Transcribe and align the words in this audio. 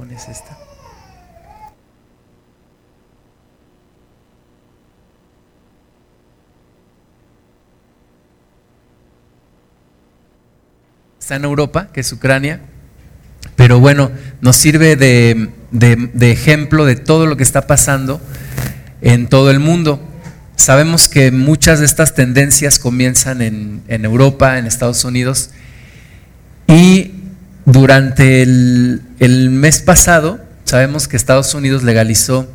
pones 0.00 0.28
esta. 0.30 0.56
Está 11.20 11.36
en 11.36 11.44
Europa, 11.44 11.88
que 11.92 12.00
es 12.00 12.10
Ucrania, 12.14 12.60
pero 13.56 13.78
bueno, 13.78 14.10
nos 14.40 14.56
sirve 14.56 14.96
de, 14.96 15.50
ejemplo 16.18 16.86
de 16.86 16.96
todo 16.96 17.26
lo 17.26 17.36
que 17.36 17.42
está 17.42 17.66
pasando 17.66 18.22
en 19.02 19.28
todo 19.28 19.50
el 19.50 19.60
mundo. 19.60 20.00
Sabemos 20.56 21.08
que 21.08 21.30
muchas 21.30 21.80
de 21.80 21.84
estas 21.84 22.14
tendencias 22.14 22.78
comienzan 22.78 23.42
en, 23.42 23.82
en 23.86 24.06
Europa, 24.06 24.56
en 24.56 24.64
Estados 24.64 25.04
Unidos, 25.04 25.50
y 26.66 27.16
durante 27.66 28.40
el, 28.40 29.02
mes 29.28 29.80
pasado, 29.80 30.40
sabemos 30.64 31.06
que 31.06 31.16
Estados 31.16 31.54
Unidos 31.54 31.82
legalizó 31.82 32.50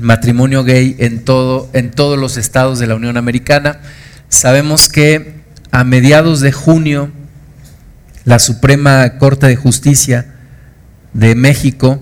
matrimonio 0.00 0.64
gay 0.64 0.96
en, 0.98 1.24
todo, 1.24 1.68
en 1.72 1.90
todos 1.90 2.18
los 2.18 2.36
estados 2.36 2.78
de 2.78 2.86
la 2.86 2.94
Unión 2.94 3.16
Americana. 3.16 3.80
Sabemos 4.28 4.88
que 4.88 5.34
a 5.70 5.84
mediados 5.84 6.40
de 6.40 6.52
junio 6.52 7.10
la 8.24 8.38
Suprema 8.38 9.18
Corte 9.18 9.46
de 9.46 9.56
Justicia 9.56 10.34
de 11.12 11.34
México 11.34 12.00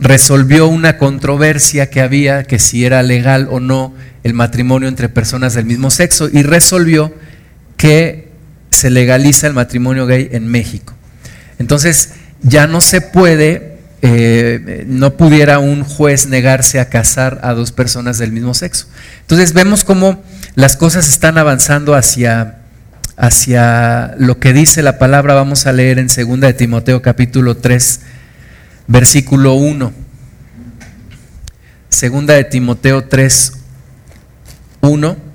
resolvió 0.00 0.68
una 0.68 0.98
controversia 0.98 1.90
que 1.90 2.00
había, 2.00 2.44
que 2.44 2.58
si 2.58 2.84
era 2.84 3.02
legal 3.02 3.48
o 3.50 3.60
no 3.60 3.94
el 4.22 4.34
matrimonio 4.34 4.88
entre 4.88 5.08
personas 5.08 5.54
del 5.54 5.64
mismo 5.64 5.90
sexo, 5.90 6.28
y 6.32 6.42
resolvió 6.42 7.12
que 7.76 8.30
se 8.70 8.90
legaliza 8.90 9.48
el 9.48 9.54
matrimonio 9.54 10.06
gay 10.06 10.28
en 10.32 10.46
México. 10.46 10.94
Entonces, 11.62 12.10
ya 12.42 12.66
no 12.66 12.80
se 12.80 13.00
puede, 13.00 13.78
eh, 14.02 14.84
no 14.88 15.16
pudiera 15.16 15.60
un 15.60 15.84
juez 15.84 16.26
negarse 16.26 16.80
a 16.80 16.88
casar 16.88 17.38
a 17.44 17.54
dos 17.54 17.70
personas 17.70 18.18
del 18.18 18.32
mismo 18.32 18.52
sexo. 18.52 18.88
Entonces, 19.20 19.52
vemos 19.52 19.84
cómo 19.84 20.22
las 20.56 20.76
cosas 20.76 21.08
están 21.08 21.38
avanzando 21.38 21.94
hacia, 21.94 22.58
hacia 23.16 24.16
lo 24.18 24.40
que 24.40 24.52
dice 24.52 24.82
la 24.82 24.98
palabra. 24.98 25.34
Vamos 25.34 25.66
a 25.66 25.72
leer 25.72 26.00
en 26.00 26.08
2 26.08 26.40
de 26.40 26.52
Timoteo 26.52 27.00
capítulo 27.00 27.56
3, 27.56 28.00
versículo 28.88 29.54
1. 29.54 29.92
Segunda 31.88 32.34
de 32.34 32.42
Timoteo 32.42 33.04
3, 33.04 33.52
1. 34.80 35.31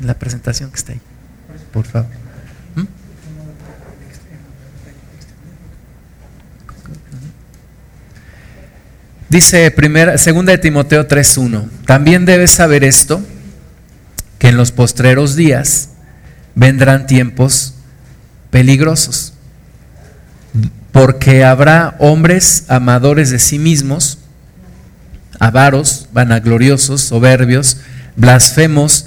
La 0.00 0.14
presentación 0.14 0.70
que 0.70 0.76
está 0.76 0.92
ahí, 0.92 1.00
por 1.72 1.86
favor. 1.86 2.10
¿Mm? 2.74 2.84
Dice 9.28 9.70
primera, 9.70 10.18
segunda 10.18 10.52
de 10.52 10.58
Timoteo 10.58 11.06
3:1. 11.06 11.68
También 11.86 12.24
debes 12.24 12.50
saber 12.50 12.84
esto 12.84 13.22
que 14.38 14.48
en 14.48 14.56
los 14.56 14.72
postreros 14.72 15.36
días 15.36 15.90
vendrán 16.54 17.06
tiempos 17.06 17.74
peligrosos. 18.50 19.32
Porque 20.92 21.44
habrá 21.44 21.94
hombres 21.98 22.64
amadores 22.68 23.30
de 23.30 23.38
sí 23.38 23.58
mismos, 23.58 24.18
avaros, 25.38 26.08
vanagloriosos, 26.12 27.02
soberbios, 27.02 27.78
blasfemos, 28.16 29.06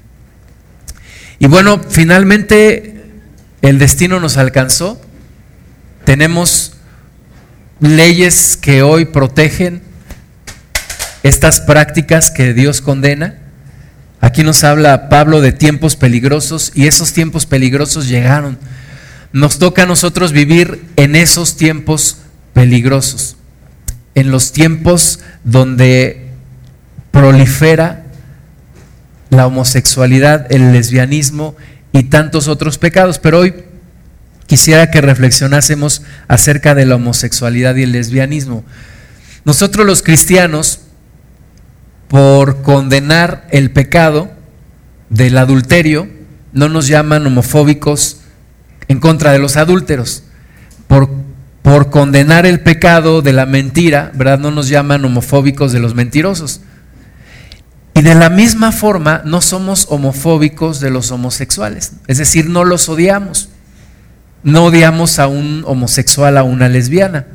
Y 1.41 1.47
bueno, 1.47 1.81
finalmente 1.89 3.01
el 3.63 3.79
destino 3.79 4.19
nos 4.19 4.37
alcanzó. 4.37 5.01
Tenemos 6.05 6.73
leyes 7.79 8.57
que 8.57 8.83
hoy 8.83 9.05
protegen 9.05 9.81
estas 11.23 11.59
prácticas 11.59 12.29
que 12.29 12.53
Dios 12.53 12.79
condena. 12.79 13.39
Aquí 14.19 14.43
nos 14.43 14.63
habla 14.63 15.09
Pablo 15.09 15.41
de 15.41 15.51
tiempos 15.51 15.95
peligrosos 15.95 16.73
y 16.75 16.85
esos 16.85 17.11
tiempos 17.11 17.47
peligrosos 17.47 18.07
llegaron. 18.07 18.59
Nos 19.33 19.57
toca 19.57 19.81
a 19.81 19.87
nosotros 19.87 20.33
vivir 20.33 20.85
en 20.95 21.15
esos 21.15 21.57
tiempos 21.57 22.17
peligrosos, 22.53 23.35
en 24.13 24.29
los 24.29 24.51
tiempos 24.51 25.21
donde 25.43 26.27
prolifera 27.09 28.00
la 29.31 29.47
homosexualidad, 29.47 30.51
el 30.51 30.73
lesbianismo 30.73 31.55
y 31.91 32.03
tantos 32.03 32.47
otros 32.47 32.77
pecados. 32.77 33.17
Pero 33.17 33.39
hoy 33.39 33.55
quisiera 34.45 34.91
que 34.91 35.01
reflexionásemos 35.01 36.03
acerca 36.27 36.75
de 36.75 36.85
la 36.85 36.95
homosexualidad 36.95 37.75
y 37.77 37.83
el 37.83 37.93
lesbianismo. 37.93 38.63
Nosotros 39.45 39.87
los 39.87 40.03
cristianos, 40.03 40.81
por 42.09 42.61
condenar 42.61 43.47
el 43.51 43.71
pecado 43.71 44.29
del 45.09 45.37
adulterio, 45.37 46.09
no 46.51 46.67
nos 46.67 46.87
llaman 46.87 47.25
homofóbicos 47.25 48.17
en 48.89 48.99
contra 48.99 49.31
de 49.31 49.39
los 49.39 49.55
adúlteros. 49.55 50.23
Por, 50.87 51.09
por 51.61 51.89
condenar 51.89 52.45
el 52.45 52.59
pecado 52.59 53.21
de 53.21 53.31
la 53.31 53.45
mentira, 53.45 54.11
¿verdad? 54.13 54.39
No 54.39 54.51
nos 54.51 54.67
llaman 54.67 55.05
homofóbicos 55.05 55.71
de 55.71 55.79
los 55.79 55.95
mentirosos. 55.95 56.59
Y 57.93 58.01
de 58.01 58.15
la 58.15 58.29
misma 58.29 58.71
forma 58.71 59.21
no 59.25 59.41
somos 59.41 59.87
homofóbicos 59.89 60.79
de 60.79 60.91
los 60.91 61.11
homosexuales, 61.11 61.93
es 62.07 62.17
decir, 62.17 62.49
no 62.49 62.63
los 62.63 62.89
odiamos. 62.89 63.49
No 64.43 64.65
odiamos 64.65 65.19
a 65.19 65.27
un 65.27 65.63
homosexual, 65.67 66.35
a 66.37 66.43
una 66.43 66.67
lesbiana, 66.67 67.27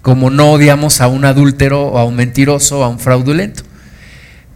como 0.00 0.30
no 0.30 0.52
odiamos 0.52 1.02
a 1.02 1.08
un 1.08 1.26
adúltero 1.26 1.98
a 1.98 2.04
un 2.04 2.16
mentiroso 2.16 2.82
a 2.82 2.88
un 2.88 2.98
fraudulento. 2.98 3.64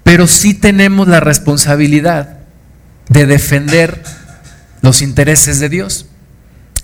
Pero 0.02 0.26
sí 0.26 0.54
tenemos 0.54 1.06
la 1.06 1.20
responsabilidad 1.20 2.38
de 3.08 3.26
defender 3.26 4.02
los 4.80 5.02
intereses 5.02 5.60
de 5.60 5.68
Dios 5.68 6.06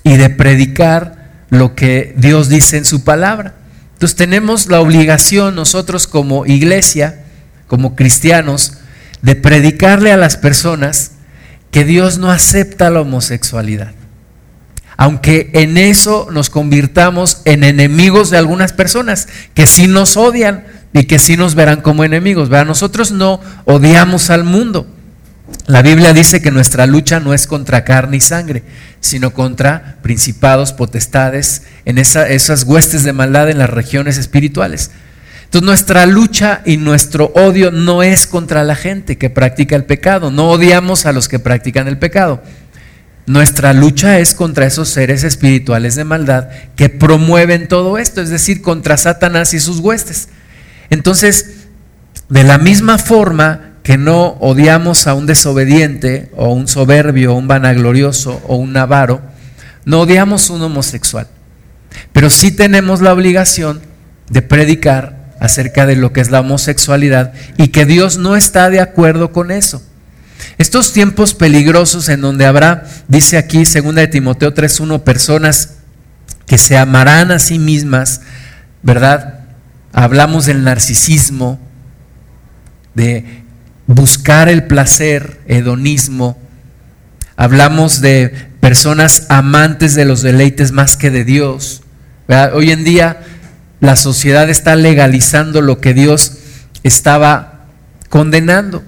y 0.02 0.16
de 0.16 0.28
predicar 0.28 1.44
lo 1.48 1.74
que 1.74 2.14
Dios 2.18 2.48
dice 2.48 2.76
en 2.76 2.84
su 2.84 3.02
palabra. 3.02 3.54
Entonces 3.94 4.16
tenemos 4.16 4.66
la 4.66 4.80
obligación 4.80 5.54
nosotros 5.54 6.06
como 6.06 6.44
iglesia, 6.44 7.24
como 7.66 7.96
cristianos 7.96 8.74
de 9.22 9.34
predicarle 9.34 10.12
a 10.12 10.16
las 10.16 10.36
personas 10.36 11.12
que 11.70 11.84
Dios 11.84 12.18
no 12.18 12.30
acepta 12.30 12.90
la 12.90 13.00
homosexualidad. 13.00 13.92
Aunque 14.96 15.50
en 15.52 15.76
eso 15.76 16.28
nos 16.30 16.48
convirtamos 16.48 17.42
en 17.44 17.64
enemigos 17.64 18.30
de 18.30 18.38
algunas 18.38 18.72
personas 18.72 19.28
que 19.52 19.66
sí 19.66 19.86
nos 19.88 20.16
odian 20.16 20.64
y 20.92 21.04
que 21.04 21.18
sí 21.18 21.36
nos 21.36 21.54
verán 21.54 21.82
como 21.82 22.04
enemigos. 22.04 22.48
Nosotros 22.48 23.12
no 23.12 23.40
odiamos 23.66 24.30
al 24.30 24.44
mundo. 24.44 24.86
La 25.66 25.82
Biblia 25.82 26.12
dice 26.12 26.40
que 26.40 26.50
nuestra 26.50 26.86
lucha 26.86 27.20
no 27.20 27.34
es 27.34 27.46
contra 27.46 27.84
carne 27.84 28.16
y 28.16 28.20
sangre, 28.20 28.62
sino 29.00 29.32
contra 29.32 29.98
principados, 30.02 30.72
potestades, 30.72 31.62
en 31.84 31.98
esas 31.98 32.64
huestes 32.64 33.04
de 33.04 33.12
maldad 33.12 33.50
en 33.50 33.58
las 33.58 33.70
regiones 33.70 34.16
espirituales. 34.16 34.90
Entonces 35.46 35.66
nuestra 35.66 36.06
lucha 36.06 36.60
y 36.66 36.76
nuestro 36.76 37.26
odio 37.34 37.70
no 37.70 38.02
es 38.02 38.26
contra 38.26 38.64
la 38.64 38.74
gente 38.74 39.16
que 39.16 39.30
practica 39.30 39.76
el 39.76 39.84
pecado, 39.84 40.30
no 40.30 40.50
odiamos 40.50 41.06
a 41.06 41.12
los 41.12 41.28
que 41.28 41.38
practican 41.38 41.88
el 41.88 41.98
pecado. 41.98 42.42
Nuestra 43.26 43.72
lucha 43.72 44.18
es 44.18 44.34
contra 44.34 44.66
esos 44.66 44.88
seres 44.88 45.24
espirituales 45.24 45.96
de 45.96 46.04
maldad 46.04 46.48
que 46.76 46.88
promueven 46.88 47.68
todo 47.68 47.98
esto, 47.98 48.20
es 48.20 48.28
decir, 48.28 48.62
contra 48.62 48.96
Satanás 48.96 49.54
y 49.54 49.60
sus 49.60 49.78
huestes. 49.80 50.28
Entonces, 50.90 51.66
de 52.28 52.44
la 52.44 52.58
misma 52.58 52.98
forma 52.98 53.72
que 53.82 53.96
no 53.96 54.36
odiamos 54.40 55.06
a 55.06 55.14
un 55.14 55.26
desobediente 55.26 56.30
o 56.36 56.52
un 56.52 56.66
soberbio 56.68 57.34
o 57.34 57.36
un 57.36 57.48
vanaglorioso 57.48 58.42
o 58.46 58.56
un 58.56 58.76
avaro, 58.76 59.22
no 59.84 60.00
odiamos 60.00 60.50
a 60.50 60.54
un 60.54 60.62
homosexual. 60.62 61.28
Pero 62.12 62.30
sí 62.30 62.50
tenemos 62.50 63.00
la 63.00 63.12
obligación 63.12 63.80
de 64.28 64.42
predicar 64.42 65.25
acerca 65.46 65.86
de 65.86 65.96
lo 65.96 66.12
que 66.12 66.20
es 66.20 66.30
la 66.30 66.40
homosexualidad 66.40 67.32
y 67.56 67.68
que 67.68 67.86
Dios 67.86 68.18
no 68.18 68.36
está 68.36 68.70
de 68.70 68.80
acuerdo 68.80 69.32
con 69.32 69.50
eso. 69.50 69.82
Estos 70.58 70.92
tiempos 70.92 71.34
peligrosos 71.34 72.08
en 72.08 72.20
donde 72.20 72.46
habrá, 72.46 72.86
dice 73.08 73.38
aquí 73.38 73.64
2 73.64 73.94
de 73.94 74.06
Timoteo 74.06 74.54
3.1, 74.54 75.02
personas 75.02 75.76
que 76.46 76.58
se 76.58 76.76
amarán 76.76 77.30
a 77.30 77.38
sí 77.38 77.58
mismas, 77.58 78.20
¿verdad? 78.82 79.40
Hablamos 79.92 80.46
del 80.46 80.62
narcisismo, 80.62 81.58
de 82.94 83.42
buscar 83.86 84.48
el 84.48 84.64
placer, 84.64 85.40
hedonismo. 85.46 86.38
Hablamos 87.36 88.00
de 88.00 88.28
personas 88.60 89.26
amantes 89.28 89.94
de 89.94 90.04
los 90.04 90.22
deleites 90.22 90.72
más 90.72 90.96
que 90.96 91.10
de 91.10 91.24
Dios. 91.24 91.82
Hoy 92.52 92.70
en 92.70 92.84
día 92.84 93.20
la 93.80 93.96
sociedad 93.96 94.48
está 94.50 94.76
legalizando 94.76 95.60
lo 95.60 95.80
que 95.80 95.94
Dios 95.94 96.32
estaba 96.82 97.64
condenando. 98.08 98.82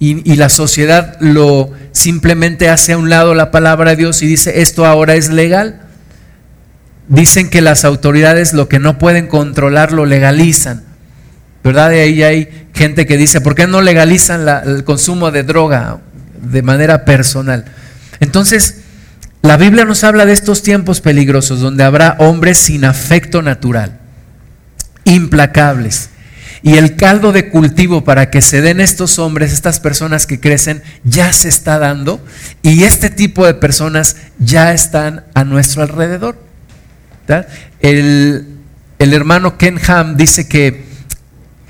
Y, 0.00 0.36
la 0.36 0.50
sociedad 0.50 1.16
lo 1.20 1.72
simplemente 1.92 2.68
hace 2.68 2.92
a 2.92 2.98
un 2.98 3.08
lado 3.08 3.34
la 3.34 3.50
palabra 3.50 3.92
de 3.92 3.96
Dios 3.96 4.22
y 4.22 4.26
dice, 4.26 4.60
esto 4.60 4.84
ahora 4.84 5.14
es 5.14 5.30
legal. 5.30 5.80
Dicen 7.08 7.48
que 7.48 7.62
las 7.62 7.86
autoridades 7.86 8.52
lo 8.52 8.68
que 8.68 8.78
no 8.78 8.98
pueden 8.98 9.28
controlar 9.28 9.92
lo 9.92 10.04
legalizan. 10.04 10.82
¿Verdad? 11.62 11.92
Y 11.92 11.96
ahí 12.00 12.22
hay 12.22 12.68
gente 12.74 13.06
que 13.06 13.16
dice, 13.16 13.40
¿por 13.40 13.54
qué 13.54 13.66
no 13.66 13.80
legalizan 13.80 14.46
el 14.66 14.84
consumo 14.84 15.30
de 15.30 15.42
droga 15.42 16.00
de 16.42 16.60
manera 16.60 17.06
personal? 17.06 17.64
Entonces, 18.20 18.82
la 19.40 19.56
Biblia 19.56 19.84
nos 19.84 20.04
habla 20.04 20.26
de 20.26 20.32
estos 20.32 20.62
tiempos 20.62 21.00
peligrosos 21.00 21.60
donde 21.60 21.84
habrá 21.84 22.16
hombres 22.18 22.58
sin 22.58 22.84
afecto 22.84 23.42
natural, 23.42 23.98
implacables. 25.04 26.10
Y 26.62 26.78
el 26.78 26.96
caldo 26.96 27.32
de 27.32 27.50
cultivo 27.50 28.04
para 28.04 28.30
que 28.30 28.40
se 28.40 28.62
den 28.62 28.80
estos 28.80 29.18
hombres, 29.18 29.52
estas 29.52 29.80
personas 29.80 30.26
que 30.26 30.40
crecen, 30.40 30.82
ya 31.04 31.32
se 31.32 31.48
está 31.48 31.78
dando. 31.78 32.24
Y 32.62 32.84
este 32.84 33.10
tipo 33.10 33.44
de 33.44 33.52
personas 33.52 34.16
ya 34.38 34.72
están 34.72 35.24
a 35.34 35.44
nuestro 35.44 35.82
alrededor. 35.82 36.42
El, 37.80 38.46
el 38.98 39.12
hermano 39.12 39.58
Ken 39.58 39.78
Ham 39.86 40.16
dice 40.16 40.48
que 40.48 40.84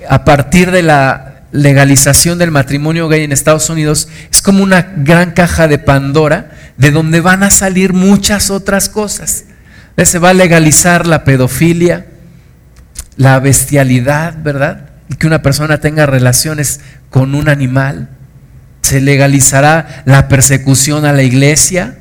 a 0.09 0.25
partir 0.25 0.71
de 0.71 0.83
la 0.83 1.43
legalización 1.51 2.39
del 2.39 2.51
matrimonio 2.51 3.09
gay 3.09 3.23
en 3.23 3.33
Estados 3.33 3.71
Unidos 3.71 4.09
es 4.31 4.43
como 4.43 4.63
una 4.63 4.93
gran 4.97 5.33
caja 5.33 5.69
de 5.69 5.79
Pandora 5.79 6.51
de 6.77 6.91
donde 6.91 7.21
van 7.21 7.43
a 7.43 7.51
salir 7.51 7.93
muchas 7.93 8.51
otras 8.51 8.89
cosas. 8.89 9.45
Se 10.03 10.19
va 10.19 10.31
a 10.31 10.35
legalizar 10.35 11.07
la 11.07 11.23
pedofilia, 11.25 12.07
la 13.17 13.39
bestialidad, 13.41 14.43
¿verdad? 14.43 14.91
Que 15.19 15.27
una 15.27 15.43
persona 15.43 15.81
tenga 15.81 16.07
relaciones 16.07 16.81
con 17.11 17.35
un 17.35 17.49
animal. 17.49 18.09
Se 18.83 19.01
legalizará 19.01 20.03
la 20.05 20.29
persecución 20.29 21.05
a 21.05 21.13
la 21.13 21.23
iglesia, 21.23 21.99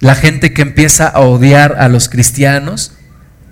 la 0.00 0.14
gente 0.14 0.52
que 0.52 0.62
empieza 0.62 1.08
a 1.08 1.20
odiar 1.20 1.76
a 1.78 1.88
los 1.88 2.08
cristianos 2.08 2.92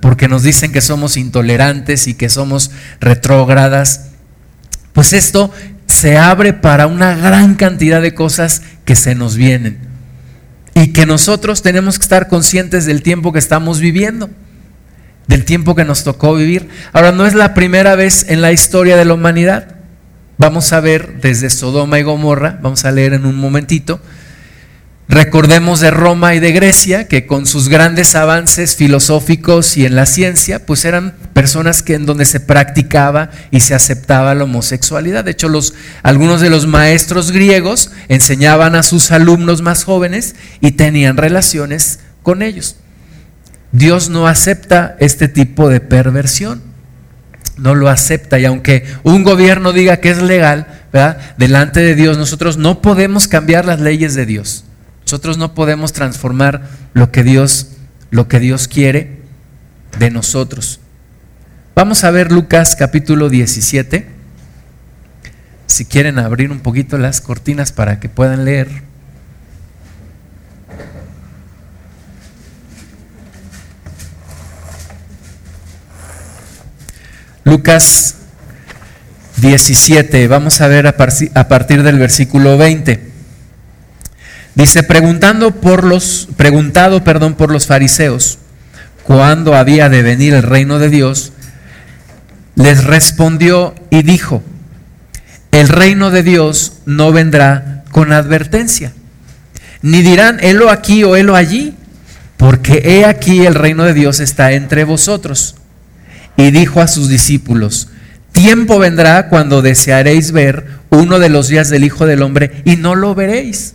porque 0.01 0.27
nos 0.27 0.43
dicen 0.43 0.73
que 0.73 0.81
somos 0.81 1.17
intolerantes 1.17 2.09
y 2.09 2.15
que 2.15 2.29
somos 2.29 2.73
retrógradas. 3.01 4.09
Pues 4.93 5.13
esto 5.13 5.53
se 5.87 6.19
abre 6.19 6.53
para 6.53 6.89
una 6.89 7.15
gran 7.15 7.55
cantidad 7.55 8.03
de 8.03 8.13
cosas 8.13 8.63
que 8.85 8.97
se 8.97 9.15
nos 9.15 9.37
vienen 9.37 9.79
y 10.75 10.93
que 10.93 11.07
nosotros 11.07 11.63
tenemos 11.63 11.99
que 11.99 12.03
estar 12.03 12.29
conscientes 12.29 12.85
del 12.85 13.03
tiempo 13.03 13.33
que 13.33 13.39
estamos 13.39 13.79
viviendo, 13.79 14.31
del 15.33 15.45
tiempo 15.47 15.75
que 15.75 15.85
nos 15.85 16.05
tocó 16.05 16.35
vivir. 16.35 16.69
Ahora, 16.93 17.11
no 17.11 17.27
es 17.27 17.35
la 17.35 17.55
primera 17.55 17.97
vez 17.97 18.27
en 18.29 18.43
la 18.43 18.53
historia 18.53 18.97
de 18.97 19.07
la 19.07 19.15
humanidad. 19.15 19.77
Vamos 20.37 20.73
a 20.73 20.81
ver 20.81 21.21
desde 21.23 21.49
Sodoma 21.49 21.99
y 21.99 22.03
Gomorra, 22.03 22.59
vamos 22.63 22.85
a 22.85 22.91
leer 22.91 23.15
en 23.15 23.25
un 23.25 23.37
momentito, 23.37 24.01
Recordemos 25.13 25.81
de 25.81 25.91
Roma 25.91 26.35
y 26.35 26.41
de 26.41 26.53
Grecia 26.53 27.07
que 27.07 27.27
con 27.27 27.45
sus 27.45 27.69
grandes 27.69 28.15
avances 28.15 28.77
filosóficos 28.77 29.77
y 29.77 29.85
en 29.85 29.95
la 29.95 30.07
ciencia, 30.07 30.65
pues 30.65 30.87
eran 30.87 31.15
personas 31.35 31.83
que 31.83 31.95
en 31.95 32.07
donde 32.07 32.25
se 32.25 32.41
practicaba 32.41 33.31
y 33.51 33.61
se 33.61 33.75
aceptaba 33.75 34.35
la 34.35 34.45
homosexualidad. 34.45 35.25
De 35.25 35.33
hecho, 35.33 35.51
los, 35.51 35.75
algunos 36.03 36.41
de 36.41 36.49
los 36.49 36.67
maestros 36.67 37.31
griegos 37.31 37.91
enseñaban 38.09 38.75
a 38.75 38.83
sus 38.83 39.11
alumnos 39.11 39.61
más 39.61 39.85
jóvenes 39.85 40.35
y 40.63 40.71
tenían 40.73 41.19
relaciones 41.19 41.99
con 42.23 42.41
ellos. 42.41 42.77
Dios 43.73 44.11
no 44.11 44.27
acepta 44.27 44.97
este 45.01 45.29
tipo 45.29 45.69
de 45.69 45.81
perversión. 45.81 46.63
No 47.57 47.75
lo 47.75 47.89
acepta 47.89 48.39
y 48.39 48.45
aunque 48.45 48.85
un 49.03 49.25
gobierno 49.25 49.73
diga 49.73 49.99
que 49.99 50.11
es 50.11 50.23
legal, 50.23 50.85
delante 51.37 51.81
de 51.81 51.95
Dios 51.95 52.17
nosotros 52.19 52.57
no 52.57 52.81
podemos 52.81 53.29
cambiar 53.29 53.65
las 53.65 53.81
leyes 53.81 54.15
de 54.15 54.27
Dios. 54.27 54.65
Nosotros 55.05 55.37
no 55.37 55.55
podemos 55.55 55.93
transformar 55.93 56.69
lo 56.95 57.11
que 57.13 57.23
Dios, 57.23 57.69
lo 58.11 58.29
que 58.29 58.41
Dios 58.41 58.69
quiere 58.69 59.21
de 59.99 60.11
nosotros. 60.11 60.81
Vamos 61.75 62.05
a 62.05 62.11
ver 62.11 62.33
Lucas 62.33 62.77
capítulo 62.77 63.29
17. 63.29 64.07
Si 65.67 65.85
quieren 65.85 66.19
abrir 66.19 66.51
un 66.51 66.61
poquito 66.61 66.99
las 66.99 67.21
cortinas 67.21 67.73
para 67.73 68.01
que 68.01 68.09
puedan 68.09 68.45
leer. 68.45 68.83
Lucas 77.53 78.15
17, 79.37 80.27
vamos 80.27 80.63
a 80.63 80.69
ver 80.69 80.87
a 80.87 81.49
partir 81.49 81.83
del 81.83 81.99
versículo 81.99 82.57
20. 82.57 83.11
Dice, 84.55 84.83
preguntando 84.83 85.51
por 85.51 85.85
los, 85.85 86.29
preguntado, 86.39 87.05
perdón, 87.05 87.35
por 87.35 87.53
los 87.53 87.67
fariseos, 87.67 88.39
cuándo 89.03 89.55
había 89.55 89.91
de 89.91 90.03
venir 90.03 90.33
el 90.33 90.45
reino 90.45 90.79
de 90.79 90.89
Dios, 90.89 91.35
les 92.55 92.85
respondió 92.85 93.75
y 93.91 94.03
dijo, 94.03 94.43
el 95.51 95.69
reino 95.69 96.11
de 96.11 96.23
Dios 96.23 96.79
no 96.87 97.13
vendrá 97.13 97.85
con 97.91 98.15
advertencia, 98.15 98.95
ni 99.83 100.01
dirán, 100.01 100.39
helo 100.41 100.71
aquí 100.71 101.05
o 101.05 101.17
helo 101.17 101.37
allí, 101.37 101.75
porque 102.39 102.81
he 102.83 103.05
aquí 103.05 103.45
el 103.45 103.55
reino 103.55 103.85
de 103.85 103.93
Dios 103.93 104.21
está 104.21 104.53
entre 104.53 104.85
vosotros. 104.85 105.57
Y 106.37 106.51
dijo 106.51 106.81
a 106.81 106.89
sus 106.89 107.09
discípulos, 107.09 107.89
tiempo 108.33 108.79
vendrá 108.79 109.29
cuando 109.29 109.63
desearéis 109.63 110.33
ver 110.33 110.67
uno 110.91 111.19
de 111.19 111.29
los 111.29 111.49
días 111.49 111.69
del 111.69 111.85
Hijo 111.85 112.07
del 112.07 112.23
Hombre 112.23 112.63
y 112.65 112.77
no 112.77 112.95
lo 112.95 113.15
veréis 113.15 113.75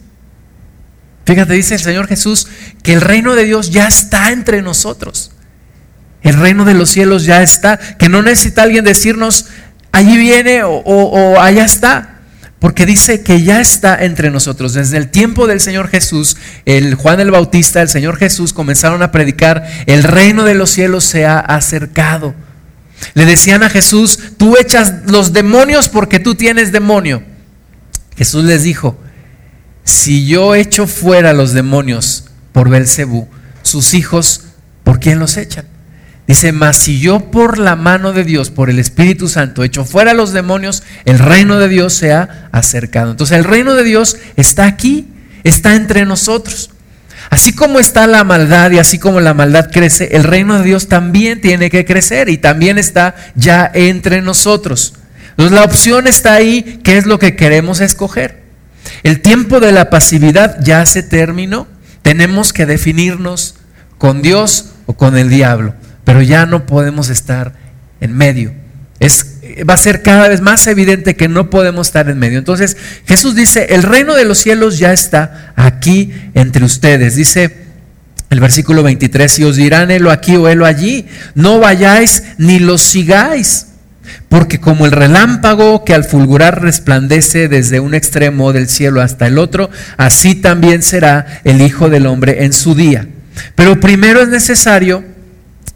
Fíjate, 1.28 1.56
dice 1.56 1.76
el 1.76 1.82
Señor 1.82 2.08
Jesús 2.08 2.48
que 2.84 2.94
el 2.94 3.02
reino 3.02 3.36
de 3.36 3.44
Dios 3.44 3.70
ya 3.70 3.86
está 3.86 4.32
entre 4.32 4.62
nosotros. 4.62 5.32
El 6.22 6.36
reino 6.36 6.64
de 6.64 6.74
los 6.74 6.90
cielos 6.90 7.26
ya 7.26 7.44
está, 7.44 7.78
que 7.78 8.08
no 8.08 8.22
necesita 8.22 8.64
alguien 8.64 8.86
decirnos, 8.86 9.48
allí 9.92 10.18
viene 10.18 10.62
o, 10.64 11.38
allá 11.38 11.66
está. 11.66 12.22
Porque 12.60 12.86
dice 12.86 13.24
que 13.24 13.44
ya 13.44 13.60
está 13.60 14.06
entre 14.06 14.32
nosotros. 14.32 14.74
Desde 14.74 14.96
el 14.96 15.10
tiempo 15.10 15.48
del 15.48 15.60
Señor 15.60 15.90
Jesús, 15.90 16.38
el 16.64 16.96
Juan 16.96 17.20
el 17.20 17.30
Bautista, 17.30 17.82
el 17.82 17.90
Señor 17.90 18.16
Jesús 18.16 18.54
comenzaron 18.54 19.04
a 19.04 19.12
predicar, 19.12 19.68
el 19.86 20.04
reino 20.04 20.46
de 20.46 20.56
los 20.56 20.70
cielos 20.70 21.04
se 21.04 21.26
ha 21.26 21.40
acercado. 21.40 22.36
Le 23.14 23.26
decían 23.26 23.64
a 23.64 23.70
Jesús, 23.70 24.20
tú 24.38 24.56
echas 24.58 24.94
los 25.08 25.34
demonios 25.34 25.90
porque 25.90 26.20
tú 26.20 26.36
tienes 26.36 26.72
demonio. 26.72 27.24
Jesús 28.16 28.44
les 28.44 28.64
dijo, 28.64 28.98
si 29.84 30.26
yo 30.28 30.56
echo 30.56 30.88
fuera 30.88 31.34
los 31.34 31.54
demonios 31.54 32.26
por 32.52 32.70
Belcebú, 32.70 33.28
sus 33.62 33.94
hijos, 33.94 34.46
¿por 34.84 35.00
quién 35.00 35.20
los 35.20 35.38
echan? 35.38 35.66
Dice, 36.28 36.52
mas 36.52 36.78
si 36.78 37.00
yo 37.00 37.32
por 37.32 37.58
la 37.58 37.78
mano 37.78 38.12
de 38.12 38.26
Dios, 38.26 38.50
por 38.50 38.70
el 38.70 38.80
Espíritu 38.80 39.30
Santo, 39.30 39.64
echo 39.64 39.86
fuera 39.86 40.14
los 40.14 40.34
demonios, 40.34 40.84
el 41.06 41.20
reino 41.20 41.58
de 41.58 41.70
Dios 41.70 41.94
se 41.94 42.12
ha 42.12 42.50
acercado. 42.52 43.12
Entonces 43.12 43.38
el 43.38 43.46
reino 43.46 43.76
de 43.76 43.86
Dios 43.86 44.18
está 44.36 44.66
aquí, 44.66 45.08
está 45.44 45.76
entre 45.76 46.06
nosotros. 46.06 46.72
Así 47.30 47.54
como 47.54 47.80
está 47.80 48.08
la 48.08 48.24
maldad 48.24 48.72
y 48.72 48.80
así 48.80 49.00
como 49.00 49.20
la 49.20 49.34
maldad 49.34 49.70
crece, 49.72 50.16
el 50.16 50.24
reino 50.24 50.58
de 50.58 50.64
Dios 50.64 50.88
también 50.88 51.42
tiene 51.42 51.70
que 51.70 51.86
crecer 51.86 52.30
y 52.30 52.38
también 52.38 52.78
está 52.78 53.16
ya 53.36 53.70
entre 53.74 54.22
nosotros. 54.22 54.94
Entonces 55.32 55.54
la 55.54 55.66
opción 55.66 56.08
está 56.08 56.34
ahí, 56.34 56.80
¿qué 56.84 56.98
es 56.98 57.06
lo 57.06 57.20
que 57.20 57.36
queremos 57.36 57.82
escoger? 57.82 58.44
El 59.04 59.22
tiempo 59.22 59.60
de 59.60 59.72
la 59.72 59.90
pasividad 59.90 60.58
ya 60.62 60.86
se 60.86 61.04
terminó. 61.04 61.68
Tenemos 62.02 62.54
que 62.54 62.66
definirnos 62.66 63.56
con 63.98 64.22
Dios 64.22 64.72
o 64.86 64.94
con 64.94 65.18
el 65.18 65.30
diablo, 65.30 65.76
pero 66.06 66.22
ya 66.22 66.46
no 66.46 66.66
podemos 66.66 67.10
estar 67.10 67.54
en 68.00 68.16
medio. 68.16 68.54
Va 69.68 69.74
a 69.74 69.78
ser 69.78 70.02
cada 70.02 70.28
vez 70.28 70.42
más 70.42 70.68
evidente 70.68 71.16
que 71.16 71.28
no 71.28 71.50
podemos 71.50 71.88
estar 71.88 72.10
en 72.10 72.20
medio. 72.20 72.38
Entonces 72.38 72.78
Jesús 73.06 73.36
dice, 73.36 73.68
el 73.70 73.84
reino 73.84 74.16
de 74.16 74.26
los 74.26 74.40
cielos 74.40 74.80
ya 74.80 74.94
está 74.94 75.54
aquí 75.56 76.14
entre 76.34 76.66
ustedes. 76.66 77.16
Dice 77.16 77.68
el 78.30 78.40
versículo 78.40 78.84
23, 78.84 79.32
si 79.32 79.44
os 79.44 79.56
dirán 79.56 79.90
helo 79.90 80.12
aquí 80.12 80.36
o 80.36 80.50
helo 80.50 80.66
allí, 80.66 81.08
no 81.34 81.60
vayáis 81.60 82.24
ni 82.38 82.60
los 82.60 82.82
sigáis 82.82 83.68
Porque 84.28 84.60
como 84.60 84.86
el 84.86 84.92
relámpago 84.92 85.86
que 85.86 85.94
al 85.94 86.04
fulgurar 86.04 86.62
resplandece 86.62 87.48
desde 87.48 87.80
un 87.80 87.94
extremo 87.94 88.52
del 88.52 88.68
cielo 88.68 89.02
hasta 89.02 89.28
el 89.28 89.38
otro, 89.38 89.70
así 89.96 90.36
también 90.36 90.84
será 90.84 91.42
el 91.46 91.62
Hijo 91.62 91.90
del 91.90 92.06
Hombre 92.06 92.44
en 92.44 92.52
su 92.52 92.76
día. 92.76 93.08
Pero 93.56 93.80
primero 93.80 94.22
es 94.22 94.28
necesario 94.28 95.06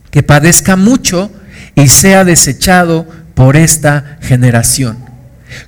que 0.09 0.23
padezca 0.23 0.75
mucho 0.75 1.31
y 1.75 1.87
sea 1.87 2.23
desechado 2.23 3.07
por 3.33 3.55
esta 3.55 4.17
generación. 4.21 4.97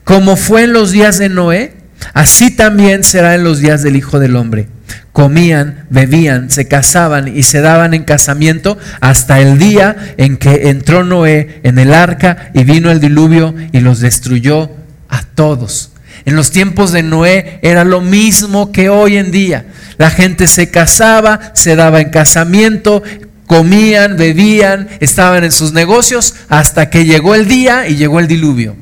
Como 0.03 0.36
fue 0.36 0.63
en 0.63 0.74
los 0.74 0.91
días 0.91 1.17
de 1.17 1.29
Noé, 1.29 1.74
así 2.13 2.51
también 2.51 3.03
será 3.03 3.36
en 3.36 3.43
los 3.43 3.60
días 3.60 3.83
del 3.83 3.95
Hijo 3.95 4.19
del 4.19 4.36
Hombre 4.36 4.67
comían, 5.13 5.86
bebían, 5.89 6.50
se 6.50 6.67
casaban 6.67 7.33
y 7.33 7.43
se 7.43 7.62
daban 7.62 7.93
en 7.93 8.03
casamiento 8.03 8.77
hasta 9.00 9.39
el 9.39 9.60
día 9.60 10.15
en 10.17 10.38
que 10.38 10.69
entró 10.69 11.03
Noé 11.03 11.62
en 11.63 11.77
el 11.77 11.93
arca 11.93 12.51
y 12.53 12.63
vino 12.63 12.91
el 12.91 13.00
diluvio 13.00 13.53
y 13.72 13.79
los 13.79 14.00
destruyó 14.00 14.72
a 15.07 15.22
todos. 15.36 15.91
En 16.25 16.36
los 16.36 16.51
tiempos 16.51 16.91
de 16.91 17.03
Noé 17.03 17.60
era 17.62 17.83
lo 17.83 18.01
mismo 18.01 18.72
que 18.72 18.89
hoy 18.89 19.17
en 19.17 19.31
día. 19.31 19.65
La 19.98 20.10
gente 20.10 20.48
se 20.48 20.72
casaba, 20.72 21.51
se 21.53 21.75
daba 21.75 22.01
en 22.01 22.10
casamiento, 22.10 23.03
comían, 23.48 24.18
bebían, 24.18 24.90
estaban 25.00 25.44
en 25.44 25.52
sus 25.52 25.74
negocios 25.74 26.36
hasta 26.50 26.90
que 26.90 27.06
llegó 27.06 27.36
el 27.36 27.48
día 27.48 27.88
y 27.88 27.96
llegó 27.96 28.20
el 28.20 28.28
diluvio. 28.28 28.76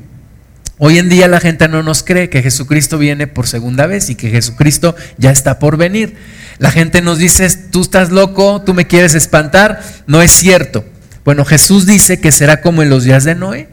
Hoy 0.78 0.98
en 0.98 1.08
día 1.08 1.28
la 1.28 1.38
gente 1.38 1.68
no 1.68 1.82
nos 1.82 2.02
cree 2.02 2.28
que 2.28 2.42
Jesucristo 2.42 2.98
viene 2.98 3.28
por 3.28 3.46
segunda 3.46 3.86
vez 3.86 4.10
y 4.10 4.16
que 4.16 4.30
Jesucristo 4.30 4.96
ya 5.16 5.30
está 5.30 5.58
por 5.58 5.76
venir. 5.76 6.16
La 6.58 6.72
gente 6.72 7.02
nos 7.02 7.18
dice, 7.18 7.48
tú 7.70 7.82
estás 7.82 8.10
loco, 8.10 8.62
tú 8.62 8.74
me 8.74 8.86
quieres 8.88 9.14
espantar. 9.14 9.80
No 10.08 10.22
es 10.22 10.32
cierto. 10.32 10.84
Bueno, 11.24 11.44
Jesús 11.44 11.86
dice 11.86 12.20
que 12.20 12.32
será 12.32 12.60
como 12.60 12.82
en 12.82 12.90
los 12.90 13.04
días 13.04 13.22
de 13.24 13.36
Noé. 13.36 13.68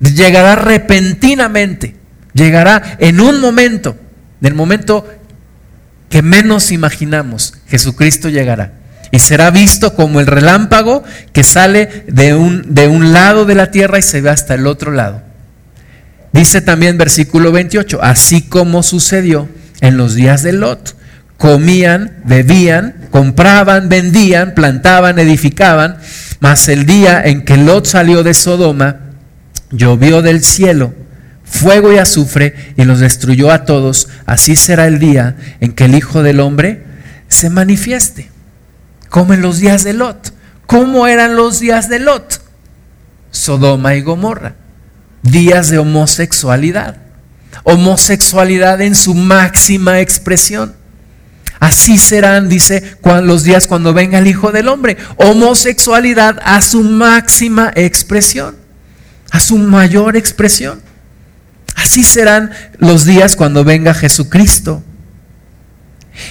Llegará 0.00 0.56
repentinamente, 0.56 1.96
llegará 2.32 2.96
en 3.00 3.20
un 3.20 3.40
momento, 3.40 3.96
en 4.40 4.46
el 4.46 4.54
momento 4.54 5.06
que 6.08 6.22
menos 6.22 6.70
imaginamos, 6.72 7.54
Jesucristo 7.66 8.28
llegará. 8.28 8.72
Y 9.16 9.18
será 9.18 9.50
visto 9.50 9.94
como 9.94 10.20
el 10.20 10.26
relámpago 10.26 11.02
que 11.32 11.42
sale 11.42 12.04
de 12.06 12.34
un, 12.34 12.74
de 12.74 12.86
un 12.86 13.14
lado 13.14 13.46
de 13.46 13.54
la 13.54 13.70
tierra 13.70 13.98
y 13.98 14.02
se 14.02 14.20
ve 14.20 14.28
hasta 14.28 14.52
el 14.52 14.66
otro 14.66 14.92
lado. 14.92 15.22
Dice 16.34 16.60
también 16.60 16.98
versículo 16.98 17.50
28, 17.50 17.98
así 18.02 18.42
como 18.42 18.82
sucedió 18.82 19.48
en 19.80 19.96
los 19.96 20.14
días 20.16 20.42
de 20.42 20.52
Lot. 20.52 20.98
Comían, 21.38 22.18
bebían, 22.26 23.08
compraban, 23.10 23.88
vendían, 23.88 24.52
plantaban, 24.52 25.18
edificaban, 25.18 25.96
mas 26.40 26.68
el 26.68 26.84
día 26.84 27.22
en 27.24 27.46
que 27.46 27.56
Lot 27.56 27.86
salió 27.86 28.22
de 28.22 28.34
Sodoma, 28.34 28.96
llovió 29.70 30.20
del 30.20 30.44
cielo 30.44 30.92
fuego 31.42 31.90
y 31.90 31.96
azufre 31.96 32.74
y 32.76 32.84
los 32.84 33.00
destruyó 33.00 33.50
a 33.50 33.64
todos. 33.64 34.08
Así 34.26 34.56
será 34.56 34.86
el 34.86 34.98
día 34.98 35.36
en 35.60 35.72
que 35.72 35.86
el 35.86 35.94
Hijo 35.94 36.22
del 36.22 36.40
Hombre 36.40 36.84
se 37.28 37.48
manifieste, 37.48 38.35
como 39.08 39.34
en 39.34 39.42
los 39.42 39.58
días 39.58 39.84
de 39.84 39.92
Lot. 39.92 40.32
¿Cómo 40.66 41.06
eran 41.06 41.36
los 41.36 41.60
días 41.60 41.88
de 41.88 42.00
Lot? 42.00 42.40
Sodoma 43.30 43.94
y 43.94 44.02
Gomorra 44.02 44.54
días 45.30 45.68
de 45.68 45.78
homosexualidad. 45.78 46.96
Homosexualidad 47.64 48.80
en 48.80 48.94
su 48.94 49.14
máxima 49.14 50.00
expresión. 50.00 50.74
Así 51.58 51.98
serán, 51.98 52.48
dice, 52.48 52.96
los 53.22 53.42
días 53.42 53.66
cuando 53.66 53.94
venga 53.94 54.18
el 54.18 54.26
Hijo 54.26 54.52
del 54.52 54.68
Hombre. 54.68 54.96
Homosexualidad 55.16 56.38
a 56.44 56.60
su 56.60 56.82
máxima 56.82 57.72
expresión, 57.74 58.56
a 59.30 59.40
su 59.40 59.56
mayor 59.58 60.16
expresión. 60.16 60.82
Así 61.74 62.04
serán 62.04 62.50
los 62.78 63.04
días 63.04 63.36
cuando 63.36 63.64
venga 63.64 63.94
Jesucristo. 63.94 64.82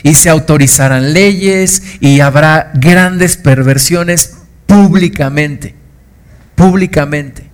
Y 0.04 0.14
se 0.16 0.30
autorizarán 0.30 1.14
leyes 1.14 1.84
y 2.00 2.20
habrá 2.20 2.72
grandes 2.74 3.38
perversiones 3.38 4.38
públicamente, 4.66 5.76
públicamente. 6.56 7.50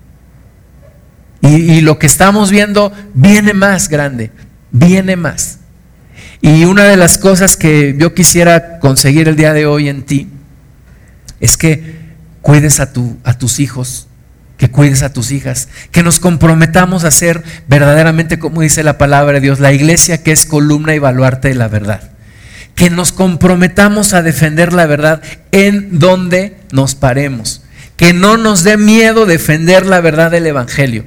Y, 1.41 1.81
lo 1.81 1.97
que 1.97 2.05
estamos 2.05 2.51
viendo 2.51 2.93
viene 3.15 3.53
más 3.53 3.89
grande, 3.89 4.31
viene 4.71 5.15
más. 5.15 5.57
Y 6.39 6.65
una 6.65 6.83
de 6.85 6.97
las 6.97 7.17
cosas 7.17 7.57
que 7.57 7.95
yo 7.97 8.13
quisiera 8.13 8.79
conseguir 8.79 9.27
el 9.27 9.35
día 9.35 9.53
de 9.53 9.65
hoy 9.65 9.89
en 9.89 10.03
ti 10.03 10.27
es 11.39 11.57
que 11.57 11.95
cuides 12.41 12.79
a, 12.79 12.93
tu, 12.93 13.17
a 13.23 13.37
tus 13.37 13.59
hijos, 13.59 14.07
que 14.57 14.69
cuides 14.69 15.01
a 15.01 15.11
tus 15.11 15.31
hijas, 15.31 15.67
que 15.91 16.03
nos 16.03 16.19
comprometamos 16.19 17.03
a 17.03 17.11
ser 17.11 17.43
verdaderamente, 17.67 18.37
como 18.37 18.61
dice 18.61 18.83
la 18.83 18.99
palabra 18.99 19.33
de 19.33 19.41
Dios, 19.41 19.59
la 19.59 19.73
iglesia 19.73 20.21
que 20.21 20.31
es 20.31 20.45
columna 20.45 20.93
y 20.93 20.99
baluarte 20.99 21.49
de 21.49 21.55
la 21.55 21.67
verdad. 21.67 22.10
Que 22.75 22.89
nos 22.89 23.11
comprometamos 23.11 24.13
a 24.13 24.21
defender 24.21 24.73
la 24.73 24.85
verdad 24.85 25.21
en 25.51 25.99
donde 25.99 26.57
nos 26.71 26.95
paremos. 26.95 27.63
Que 27.97 28.13
no 28.13 28.37
nos 28.37 28.63
dé 28.63 28.77
miedo 28.77 29.25
defender 29.25 29.85
la 29.85 30.01
verdad 30.01 30.31
del 30.31 30.47
Evangelio. 30.47 31.05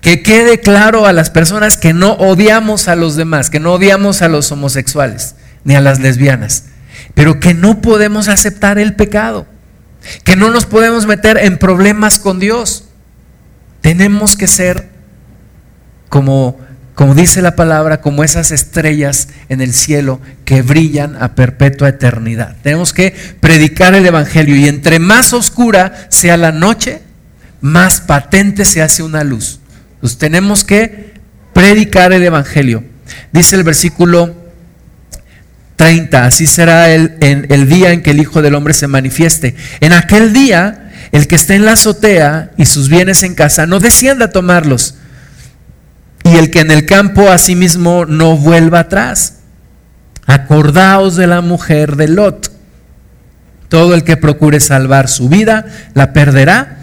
Que 0.00 0.22
quede 0.22 0.60
claro 0.60 1.06
a 1.06 1.12
las 1.12 1.30
personas 1.30 1.76
que 1.76 1.92
no 1.92 2.12
odiamos 2.12 2.88
a 2.88 2.96
los 2.96 3.16
demás, 3.16 3.50
que 3.50 3.60
no 3.60 3.74
odiamos 3.74 4.22
a 4.22 4.28
los 4.28 4.50
homosexuales 4.52 5.34
ni 5.64 5.74
a 5.74 5.80
las 5.80 6.00
lesbianas, 6.00 6.64
pero 7.14 7.40
que 7.40 7.54
no 7.54 7.80
podemos 7.80 8.28
aceptar 8.28 8.78
el 8.78 8.94
pecado, 8.94 9.46
que 10.24 10.36
no 10.36 10.50
nos 10.50 10.66
podemos 10.66 11.06
meter 11.06 11.38
en 11.38 11.58
problemas 11.58 12.18
con 12.18 12.38
Dios. 12.38 12.84
Tenemos 13.80 14.36
que 14.36 14.46
ser 14.46 14.88
como 16.08 16.58
como 17.00 17.14
dice 17.14 17.40
la 17.40 17.56
palabra, 17.56 18.02
como 18.02 18.24
esas 18.24 18.50
estrellas 18.50 19.28
en 19.48 19.62
el 19.62 19.72
cielo 19.72 20.20
que 20.44 20.60
brillan 20.60 21.16
a 21.16 21.34
perpetua 21.34 21.88
eternidad. 21.88 22.56
Tenemos 22.62 22.92
que 22.92 23.14
predicar 23.40 23.94
el 23.94 24.04
Evangelio 24.04 24.54
y 24.54 24.68
entre 24.68 24.98
más 24.98 25.32
oscura 25.32 26.08
sea 26.10 26.36
la 26.36 26.52
noche, 26.52 27.00
más 27.62 28.02
patente 28.02 28.66
se 28.66 28.82
hace 28.82 29.02
una 29.02 29.24
luz. 29.24 29.60
Pues 30.02 30.18
tenemos 30.18 30.62
que 30.62 31.14
predicar 31.54 32.12
el 32.12 32.22
Evangelio. 32.22 32.84
Dice 33.32 33.56
el 33.56 33.62
versículo 33.64 34.36
30, 35.76 36.26
así 36.26 36.46
será 36.46 36.90
el, 36.90 37.16
en, 37.20 37.46
el 37.48 37.66
día 37.66 37.92
en 37.92 38.02
que 38.02 38.10
el 38.10 38.20
Hijo 38.20 38.42
del 38.42 38.54
Hombre 38.54 38.74
se 38.74 38.88
manifieste. 38.88 39.56
En 39.80 39.94
aquel 39.94 40.34
día, 40.34 40.92
el 41.12 41.26
que 41.28 41.36
esté 41.36 41.54
en 41.54 41.64
la 41.64 41.72
azotea 41.72 42.50
y 42.58 42.66
sus 42.66 42.90
bienes 42.90 43.22
en 43.22 43.34
casa, 43.34 43.64
no 43.64 43.80
descienda 43.80 44.26
a 44.26 44.30
tomarlos. 44.32 44.96
Y 46.30 46.36
el 46.36 46.50
que 46.50 46.60
en 46.60 46.70
el 46.70 46.86
campo 46.86 47.28
asimismo 47.28 48.06
no 48.06 48.36
vuelva 48.36 48.80
atrás. 48.80 49.40
Acordaos 50.26 51.16
de 51.16 51.26
la 51.26 51.40
mujer 51.40 51.96
de 51.96 52.06
Lot. 52.06 52.52
Todo 53.68 53.94
el 53.94 54.04
que 54.04 54.16
procure 54.16 54.60
salvar 54.60 55.08
su 55.08 55.28
vida, 55.28 55.66
la 55.94 56.12
perderá. 56.12 56.78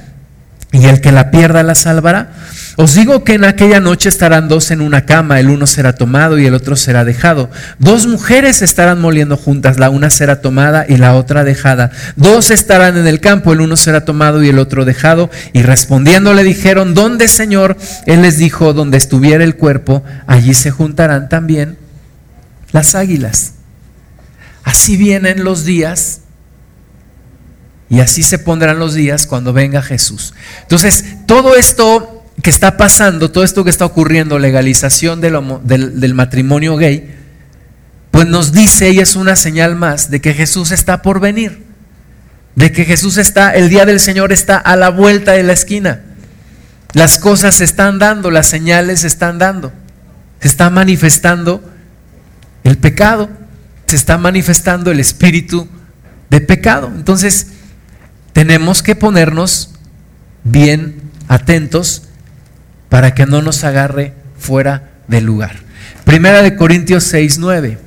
Y 0.73 0.85
el 0.85 0.99
que 0.99 1.13
la 1.13 1.31
pierda, 1.31 1.63
la 1.63 1.75
salvará. 1.75 2.31
Os 2.79 2.93
digo 2.93 3.23
que 3.23 3.33
en 3.33 3.43
aquella 3.43 3.79
noche 3.79 4.07
estarán 4.07 4.47
dos 4.47 4.69
en 4.69 4.81
una 4.81 5.07
cama, 5.07 5.39
el 5.39 5.49
uno 5.49 5.65
será 5.65 5.95
tomado 5.95 6.37
y 6.37 6.45
el 6.45 6.53
otro 6.53 6.75
será 6.75 7.03
dejado. 7.05 7.49
Dos 7.79 8.05
mujeres 8.05 8.61
estarán 8.61 9.01
moliendo 9.01 9.35
juntas, 9.35 9.79
la 9.79 9.89
una 9.89 10.11
será 10.11 10.41
tomada 10.41 10.85
y 10.87 10.97
la 10.97 11.15
otra 11.15 11.43
dejada. 11.43 11.89
Dos 12.17 12.51
estarán 12.51 12.95
en 12.95 13.07
el 13.07 13.19
campo, 13.19 13.51
el 13.51 13.61
uno 13.61 13.77
será 13.77 14.05
tomado 14.05 14.43
y 14.43 14.49
el 14.49 14.59
otro 14.59 14.85
dejado. 14.85 15.31
Y 15.53 15.63
respondiendo 15.63 16.35
le 16.35 16.43
dijeron, 16.43 16.93
¿dónde 16.93 17.27
Señor? 17.27 17.77
Él 18.05 18.21
les 18.21 18.37
dijo, 18.37 18.73
donde 18.73 18.97
estuviera 18.97 19.43
el 19.43 19.55
cuerpo, 19.55 20.03
allí 20.27 20.53
se 20.53 20.69
juntarán 20.69 21.29
también 21.29 21.79
las 22.73 22.93
águilas. 22.93 23.53
Así 24.63 24.97
vienen 24.97 25.43
los 25.43 25.65
días 25.65 26.19
y 27.89 28.01
así 28.01 28.21
se 28.21 28.37
pondrán 28.37 28.77
los 28.77 28.93
días 28.93 29.25
cuando 29.25 29.51
venga 29.51 29.81
Jesús. 29.81 30.35
Entonces, 30.61 31.05
todo 31.25 31.55
esto 31.55 32.16
que 32.41 32.49
está 32.49 32.77
pasando, 32.77 33.31
todo 33.31 33.43
esto 33.43 33.63
que 33.63 33.69
está 33.69 33.85
ocurriendo, 33.85 34.39
legalización 34.39 35.21
del, 35.21 36.13
matrimonio 36.13 36.77
gay, 36.77 37.15
pues 38.11 38.27
nos 38.27 38.51
dice 38.51 38.91
y 38.91 38.99
es 38.99 39.15
una 39.15 39.35
señal 39.35 39.75
más 39.75 40.09
de 40.09 40.21
que 40.21 40.33
Jesús 40.33 40.71
está 40.71 41.01
por 41.01 41.19
venir, 41.19 41.63
de 42.55 42.71
que 42.71 42.85
Jesús 42.85 43.17
está, 43.17 43.51
el 43.55 43.69
día 43.69 43.85
del 43.85 43.99
Señor 43.99 44.31
está 44.31 44.57
a 44.57 44.75
la 44.75 44.89
vuelta 44.89 45.33
de 45.33 45.43
la 45.43 45.53
esquina. 45.53 46.01
Las 46.93 47.19
cosas 47.19 47.55
se 47.55 47.63
están 47.63 47.99
dando, 47.99 48.31
las 48.31 48.47
señales 48.47 49.01
se 49.01 49.07
están 49.07 49.37
dando. 49.37 49.71
Se 50.39 50.47
está 50.47 50.69
manifestando 50.69 51.63
el 52.63 52.77
pecado, 52.77 53.29
se 53.87 53.95
está 53.95 54.17
manifestando 54.17 54.91
el 54.91 54.99
espíritu 54.99 55.67
de 56.29 56.41
pecado. 56.41 56.91
Entonces, 56.95 57.47
tenemos 58.33 58.83
que 58.83 58.95
ponernos 58.95 59.73
bien 60.43 61.01
atentos 61.27 62.06
para 62.89 63.13
que 63.13 63.25
no 63.25 63.41
nos 63.41 63.63
agarre 63.63 64.13
fuera 64.37 64.91
del 65.07 65.25
lugar. 65.25 65.57
Primera 66.03 66.41
de 66.41 66.55
Corintios 66.55 67.03
6, 67.05 67.37
9. 67.39 67.77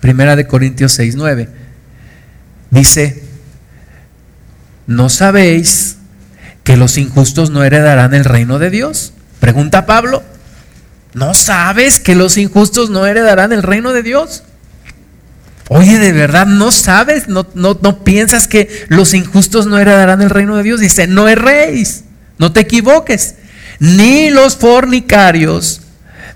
Primera 0.00 0.36
de 0.36 0.46
Corintios 0.46 0.92
6, 0.92 1.14
9. 1.16 1.48
Dice, 2.70 3.22
¿no 4.86 5.08
sabéis 5.08 5.98
que 6.64 6.76
los 6.76 6.98
injustos 6.98 7.50
no 7.50 7.62
heredarán 7.64 8.14
el 8.14 8.24
reino 8.24 8.58
de 8.58 8.70
Dios? 8.70 9.12
Pregunta 9.40 9.86
Pablo. 9.86 10.22
¿No 11.14 11.34
sabes 11.34 12.00
que 12.00 12.14
los 12.14 12.38
injustos 12.38 12.90
no 12.90 13.06
heredarán 13.06 13.52
el 13.52 13.62
reino 13.62 13.92
de 13.92 14.02
Dios? 14.02 14.42
Oye, 15.68 15.98
¿de 15.98 16.12
verdad 16.12 16.46
no 16.46 16.70
sabes? 16.70 17.28
¿No, 17.28 17.46
no, 17.54 17.78
no 17.80 18.02
piensas 18.02 18.48
que 18.48 18.86
los 18.88 19.14
injustos 19.14 19.66
no 19.66 19.78
heredarán 19.78 20.20
el 20.20 20.30
reino 20.30 20.56
de 20.56 20.62
Dios? 20.62 20.80
Dice, 20.80 21.06
no 21.06 21.28
erréis, 21.28 22.04
no 22.38 22.52
te 22.52 22.60
equivoques. 22.60 23.36
Ni 23.82 24.30
los 24.30 24.54
fornicarios, 24.54 25.80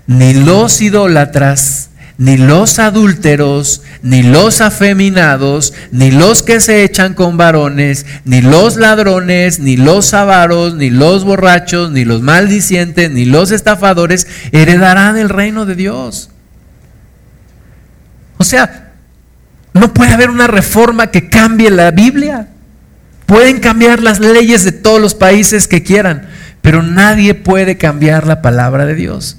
ni 0.05 0.33
los 0.33 0.81
idólatras, 0.81 1.91
ni 2.17 2.35
los 2.35 2.77
adúlteros, 2.77 3.83
ni 4.01 4.21
los 4.21 4.59
afeminados, 4.59 5.73
ni 5.93 6.11
los 6.11 6.43
que 6.43 6.59
se 6.59 6.83
echan 6.83 7.13
con 7.13 7.37
varones, 7.37 8.05
ni 8.25 8.41
los 8.41 8.75
ladrones, 8.75 9.59
ni 9.59 9.77
los 9.77 10.13
avaros, 10.13 10.75
ni 10.75 10.89
los 10.89 11.23
borrachos, 11.23 11.89
ni 11.89 12.03
los 12.03 12.21
maldicientes, 12.21 13.11
ni 13.11 13.23
los 13.23 13.51
estafadores 13.51 14.27
heredarán 14.51 15.15
el 15.15 15.29
reino 15.29 15.65
de 15.65 15.75
Dios. 15.75 16.29
O 18.37 18.43
sea, 18.43 18.91
no 19.71 19.93
puede 19.93 20.11
haber 20.11 20.31
una 20.31 20.47
reforma 20.47 21.11
que 21.11 21.29
cambie 21.29 21.69
la 21.69 21.91
Biblia. 21.91 22.49
Pueden 23.25 23.61
cambiar 23.61 24.03
las 24.03 24.19
leyes 24.19 24.65
de 24.65 24.73
todos 24.73 24.99
los 24.99 25.15
países 25.15 25.69
que 25.69 25.81
quieran, 25.81 26.27
pero 26.67 26.83
nadie 26.83 27.33
puede 27.33 27.77
cambiar 27.77 28.27
la 28.27 28.41
palabra 28.41 28.85
de 28.85 28.93
Dios. 28.93 29.37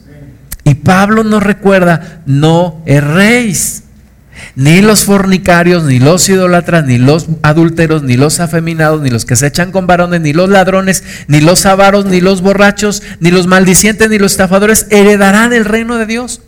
Y 0.65 0.77
Pablo 0.77 1.25
nos 1.25 1.43
recuerda, 1.43 2.23
no 2.25 2.83
erréis. 2.87 3.83
Ni 4.55 4.81
los 4.81 5.05
fornicarios, 5.05 5.85
ni 5.85 5.99
los 5.99 6.27
idólatras, 6.31 6.87
ni 6.87 6.97
los 6.97 7.27
adúlteros, 7.43 8.03
ni 8.03 8.17
los 8.17 8.41
afeminados, 8.41 9.03
ni 9.03 9.11
los 9.11 9.27
que 9.27 9.37
se 9.37 9.49
echan 9.49 9.73
con 9.73 9.87
varones, 9.87 10.23
ni 10.23 10.33
los 10.33 10.49
ladrones, 10.49 11.05
ni 11.27 11.43
los 11.43 11.67
avaros, 11.67 12.07
ni 12.07 12.23
los 12.23 12.41
borrachos, 12.41 13.03
ni 13.21 13.31
los 13.31 13.47
maldicientes, 13.47 14.09
ni 14.09 14.19
los 14.19 14.33
estafadores 14.33 14.87
heredarán 14.89 15.53
el 15.53 15.67
reino 15.67 15.99
de 15.99 16.07
Dios. 16.07 16.41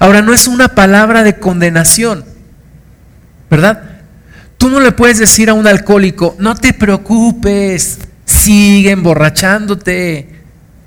Ahora, 0.00 0.22
no 0.22 0.32
es 0.32 0.48
una 0.48 0.68
palabra 0.68 1.24
de 1.24 1.38
condenación, 1.38 2.24
¿verdad? 3.50 3.82
Tú 4.56 4.70
no 4.70 4.80
le 4.80 4.92
puedes 4.92 5.18
decir 5.18 5.50
a 5.50 5.52
un 5.52 5.66
alcohólico, 5.66 6.36
no 6.38 6.54
te 6.54 6.72
preocupes, 6.72 7.98
sigue 8.28 8.90
emborrachándote. 8.90 10.28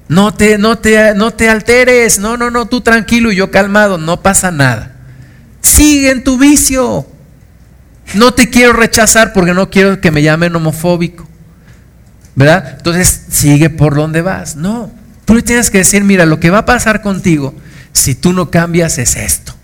No 0.07 0.33
te, 0.33 0.57
no 0.57 0.77
te, 0.77 1.13
no 1.15 1.31
te 1.31 1.49
alteres, 1.49 2.19
no, 2.19 2.37
no, 2.37 2.51
no, 2.51 2.67
tú 2.67 2.81
tranquilo 2.81 3.31
y 3.31 3.37
yo 3.37 3.49
calmado, 3.49 3.97
no 3.97 4.21
pasa 4.21 4.51
nada. 4.51 4.93
Sigue 5.61 6.11
en 6.11 6.23
tu 6.23 6.37
vicio. 6.37 7.07
No 8.13 8.33
te 8.33 8.49
quiero 8.49 8.73
rechazar 8.73 9.31
porque 9.31 9.53
no 9.53 9.69
quiero 9.69 10.01
que 10.01 10.11
me 10.11 10.21
llamen 10.21 10.55
homofóbico. 10.55 11.27
¿Verdad? 12.35 12.75
Entonces 12.77 13.25
sigue 13.29 13.69
por 13.69 13.95
donde 13.95 14.21
vas. 14.21 14.55
No, 14.55 14.91
tú 15.25 15.33
le 15.33 15.41
tienes 15.41 15.69
que 15.69 15.79
decir, 15.79 16.03
mira, 16.03 16.25
lo 16.25 16.39
que 16.39 16.49
va 16.49 16.59
a 16.59 16.65
pasar 16.65 17.01
contigo 17.01 17.53
si 17.93 18.15
tú 18.15 18.33
no 18.33 18.51
cambias 18.51 18.97
es 18.97 19.15
esto 19.15 19.55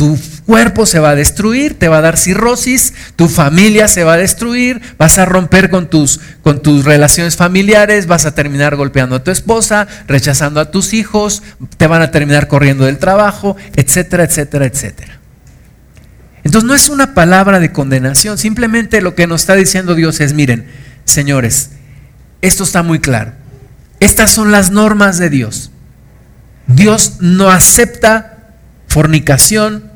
tu 0.00 0.18
cuerpo 0.46 0.86
se 0.86 0.98
va 0.98 1.10
a 1.10 1.14
destruir, 1.14 1.78
te 1.78 1.88
va 1.88 1.98
a 1.98 2.00
dar 2.00 2.16
cirrosis, 2.16 2.94
tu 3.16 3.28
familia 3.28 3.86
se 3.86 4.02
va 4.02 4.14
a 4.14 4.16
destruir, 4.16 4.80
vas 4.96 5.18
a 5.18 5.26
romper 5.26 5.68
con 5.68 5.90
tus, 5.90 6.20
con 6.40 6.62
tus 6.62 6.86
relaciones 6.86 7.36
familiares, 7.36 8.06
vas 8.06 8.24
a 8.24 8.34
terminar 8.34 8.76
golpeando 8.76 9.16
a 9.16 9.22
tu 9.22 9.30
esposa, 9.30 9.86
rechazando 10.08 10.58
a 10.58 10.70
tus 10.70 10.94
hijos, 10.94 11.42
te 11.76 11.86
van 11.86 12.00
a 12.00 12.10
terminar 12.10 12.48
corriendo 12.48 12.86
del 12.86 12.96
trabajo, 12.96 13.58
etcétera, 13.76 14.24
etcétera, 14.24 14.64
etcétera. 14.64 15.20
Entonces 16.44 16.66
no 16.66 16.74
es 16.74 16.88
una 16.88 17.12
palabra 17.12 17.60
de 17.60 17.70
condenación, 17.70 18.38
simplemente 18.38 19.02
lo 19.02 19.14
que 19.14 19.26
nos 19.26 19.42
está 19.42 19.54
diciendo 19.54 19.94
Dios 19.94 20.18
es, 20.20 20.32
miren, 20.32 20.64
señores, 21.04 21.72
esto 22.40 22.64
está 22.64 22.82
muy 22.82 23.00
claro. 23.00 23.34
Estas 23.98 24.30
son 24.30 24.50
las 24.50 24.70
normas 24.70 25.18
de 25.18 25.28
Dios. 25.28 25.72
Dios 26.68 27.16
no 27.20 27.50
acepta 27.50 28.38
fornicación, 28.88 29.89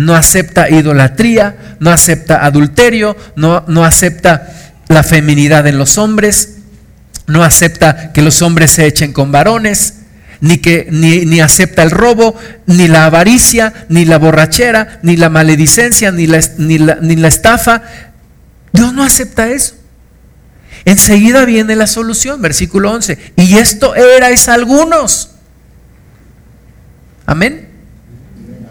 no 0.00 0.16
acepta 0.16 0.70
idolatría, 0.70 1.76
no 1.78 1.90
acepta 1.90 2.44
adulterio, 2.44 3.16
no, 3.36 3.64
no 3.68 3.84
acepta 3.84 4.48
la 4.88 5.02
feminidad 5.02 5.66
en 5.66 5.76
los 5.76 5.98
hombres, 5.98 6.56
no 7.26 7.44
acepta 7.44 8.10
que 8.12 8.22
los 8.22 8.40
hombres 8.40 8.70
se 8.70 8.86
echen 8.86 9.12
con 9.12 9.30
varones, 9.30 9.96
ni, 10.40 10.56
que, 10.56 10.88
ni, 10.90 11.40
acepta 11.40 11.82
el 11.82 11.90
robo, 11.90 12.34
ni 12.64 12.88
la 12.88 13.04
avaricia, 13.04 13.74
ni 13.90 14.06
la 14.06 14.16
borrachera, 14.16 15.00
ni 15.02 15.16
la 15.16 15.28
maledicencia, 15.28 16.10
ni 16.10 16.26
la, 16.26 16.40
ni 16.56 16.78
la, 16.78 16.96
ni 17.02 17.16
la 17.16 17.28
estafa. 17.28 17.82
Dios 18.72 18.94
no 18.94 19.04
acepta 19.04 19.50
eso. 19.50 19.74
Enseguida 20.86 21.44
viene 21.44 21.76
la 21.76 21.86
solución, 21.86 22.40
versículo 22.40 22.90
11. 22.90 23.18
Y 23.36 23.58
esto 23.58 23.94
erais 23.94 24.48
algunos. 24.48 25.32
Amén. 27.26 27.69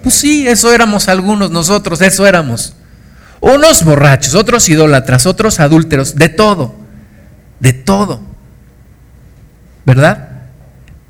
Pues 0.02 0.16
sí, 0.16 0.48
eso 0.48 0.74
éramos 0.74 1.08
algunos 1.08 1.52
nosotros, 1.52 2.02
eso 2.02 2.26
éramos. 2.26 2.74
Unos 3.42 3.84
borrachos, 3.84 4.36
otros 4.36 4.68
idólatras, 4.70 5.26
otros 5.26 5.60
adúlteros, 5.60 6.16
de 6.16 6.30
todo, 6.30 6.76
de 7.60 7.74
todo. 7.74 8.22
¿Verdad? 9.86 10.30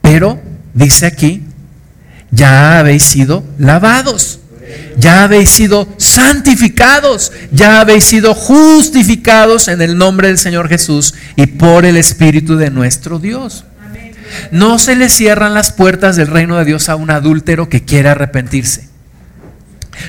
Pero 0.01 0.39
dice 0.73 1.05
aquí, 1.05 1.43
ya 2.31 2.79
habéis 2.79 3.03
sido 3.03 3.43
lavados, 3.57 4.39
ya 4.97 5.23
habéis 5.23 5.49
sido 5.49 5.87
santificados, 5.97 7.31
ya 7.51 7.81
habéis 7.81 8.05
sido 8.05 8.35
justificados 8.35 9.67
en 9.67 9.81
el 9.81 9.97
nombre 9.97 10.27
del 10.27 10.37
Señor 10.37 10.69
Jesús 10.69 11.15
y 11.35 11.47
por 11.47 11.85
el 11.85 11.97
Espíritu 11.97 12.55
de 12.57 12.69
nuestro 12.69 13.19
Dios. 13.19 13.65
No 14.51 14.79
se 14.79 14.95
le 14.95 15.09
cierran 15.09 15.53
las 15.53 15.71
puertas 15.71 16.15
del 16.15 16.27
reino 16.27 16.57
de 16.57 16.65
Dios 16.65 16.89
a 16.89 16.95
un 16.95 17.11
adúltero 17.11 17.69
que 17.69 17.83
quiere 17.83 18.09
arrepentirse. 18.09 18.89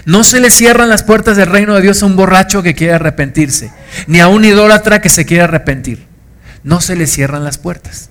No 0.04 0.24
se 0.24 0.40
le 0.40 0.50
cierran 0.50 0.88
las 0.88 1.02
puertas 1.02 1.36
del 1.36 1.48
reino 1.48 1.74
de 1.74 1.82
Dios 1.82 2.02
a 2.02 2.06
un 2.06 2.16
borracho 2.16 2.62
que 2.62 2.74
quiere 2.74 2.94
arrepentirse, 2.94 3.72
ni 4.06 4.20
a 4.20 4.28
un 4.28 4.44
idólatra 4.44 5.00
que 5.00 5.08
se 5.08 5.26
quiere 5.26 5.44
arrepentir. 5.44 6.06
No 6.62 6.80
se 6.80 6.96
le 6.96 7.06
cierran 7.06 7.44
las 7.44 7.58
puertas, 7.58 8.10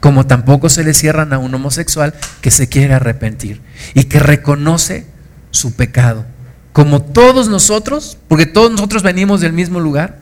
como 0.00 0.26
tampoco 0.26 0.68
se 0.68 0.84
le 0.84 0.94
cierran 0.94 1.32
a 1.32 1.38
un 1.38 1.54
homosexual 1.54 2.14
que 2.40 2.50
se 2.50 2.68
quiere 2.68 2.94
arrepentir 2.94 3.60
y 3.94 4.04
que 4.04 4.18
reconoce 4.18 5.06
su 5.50 5.74
pecado. 5.74 6.26
Como 6.72 7.02
todos 7.02 7.48
nosotros, 7.48 8.18
porque 8.26 8.46
todos 8.46 8.72
nosotros 8.72 9.02
venimos 9.02 9.40
del 9.40 9.52
mismo 9.52 9.78
lugar, 9.80 10.18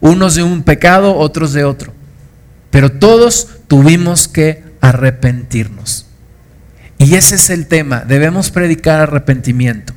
unos 0.00 0.34
de 0.34 0.42
un 0.42 0.62
pecado, 0.62 1.16
otros 1.16 1.52
de 1.54 1.64
otro. 1.64 1.94
Pero 2.70 2.92
todos 2.92 3.48
tuvimos 3.68 4.28
que 4.28 4.64
arrepentirnos. 4.80 6.06
Y 6.98 7.14
ese 7.14 7.34
es 7.34 7.50
el 7.50 7.66
tema, 7.66 8.00
debemos 8.00 8.50
predicar 8.50 9.00
arrepentimiento. 9.00 9.92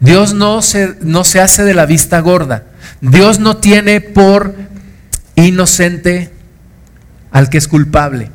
Dios 0.00 0.34
no 0.34 0.62
se, 0.62 0.96
no 1.00 1.24
se 1.24 1.40
hace 1.40 1.64
de 1.64 1.74
la 1.74 1.86
vista 1.86 2.20
gorda. 2.20 2.64
Dios 3.00 3.38
no 3.38 3.56
tiene 3.56 4.00
por 4.00 4.54
inocente 5.34 6.30
al 7.30 7.48
que 7.48 7.58
es 7.58 7.68
culpable. 7.68 8.30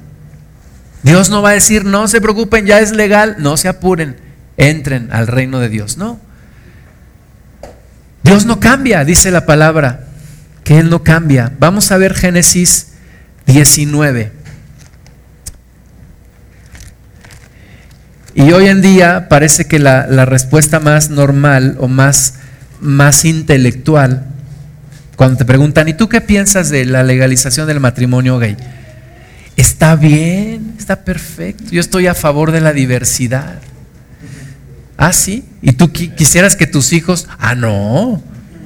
Dios 1.04 1.30
no 1.30 1.42
va 1.42 1.50
a 1.50 1.54
decir, 1.54 1.86
no 1.86 2.08
se 2.08 2.22
preocupen, 2.22 2.66
ya 2.66 2.80
es 2.80 2.92
legal, 2.92 3.38
no 3.40 3.58
se 3.58 3.68
apuren, 3.68 4.18
entren 4.58 5.10
al 5.12 5.28
reino 5.28 5.60
de 5.60 5.70
Dios. 5.70 5.98
No. 5.98 6.20
Dios 8.24 8.46
no 8.46 8.60
cambia, 8.60 9.04
dice 9.04 9.32
la 9.32 9.46
palabra, 9.46 10.06
que 10.64 10.78
Él 10.78 10.90
no 10.90 11.04
cambia. 11.04 11.52
Vamos 11.60 11.92
a 11.92 11.98
ver 11.98 12.14
Génesis 12.14 12.94
19. 13.48 14.41
Y 18.34 18.52
hoy 18.54 18.68
en 18.68 18.82
día 18.82 19.28
parece 19.28 19.66
que 19.66 19.80
la, 19.80 20.06
respuesta 20.26 20.80
más 20.80 21.10
normal 21.10 21.76
o 21.80 21.88
más, 21.88 22.36
más 22.80 23.26
intelectual, 23.26 24.26
cuando 25.18 25.38
te 25.38 25.46
preguntan, 25.46 25.88
¿y 25.88 25.94
tú 25.94 26.08
qué 26.08 26.22
piensas 26.22 26.70
de 26.70 26.86
la 26.86 27.04
legalización 27.04 27.68
del 27.68 27.80
matrimonio 27.80 28.40
gay? 28.40 28.56
Está 29.58 29.96
bien, 29.96 30.76
está 30.80 31.04
perfecto. 31.04 31.66
Yo 31.72 31.82
estoy 31.82 32.08
a 32.08 32.16
favor 32.16 32.52
de 32.52 32.62
la 32.62 32.74
diversidad. 32.74 33.60
Ah, 34.98 35.14
sí. 35.14 35.44
¿Y 35.62 35.74
tú 35.74 35.92
quisieras 35.92 36.56
que 36.56 36.68
tus 36.68 36.94
hijos... 36.94 37.28
Ah, 37.38 37.54
no. 37.54 38.24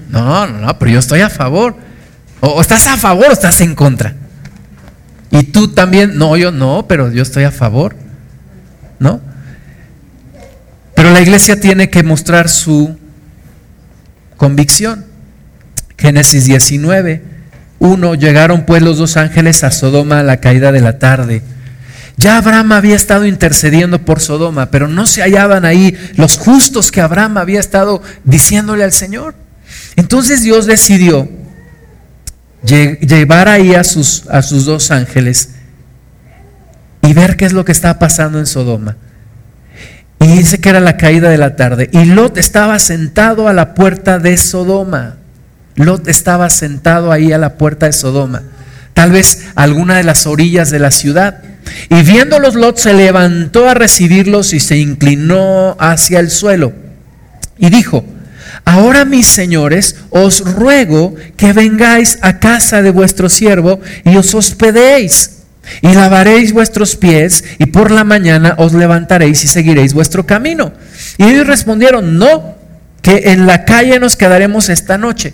No, 0.10 0.48
no, 0.48 0.60
no, 0.60 0.80
pero 0.80 0.92
yo 0.92 1.00
estoy 1.00 1.22
a 1.22 1.30
favor. 1.30 1.76
o 2.40 2.62
estás 2.62 2.86
a 2.88 2.98
favor 2.98 3.28
o 3.30 3.34
estás 3.34 3.60
en 3.62 3.74
contra. 3.74 4.16
Y 5.32 5.44
tú 5.44 5.70
también, 5.70 6.18
no, 6.18 6.38
yo 6.38 6.52
no, 6.52 6.86
pero 6.88 7.12
yo 7.12 7.24
estoy 7.24 7.44
a 7.44 7.52
favor. 7.52 7.96
¿No? 9.00 9.20
Pero 10.96 11.12
la 11.12 11.22
iglesia 11.22 11.60
tiene 11.60 11.90
que 11.90 12.04
mostrar 12.04 12.50
su 12.50 12.98
convicción. 14.38 15.06
Génesis 15.98 16.46
19, 16.46 17.22
1, 17.80 18.16
llegaron 18.16 18.66
pues 18.66 18.82
los 18.82 18.98
dos 18.98 19.18
ángeles 19.18 19.64
a 19.64 19.72
Sodoma 19.72 20.20
a 20.20 20.24
la 20.24 20.38
caída 20.38 20.72
de 20.72 20.82
la 20.82 21.00
tarde. 21.00 21.42
Ya 22.18 22.38
Abraham 22.38 22.72
había 22.72 22.96
estado 22.96 23.26
intercediendo 23.26 24.04
por 24.04 24.22
Sodoma, 24.22 24.72
pero 24.72 24.88
no 24.88 25.06
se 25.06 25.22
hallaban 25.22 25.66
ahí 25.66 25.98
los 26.16 26.38
justos 26.38 26.92
que 26.92 27.02
Abraham 27.02 27.38
había 27.38 27.60
estado 27.60 28.02
diciéndole 28.24 28.84
al 28.84 28.94
Señor. 28.94 29.36
Entonces 29.98 30.42
Dios 30.42 30.66
decidió 30.66 31.28
llevar 32.64 33.48
ahí 33.50 33.76
a 33.76 33.84
sus, 33.84 34.26
a 34.30 34.42
sus 34.42 34.66
dos 34.66 34.92
ángeles 34.92 35.50
y 37.02 37.14
ver 37.14 37.36
qué 37.36 37.46
es 37.46 37.54
lo 37.54 37.66
que 37.66 37.72
está 37.72 38.00
pasando 38.00 38.40
en 38.40 38.46
Sodoma. 38.46 38.96
Y 40.20 40.28
dice 40.28 40.60
que 40.60 40.70
era 40.70 40.80
la 40.80 40.98
caída 40.98 41.30
de 41.30 41.38
la 41.38 41.56
tarde. 41.56 41.90
Y 41.92 42.06
Lot 42.06 42.38
estaba 42.38 42.80
sentado 42.80 43.48
a 43.48 43.54
la 43.54 43.76
puerta 43.76 44.20
de 44.20 44.38
Sodoma. 44.38 45.18
Lot 45.76 46.08
estaba 46.08 46.50
sentado 46.50 47.12
ahí 47.12 47.34
a 47.34 47.38
la 47.38 47.56
puerta 47.58 47.86
de 47.86 47.94
Sodoma. 47.94 48.44
Tal 48.94 49.12
vez 49.12 49.48
alguna 49.56 49.98
de 49.98 50.04
las 50.04 50.26
orillas 50.26 50.72
de 50.72 50.80
la 50.80 50.92
ciudad. 50.92 51.42
Y 51.90 52.02
viéndolos, 52.04 52.56
Lot 52.56 52.78
se 52.78 52.94
levantó 52.94 53.68
a 53.68 53.74
recibirlos 53.74 54.54
y 54.54 54.60
se 54.60 54.78
inclinó 54.78 55.76
hacia 55.80 56.20
el 56.20 56.30
suelo. 56.32 56.74
Y 57.58 57.70
dijo, 57.70 58.06
Ahora 58.64 59.06
mis 59.06 59.28
señores, 59.28 59.98
os 60.10 60.40
ruego 60.56 61.14
que 61.38 61.54
vengáis 61.54 62.18
a 62.22 62.40
casa 62.40 62.82
de 62.82 62.90
vuestro 62.92 63.30
siervo 63.30 63.80
y 64.04 64.16
os 64.16 64.34
hospedéis. 64.34 65.35
Y 65.82 65.94
lavaréis 65.94 66.54
vuestros 66.54 66.96
pies 66.96 67.44
y 67.58 67.68
por 67.68 67.92
la 67.92 68.04
mañana 68.04 68.56
os 68.58 68.74
levantaréis 68.74 69.44
y 69.44 69.48
seguiréis 69.48 69.94
vuestro 69.94 70.26
camino. 70.26 70.74
Y 71.18 71.26
ellos 71.26 71.48
respondieron, 71.48 72.18
no, 72.18 72.56
que 73.02 73.32
en 73.32 73.46
la 73.46 73.66
calle 73.66 74.00
nos 74.00 74.16
quedaremos 74.16 74.70
esta 74.70 74.98
noche. 74.98 75.34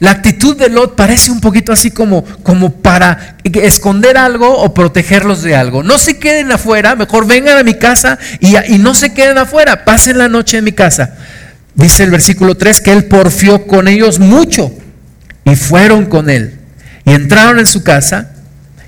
La 0.00 0.10
actitud 0.10 0.56
de 0.56 0.68
Lot 0.68 0.96
parece 0.96 1.30
un 1.30 1.40
poquito 1.40 1.72
así 1.72 1.90
como, 1.90 2.24
como 2.42 2.72
para 2.72 3.36
esconder 3.44 4.18
algo 4.18 4.58
o 4.58 4.74
protegerlos 4.74 5.42
de 5.42 5.54
algo. 5.54 5.82
No 5.82 5.98
se 5.98 6.18
queden 6.18 6.50
afuera, 6.52 6.96
mejor 6.96 7.26
vengan 7.26 7.58
a 7.58 7.62
mi 7.62 7.74
casa 7.74 8.18
y, 8.40 8.56
y 8.68 8.78
no 8.78 8.94
se 8.94 9.14
queden 9.14 9.38
afuera, 9.38 9.84
pasen 9.84 10.18
la 10.18 10.28
noche 10.28 10.58
en 10.58 10.64
mi 10.64 10.72
casa. 10.72 11.14
Dice 11.74 12.04
el 12.04 12.10
versículo 12.10 12.56
3 12.56 12.80
que 12.80 12.92
él 12.92 13.04
porfió 13.04 13.66
con 13.66 13.86
ellos 13.86 14.18
mucho 14.18 14.72
y 15.44 15.54
fueron 15.56 16.06
con 16.06 16.28
él. 16.28 16.58
Y 17.04 17.12
entraron 17.12 17.58
en 17.58 17.66
su 17.66 17.82
casa 17.82 18.32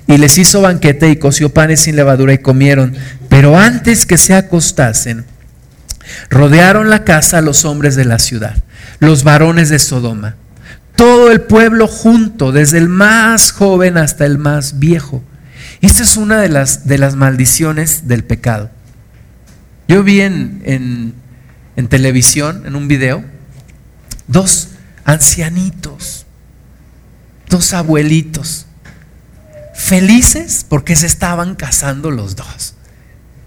y 0.09 0.17
les 0.17 0.39
hizo 0.39 0.61
banquete 0.61 1.11
y 1.11 1.17
coció 1.17 1.53
panes 1.53 1.81
sin 1.81 1.95
levadura 1.95 2.33
y 2.33 2.39
comieron. 2.39 2.95
Pero 3.29 3.59
antes 3.59 4.07
que 4.07 4.17
se 4.17 4.33
acostasen, 4.33 5.23
rodearon 6.31 6.89
la 6.89 7.03
casa 7.03 7.41
los 7.41 7.63
hombres 7.63 7.95
de 7.95 8.05
la 8.05 8.17
ciudad, 8.17 8.55
los 8.99 9.23
varones 9.23 9.69
de 9.69 9.77
Sodoma, 9.77 10.35
todo 10.95 11.31
el 11.31 11.41
pueblo 11.41 11.87
junto, 11.87 12.51
desde 12.51 12.79
el 12.79 12.89
más 12.89 13.51
joven 13.51 13.99
hasta 13.99 14.25
el 14.25 14.39
más 14.39 14.79
viejo. 14.79 15.23
Esta 15.79 16.01
es 16.01 16.17
una 16.17 16.41
de 16.41 16.49
las, 16.49 16.87
de 16.87 16.97
las 16.97 17.15
maldiciones 17.15 18.07
del 18.07 18.23
pecado. 18.23 18.71
Yo 19.87 20.03
vi 20.03 20.21
en, 20.21 20.63
en, 20.65 21.13
en 21.75 21.87
televisión, 21.87 22.63
en 22.65 22.75
un 22.75 22.87
video, 22.87 23.23
dos 24.27 24.69
ancianitos, 25.05 26.25
dos 27.47 27.73
abuelitos, 27.73 28.65
felices 29.79 30.65
porque 30.67 30.95
se 30.97 31.07
estaban 31.07 31.55
casando 31.55 32.11
los 32.11 32.35
dos. 32.35 32.75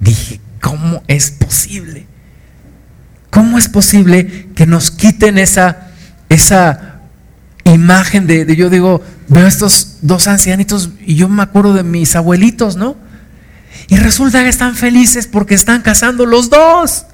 Dije, 0.00 0.40
¿cómo 0.60 1.02
es 1.06 1.30
posible? 1.30 2.06
¿Cómo 3.30 3.58
es 3.58 3.68
posible 3.68 4.48
que 4.54 4.66
nos 4.66 4.90
quiten 4.90 5.36
esa, 5.36 5.88
esa 6.30 7.00
imagen 7.64 8.26
de, 8.26 8.56
yo 8.56 8.70
digo, 8.70 9.02
veo 9.28 9.46
estos 9.46 9.98
dos 10.00 10.26
ancianitos 10.26 10.90
y 11.04 11.16
yo 11.16 11.28
me 11.28 11.42
acuerdo 11.42 11.74
de 11.74 11.82
mis 11.82 12.16
abuelitos, 12.16 12.76
¿no? 12.76 12.96
Y 13.88 13.96
resulta 13.96 14.42
que 14.42 14.48
están 14.48 14.74
felices 14.74 15.26
porque 15.26 15.54
están 15.54 15.82
casando 15.82 16.24
los 16.24 16.48
dos. 16.48 17.04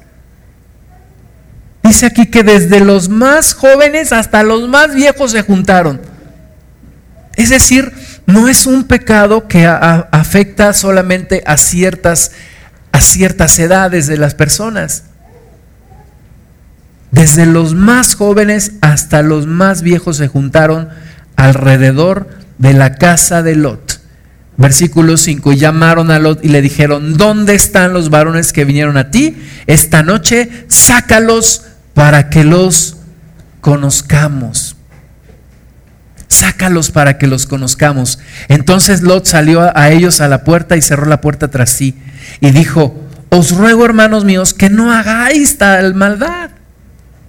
Dice 1.83 2.05
aquí 2.05 2.27
que 2.27 2.43
desde 2.43 2.79
los 2.79 3.09
más 3.09 3.53
jóvenes 3.53 4.13
hasta 4.13 4.43
los 4.43 4.69
más 4.69 4.95
viejos 4.95 5.31
se 5.31 5.41
juntaron. 5.41 6.01
Es 7.35 7.49
decir, 7.49 7.93
no 8.29 8.47
es 8.47 8.67
un 8.67 8.83
pecado 8.83 9.47
que 9.47 9.65
afecta 9.65 10.73
solamente 10.73 11.43
a 11.45 11.57
ciertas, 11.57 12.31
a 12.91 13.01
ciertas 13.01 13.57
edades 13.59 14.07
de 14.07 14.17
las 14.17 14.35
personas. 14.35 15.03
Desde 17.11 17.45
los 17.45 17.73
más 17.73 18.15
jóvenes 18.15 18.73
hasta 18.81 19.23
los 19.23 19.47
más 19.47 19.81
viejos 19.81 20.17
se 20.17 20.27
juntaron 20.27 20.89
alrededor 21.35 22.29
de 22.59 22.73
la 22.73 22.95
casa 22.95 23.41
de 23.41 23.55
Lot. 23.55 23.99
Versículo 24.57 25.17
5, 25.17 25.53
llamaron 25.53 26.11
a 26.11 26.19
Lot 26.19 26.43
y 26.43 26.49
le 26.49 26.61
dijeron, 26.61 27.17
¿dónde 27.17 27.55
están 27.55 27.93
los 27.93 28.09
varones 28.09 28.53
que 28.53 28.65
vinieron 28.65 28.97
a 28.97 29.09
ti 29.09 29.37
esta 29.65 30.03
noche? 30.03 30.65
Sácalos 30.67 31.63
para 31.93 32.29
que 32.29 32.43
los 32.43 32.97
conozcamos. 33.61 34.75
Sácalos 36.29 36.91
para 36.91 37.17
que 37.17 37.27
los 37.27 37.45
conozcamos. 37.45 38.19
Entonces 38.47 39.01
Lot 39.01 39.25
salió 39.25 39.75
a 39.75 39.89
ellos 39.89 40.21
a 40.21 40.29
la 40.29 40.45
puerta 40.45 40.77
y 40.77 40.81
cerró 40.81 41.05
la 41.05 41.19
puerta 41.19 41.49
tras 41.49 41.71
sí. 41.71 41.95
Y 42.39 42.51
dijo, 42.51 42.95
os 43.29 43.51
ruego 43.51 43.83
hermanos 43.83 44.23
míos 44.23 44.53
que 44.53 44.69
no 44.69 44.93
hagáis 44.93 45.57
tal 45.57 45.95
maldad. 45.95 46.51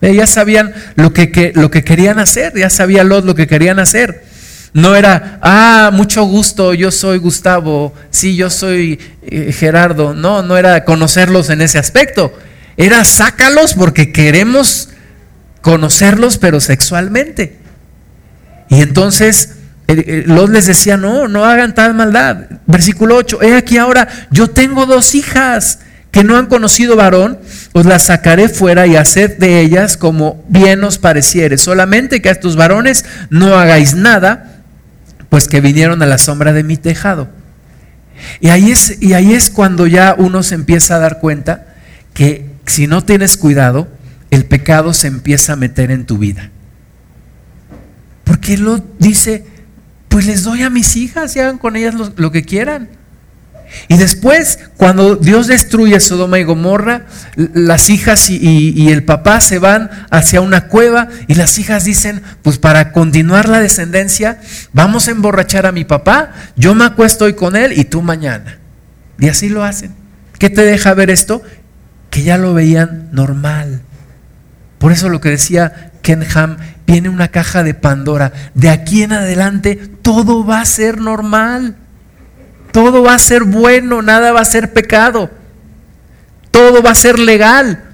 Ya 0.00 0.26
sabían 0.26 0.72
lo 0.94 1.12
que, 1.12 1.52
lo 1.54 1.70
que 1.70 1.84
querían 1.84 2.18
hacer, 2.18 2.54
ya 2.56 2.70
sabía 2.70 3.04
Lot 3.04 3.24
lo 3.24 3.34
que 3.34 3.46
querían 3.46 3.78
hacer. 3.78 4.24
No 4.72 4.94
era, 4.94 5.38
ah, 5.42 5.90
mucho 5.92 6.24
gusto, 6.24 6.74
yo 6.74 6.90
soy 6.90 7.18
Gustavo, 7.18 7.92
sí, 8.10 8.36
yo 8.36 8.50
soy 8.50 9.00
eh, 9.22 9.52
Gerardo. 9.52 10.14
No, 10.14 10.42
no 10.42 10.56
era 10.56 10.84
conocerlos 10.84 11.50
en 11.50 11.60
ese 11.60 11.78
aspecto. 11.78 12.32
Era 12.76 13.04
sácalos 13.04 13.74
porque 13.74 14.12
queremos 14.12 14.90
conocerlos, 15.60 16.38
pero 16.38 16.60
sexualmente. 16.60 17.59
Y 18.70 18.80
entonces 18.80 19.56
eh, 19.88 20.04
eh, 20.06 20.24
Lot 20.24 20.50
les 20.50 20.66
decía, 20.66 20.96
no, 20.96 21.26
no 21.26 21.44
hagan 21.44 21.74
tal 21.74 21.94
maldad. 21.94 22.46
Versículo 22.66 23.16
8, 23.16 23.42
he 23.42 23.56
aquí 23.56 23.76
ahora, 23.76 24.08
yo 24.30 24.48
tengo 24.48 24.86
dos 24.86 25.16
hijas 25.16 25.80
que 26.12 26.22
no 26.22 26.36
han 26.36 26.46
conocido 26.46 26.96
varón, 26.96 27.38
os 27.72 27.86
las 27.86 28.04
sacaré 28.04 28.48
fuera 28.48 28.86
y 28.86 28.96
haced 28.96 29.38
de 29.38 29.60
ellas 29.60 29.96
como 29.96 30.44
bien 30.48 30.82
os 30.84 30.98
pareciere. 30.98 31.58
Solamente 31.58 32.22
que 32.22 32.28
a 32.28 32.32
estos 32.32 32.54
varones 32.54 33.04
no 33.30 33.56
hagáis 33.56 33.94
nada, 33.94 34.62
pues 35.28 35.48
que 35.48 35.60
vinieron 35.60 36.02
a 36.02 36.06
la 36.06 36.18
sombra 36.18 36.52
de 36.52 36.62
mi 36.62 36.76
tejado. 36.76 37.28
Y 38.40 38.50
ahí 38.50 38.70
es, 38.70 38.98
y 39.00 39.14
ahí 39.14 39.34
es 39.34 39.50
cuando 39.50 39.88
ya 39.88 40.14
uno 40.16 40.44
se 40.44 40.54
empieza 40.54 40.96
a 40.96 40.98
dar 41.00 41.18
cuenta 41.18 41.66
que 42.14 42.46
si 42.66 42.86
no 42.86 43.02
tienes 43.02 43.36
cuidado, 43.36 43.88
el 44.30 44.44
pecado 44.44 44.94
se 44.94 45.08
empieza 45.08 45.54
a 45.54 45.56
meter 45.56 45.90
en 45.90 46.06
tu 46.06 46.18
vida. 46.18 46.50
Porque 48.30 48.56
lo 48.56 48.80
dice, 49.00 49.44
pues 50.06 50.24
les 50.24 50.44
doy 50.44 50.62
a 50.62 50.70
mis 50.70 50.94
hijas 50.94 51.34
y 51.34 51.40
hagan 51.40 51.58
con 51.58 51.74
ellas 51.74 51.96
lo, 52.14 52.30
que 52.30 52.44
quieran. 52.44 52.88
Y 53.88 53.96
después, 53.96 54.60
cuando 54.76 55.16
Dios 55.16 55.48
destruye 55.48 55.98
Sodoma 55.98 56.38
y 56.38 56.44
Gomorra, 56.44 57.06
las 57.34 57.90
hijas 57.90 58.30
y, 58.30 58.36
y, 58.36 58.90
el 58.90 59.02
papá 59.02 59.40
se 59.40 59.58
van 59.58 59.90
hacia 60.10 60.42
una 60.42 60.68
cueva 60.68 61.08
y 61.26 61.34
las 61.34 61.58
hijas 61.58 61.82
dicen, 61.82 62.22
pues 62.42 62.58
para 62.58 62.92
continuar 62.92 63.48
la 63.48 63.58
descendencia, 63.58 64.40
vamos 64.72 65.08
a 65.08 65.10
emborrachar 65.10 65.66
a 65.66 65.72
mi 65.72 65.84
papá, 65.84 66.30
yo 66.54 66.76
me 66.76 66.84
acuesto 66.84 67.24
hoy 67.24 67.34
con 67.34 67.56
él 67.56 67.76
y 67.76 67.82
tú 67.82 68.00
mañana. 68.00 68.60
Y 69.18 69.28
así 69.28 69.48
lo 69.48 69.64
hacen. 69.64 69.92
¿Qué 70.38 70.50
te 70.50 70.62
deja 70.62 70.94
ver 70.94 71.10
esto? 71.10 71.42
Que 72.10 72.22
ya 72.22 72.38
lo 72.38 72.54
veían 72.54 73.08
normal. 73.10 73.82
Por 74.78 74.92
eso 74.92 75.08
lo 75.08 75.20
que 75.20 75.30
decía 75.30 75.89
Ken 76.02 76.26
Ham, 76.34 76.56
viene 76.86 77.08
una 77.08 77.28
caja 77.28 77.62
de 77.62 77.74
Pandora. 77.74 78.32
De 78.54 78.68
aquí 78.68 79.02
en 79.02 79.12
adelante 79.12 79.76
todo 79.76 80.44
va 80.44 80.60
a 80.60 80.64
ser 80.64 81.00
normal. 81.00 81.76
Todo 82.72 83.02
va 83.02 83.14
a 83.14 83.18
ser 83.18 83.44
bueno, 83.44 84.02
nada 84.02 84.32
va 84.32 84.40
a 84.40 84.44
ser 84.44 84.72
pecado. 84.72 85.30
Todo 86.50 86.82
va 86.82 86.90
a 86.90 86.94
ser 86.94 87.18
legal. 87.18 87.84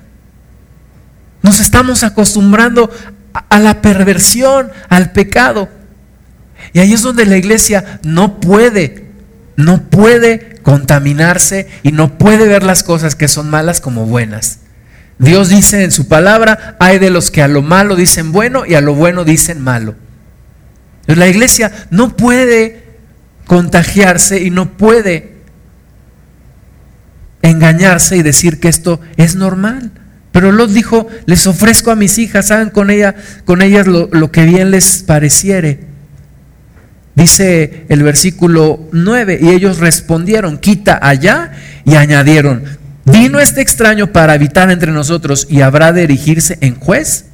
Nos 1.43 1.61
estamos 1.61 2.03
acostumbrando 2.03 2.91
a 3.49 3.59
la 3.61 3.83
perversión, 3.83 4.71
al 4.89 5.13
pecado. 5.13 5.69
Y 6.73 6.81
ahí 6.81 6.93
es 6.93 7.03
donde 7.03 7.27
la 7.27 7.37
iglesia 7.37 8.01
no 8.03 8.41
puede, 8.41 9.07
no 9.57 9.83
puede 9.83 10.61
contaminarse 10.63 11.69
y 11.83 11.93
no 11.93 12.19
puede 12.19 12.49
ver 12.49 12.63
las 12.63 12.83
cosas 12.83 13.15
que 13.15 13.29
son 13.29 13.49
malas 13.49 13.81
como 13.81 14.07
buenas. 14.07 14.61
Dios 15.19 15.49
dice 15.49 15.83
en 15.83 15.91
su 15.91 16.09
palabra, 16.09 16.77
hay 16.79 16.99
de 16.99 17.11
los 17.11 17.31
que 17.31 17.43
a 17.43 17.49
lo 17.49 17.63
malo 17.63 17.97
dicen 17.97 18.33
bueno 18.33 18.67
y 18.67 18.75
a 18.75 18.81
lo 18.81 18.95
bueno 18.95 19.25
dicen 19.25 19.61
malo. 19.63 19.95
La 21.07 21.29
iglesia 21.29 21.73
no 21.91 22.17
puede 22.17 22.85
contagiarse 23.47 24.43
y 24.43 24.51
no 24.51 24.77
puede 24.77 25.37
engañarse 27.43 28.17
y 28.17 28.23
decir 28.23 28.61
que 28.61 28.69
esto 28.69 29.01
es 29.17 29.37
normal. 29.37 29.93
Pero 30.33 30.53
Lot 30.53 30.71
dijo, 30.71 31.09
les 31.25 31.47
ofrezco 31.47 31.91
a 31.91 31.97
mis 31.97 32.19
hijas, 32.19 32.51
hagan 32.51 32.69
con, 32.69 32.91
ella, 32.91 33.15
con 33.47 33.63
ellas 33.63 33.87
lo, 33.87 34.11
lo 34.13 34.31
que 34.31 34.45
bien 34.45 34.71
les 34.71 35.03
pareciere. 35.03 35.81
Dice 37.15 37.87
el 37.89 38.03
versículo 38.03 38.87
9, 38.93 39.39
y 39.41 39.49
ellos 39.49 39.79
respondieron, 39.79 40.59
quita 40.59 40.99
allá, 41.01 41.53
y 41.87 41.95
añadieron, 41.95 42.65
¿Vino 43.07 43.39
este 43.39 43.61
extraño 43.61 44.09
para 44.09 44.33
habitar 44.33 44.69
entre 44.71 44.91
nosotros 44.91 45.47
y 45.49 45.61
habrá 45.61 45.93
de 45.93 46.03
erigirse 46.03 46.59
en 46.61 46.75
juez? 46.75 47.27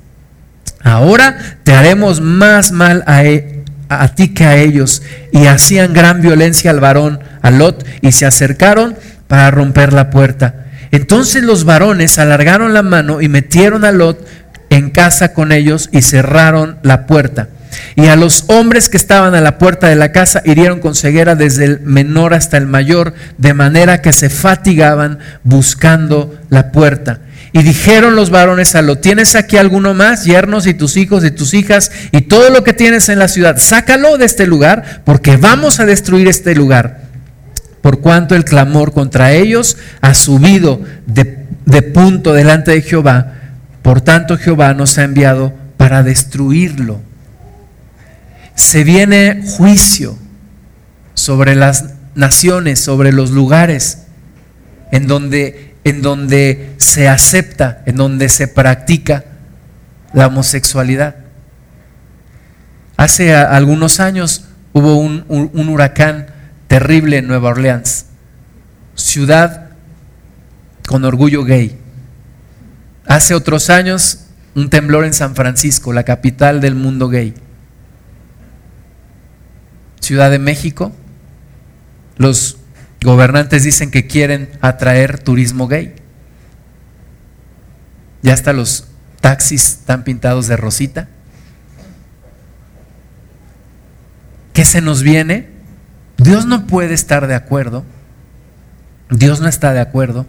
Ahora 0.83 1.59
te 1.65 1.73
haremos 1.73 2.21
más 2.21 2.73
mal 2.73 3.03
a, 3.07 3.25
e, 3.25 3.65
a 3.89 4.09
ti 4.09 4.35
que 4.35 4.45
a 4.45 4.57
ellos, 4.57 5.03
y 5.33 5.47
hacían 5.47 5.95
gran 5.95 6.21
violencia 6.21 6.71
al 6.71 6.81
varón, 6.81 7.21
a 7.41 7.51
Lot, 7.51 7.87
y 8.03 8.13
se 8.13 8.27
acercaron 8.27 8.97
para 9.29 9.51
romper 9.51 9.95
la 9.95 10.11
puerta. 10.11 10.67
Entonces 10.91 11.43
los 11.43 11.65
varones 11.65 12.19
alargaron 12.19 12.75
la 12.75 12.83
mano 12.83 13.23
y 13.23 13.29
metieron 13.29 13.87
a 13.87 13.93
Lot 13.93 14.27
en 14.69 14.91
casa 14.91 15.33
con 15.33 15.53
ellos 15.53 15.89
y 15.91 16.03
cerraron 16.03 16.77
la 16.83 17.07
puerta. 17.07 17.49
Y 17.95 18.07
a 18.07 18.17
los 18.17 18.45
hombres 18.49 18.89
que 18.89 18.97
estaban 18.97 19.35
a 19.35 19.41
la 19.41 19.59
puerta 19.59 19.89
de 19.89 19.97
la 19.97 20.13
casa 20.13 20.43
hirieron 20.45 20.81
con 20.81 20.95
ceguera 20.95 21.35
desde 21.35 21.65
el 21.65 21.81
menor 21.81 22.35
hasta 22.35 22.57
el 22.57 22.67
mayor, 22.67 23.15
de 23.39 23.55
manera 23.55 24.03
que 24.03 24.13
se 24.13 24.31
fatigaban 24.31 25.19
buscando 25.45 26.39
la 26.49 26.73
puerta. 26.73 27.21
Y 27.53 27.63
dijeron 27.63 28.17
los 28.17 28.31
varones 28.31 28.75
a 28.75 28.83
lo, 28.83 28.97
¿tienes 28.97 29.35
aquí 29.35 29.59
alguno 29.59 29.93
más, 29.93 30.25
yernos 30.25 30.67
y 30.67 30.73
tus 30.73 30.97
hijos 30.97 31.23
y 31.25 31.31
tus 31.31 31.53
hijas 31.53 31.93
y 32.11 32.23
todo 32.23 32.49
lo 32.49 32.65
que 32.65 32.73
tienes 32.73 33.11
en 33.11 33.19
la 33.19 33.29
ciudad? 33.29 33.59
Sácalo 33.59 34.17
de 34.17 34.25
este 34.25 34.47
lugar 34.47 35.03
porque 35.05 35.37
vamos 35.37 35.79
a 35.79 35.85
destruir 35.85 36.29
este 36.29 36.55
lugar. 36.55 37.03
Por 37.83 38.01
cuanto 38.01 38.35
el 38.35 38.45
clamor 38.45 38.93
contra 38.93 39.33
ellos 39.33 39.77
ha 40.01 40.15
subido 40.15 40.81
de, 41.07 41.47
de 41.67 41.83
punto 41.83 42.33
delante 42.33 42.71
de 42.71 42.81
Jehová, 42.81 43.35
por 43.83 44.01
tanto 44.01 44.39
Jehová 44.39 44.73
nos 44.73 44.97
ha 44.97 45.05
enviado 45.05 45.53
para 45.77 46.03
destruirlo. 46.03 47.03
Se 48.55 48.85
viene 48.85 49.43
juicio 49.57 50.17
sobre 51.15 51.55
las 51.55 51.85
naciones, 52.15 52.81
sobre 52.81 53.13
los 53.13 53.31
lugares 53.31 53.99
en 54.91 55.07
donde 55.07 55.73
en 55.85 56.03
donde 56.03 56.75
se 56.79 57.09
acepta, 57.09 57.83
en 57.87 57.97
donde 57.97 58.29
se 58.29 58.49
practica 58.49 59.25
la 60.13 60.29
homosexualidad. 60.29 61.17
Hace 62.97 63.35
algunos 63.35 63.99
años 63.99 64.45
hubo 64.73 64.97
un, 64.97 65.25
huracán 65.69 66.27
terrible 66.69 67.19
en 67.19 67.27
Nueva 67.27 67.51
Orleans, 67.51 68.07
ciudad 68.95 69.71
con 70.87 71.05
orgullo 71.05 71.45
gay. 71.45 71.77
Hace 73.07 73.35
otros 73.35 73.71
años 73.71 74.27
un 74.55 74.71
temblor 74.71 75.05
en 75.05 75.15
San 75.15 75.35
Francisco, 75.35 75.93
la 75.93 76.05
capital 76.05 76.61
del 76.61 76.75
mundo 76.75 77.09
gay. 77.09 77.35
Ciudad 80.03 80.33
de 80.33 80.41
México, 80.41 80.93
los 82.19 82.59
Gobernantes 83.03 83.63
dicen 83.63 83.91
que 83.91 84.07
quieren 84.09 84.51
atraer 84.61 85.19
turismo 85.19 85.69
gay. 85.69 85.95
Ya 88.23 88.35
hasta 88.35 88.53
los 88.53 88.89
taxis 89.21 89.79
están 89.79 90.05
pintados 90.05 90.49
de 90.49 90.57
rosita. 90.57 91.09
¿Qué 94.53 94.65
se 94.65 94.81
nos 94.81 95.03
viene? 95.03 95.49
Dios 96.19 96.47
no 96.47 96.67
puede 96.67 96.95
estar 96.95 97.29
de 97.29 97.35
acuerdo. 97.35 97.85
Dios 99.09 99.41
no 99.41 99.49
está 99.49 99.73
de 99.73 99.81
acuerdo 99.81 100.27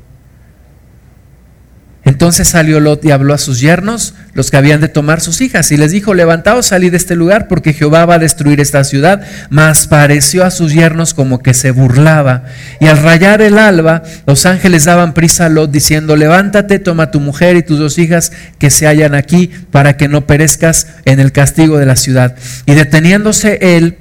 entonces 2.06 2.50
salió 2.50 2.82
Lot 2.82 3.06
y 3.06 3.12
habló 3.12 3.34
a 3.34 3.38
sus 3.38 3.62
yernos, 3.62 4.14
los 4.34 4.52
que 4.52 4.58
habían 4.58 4.82
de 4.82 4.90
tomar 4.90 5.22
sus 5.22 5.40
hijas, 5.40 5.72
y 5.72 5.78
les 5.78 5.92
dijo, 5.92 6.14
levantaos, 6.14 6.66
salid 6.66 6.92
de 6.92 6.98
este 6.98 7.16
lugar, 7.16 7.48
porque 7.48 7.74
Jehová 7.74 8.06
va 8.06 8.16
a 8.16 8.20
destruir 8.20 8.60
esta 8.60 8.84
ciudad. 8.84 9.22
Mas 9.50 9.88
pareció 9.88 10.44
a 10.44 10.52
sus 10.52 10.74
yernos 10.74 11.14
como 11.14 11.42
que 11.42 11.54
se 11.54 11.72
burlaba. 11.72 12.44
Y 12.82 12.88
al 12.88 12.98
rayar 12.98 13.42
el 13.42 13.58
alba, 13.58 14.04
los 14.26 14.46
ángeles 14.46 14.84
daban 14.84 15.14
prisa 15.14 15.46
a 15.46 15.50
Lot, 15.50 15.72
diciendo, 15.72 16.18
levántate, 16.18 16.80
toma 16.80 17.12
tu 17.12 17.22
mujer 17.22 17.56
y 17.56 17.64
tus 17.64 17.80
dos 17.80 17.98
hijas 17.98 18.34
que 18.60 18.70
se 18.70 18.86
hallan 18.86 19.16
aquí, 19.16 19.50
para 19.72 19.96
que 19.96 20.10
no 20.10 20.28
perezcas 20.28 20.88
en 21.06 21.22
el 21.22 21.32
castigo 21.32 21.78
de 21.78 21.86
la 21.86 21.96
ciudad. 21.96 22.36
Y 22.66 22.74
deteniéndose 22.74 23.60
él, 23.78 23.98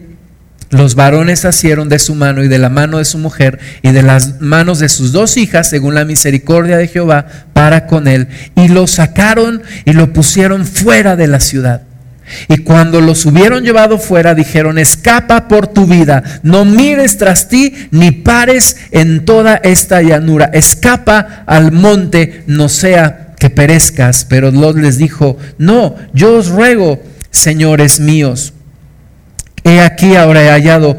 los 0.72 0.94
varones 0.94 1.44
asieron 1.44 1.90
de 1.90 1.98
su 1.98 2.14
mano 2.14 2.42
y 2.42 2.48
de 2.48 2.58
la 2.58 2.70
mano 2.70 2.96
de 2.96 3.04
su 3.04 3.18
mujer 3.18 3.58
y 3.82 3.90
de 3.90 4.02
las 4.02 4.40
manos 4.40 4.78
de 4.78 4.88
sus 4.88 5.12
dos 5.12 5.36
hijas, 5.36 5.68
según 5.68 5.94
la 5.94 6.06
misericordia 6.06 6.78
de 6.78 6.88
Jehová, 6.88 7.26
para 7.52 7.86
con 7.86 8.08
él, 8.08 8.28
y 8.56 8.68
lo 8.68 8.86
sacaron 8.86 9.62
y 9.84 9.92
lo 9.92 10.14
pusieron 10.14 10.64
fuera 10.64 11.14
de 11.14 11.26
la 11.26 11.40
ciudad. 11.40 11.82
Y 12.48 12.58
cuando 12.58 13.02
los 13.02 13.26
hubieron 13.26 13.64
llevado 13.64 13.98
fuera, 13.98 14.34
dijeron, 14.34 14.78
escapa 14.78 15.46
por 15.46 15.66
tu 15.66 15.86
vida, 15.86 16.22
no 16.42 16.64
mires 16.64 17.18
tras 17.18 17.48
ti, 17.48 17.74
ni 17.90 18.10
pares 18.10 18.78
en 18.92 19.26
toda 19.26 19.56
esta 19.56 20.00
llanura, 20.00 20.50
escapa 20.54 21.44
al 21.46 21.72
monte, 21.72 22.44
no 22.46 22.70
sea 22.70 23.34
que 23.38 23.50
perezcas. 23.50 24.24
Pero 24.24 24.50
Lot 24.50 24.76
les 24.78 24.96
dijo, 24.96 25.36
no, 25.58 25.96
yo 26.14 26.38
os 26.38 26.48
ruego, 26.48 27.02
señores 27.30 28.00
míos, 28.00 28.54
He 29.64 29.80
aquí 29.80 30.16
ahora 30.16 30.42
he 30.42 30.50
hallado 30.50 30.96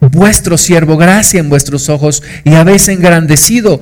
vuestro 0.00 0.58
siervo 0.58 0.96
gracia 0.96 1.40
en 1.40 1.48
vuestros 1.48 1.88
ojos 1.88 2.22
y 2.44 2.54
habéis 2.54 2.88
engrandecido 2.88 3.80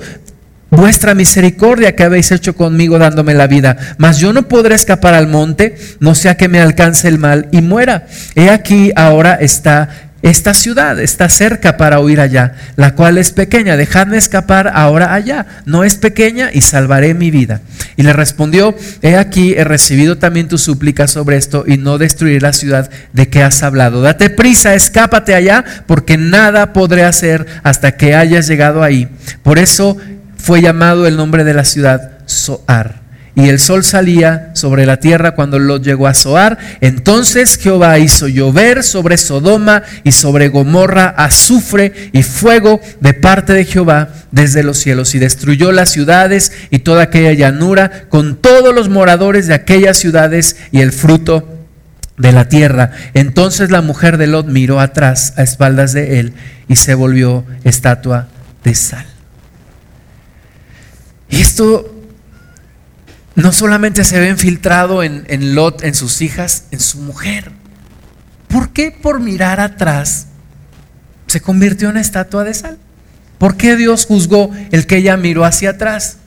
vuestra 0.71 1.15
misericordia 1.15 1.97
que 1.97 2.05
habéis 2.05 2.31
hecho 2.31 2.55
conmigo 2.55 2.99
dándome 2.99 3.35
la 3.35 3.47
vida. 3.47 3.77
Mas 3.99 4.19
yo 4.19 4.33
no 4.33 4.49
podré 4.49 4.75
escapar 4.75 5.15
al 5.15 5.27
monte, 5.27 5.77
no 5.99 6.15
sea 6.15 6.37
que 6.37 6.49
me 6.49 6.61
alcance 6.61 7.09
el 7.09 7.19
mal 7.19 7.49
y 7.53 7.61
muera. 7.61 8.07
He 8.35 8.51
aquí 8.51 8.93
ahora 8.95 9.35
está 9.35 10.10
esta 10.23 10.53
ciudad 10.53 11.01
está 11.01 11.31
cerca 11.31 11.79
para 11.79 11.99
huir 11.99 12.21
allá, 12.21 12.55
la 12.77 12.95
cual 12.95 13.17
es 13.17 13.33
pequeña, 13.33 13.79
dejadme 13.79 14.19
escapar 14.19 14.71
ahora 14.75 15.15
allá. 15.15 15.47
No 15.65 15.83
es 15.83 15.97
pequeña 15.97 16.51
y 16.53 16.61
salvaré 16.61 17.15
mi 17.15 17.31
vida. 17.31 17.63
Y 17.97 18.03
le 18.03 18.13
respondió, 18.13 18.75
he 19.01 19.17
aquí, 19.17 19.55
he 19.55 19.65
recibido 19.65 20.19
también 20.19 20.49
tu 20.49 20.59
súplica 20.59 21.07
sobre 21.07 21.39
esto 21.39 21.65
y 21.67 21.79
no 21.79 21.97
destruir 21.97 22.43
la 22.43 22.53
ciudad 22.53 22.91
de 23.15 23.31
que 23.31 23.43
has 23.43 23.63
hablado. 23.63 24.03
Date 24.03 24.29
prisa, 24.29 24.75
escápate 24.75 25.35
allá, 25.35 25.65
porque 25.87 26.19
nada 26.19 26.75
podré 26.75 27.05
hacer 27.05 27.47
hasta 27.63 27.97
que 27.97 28.15
hayas 28.15 28.47
llegado 28.47 28.83
ahí. 28.83 29.09
Por 29.43 29.59
eso 29.59 29.97
fue 30.37 30.61
llamado 30.61 31.07
el 31.07 31.17
nombre 31.17 31.45
de 31.45 31.55
la 31.55 31.65
ciudad 31.65 32.19
Soar 32.27 33.00
y 33.35 33.49
el 33.49 33.61
sol 33.61 33.85
salía 33.85 34.51
sobre 34.55 34.87
la 34.87 34.99
tierra 34.99 35.35
cuando 35.35 35.59
Lot 35.59 35.85
llegó 35.85 36.07
a 36.07 36.15
Zoar. 36.15 36.59
Entonces 36.81 37.57
Jehová 37.57 37.99
hizo 37.99 38.29
llover 38.29 38.83
sobre 38.83 39.17
Sodoma 39.17 39.83
y 40.03 40.13
sobre 40.13 40.49
Gomorra 40.49 41.09
azufre 41.17 42.11
y 42.13 42.23
fuego 42.23 42.81
de 43.01 43.15
parte 43.15 43.53
de 43.53 43.65
Jehová 43.65 44.09
desde 44.33 44.63
los 44.63 44.79
cielos 44.79 45.15
y 45.15 45.19
destruyó 45.19 45.73
las 45.73 45.91
ciudades 45.91 46.53
y 46.71 46.81
toda 46.81 47.05
aquella 47.05 47.33
llanura 47.33 48.05
con 48.09 48.37
todos 48.37 48.75
los 48.75 48.89
moradores 48.89 49.47
de 49.47 49.55
aquellas 49.55 49.99
ciudades 49.99 50.57
y 50.73 50.81
el 50.81 50.93
fruto 50.93 51.49
de 52.19 52.33
la 52.33 52.49
tierra. 52.49 52.91
Entonces 53.15 53.71
la 53.71 53.81
mujer 53.81 54.19
de 54.19 54.27
Lot 54.27 54.47
miró 54.47 54.81
atrás 54.81 55.35
a 55.37 55.43
espaldas 55.43 55.93
de 55.93 56.21
él 56.21 56.35
y 56.69 56.77
se 56.77 56.95
volvió 56.95 57.45
estatua 57.65 58.29
de 58.65 58.75
sal. 58.75 59.07
Y 61.31 61.41
esto 61.41 61.90
no 63.43 63.53
solamente 63.53 64.05
se 64.05 64.19
ve 64.19 64.29
infiltrado 64.29 65.03
en, 65.03 65.25
en 65.29 65.55
Lot, 65.55 65.83
en 65.85 65.95
sus 65.95 66.21
hijas, 66.21 66.65
en 66.71 66.81
su 66.81 66.99
mujer. 66.99 67.53
¿Por 68.49 68.71
qué 68.71 68.91
por 68.91 69.21
mirar 69.21 69.61
atrás 69.61 70.27
se 71.27 71.41
convirtió 71.41 71.91
en 71.91 71.97
estatua 71.97 72.45
de 72.45 72.55
sal? 72.55 72.79
¿Por 73.39 73.57
qué 73.57 73.77
Dios 73.77 74.07
juzgó 74.07 74.51
el 74.73 74.87
que 74.87 74.97
ella 74.97 75.17
miró 75.17 75.45
hacia 75.45 75.71
atrás? 75.71 76.19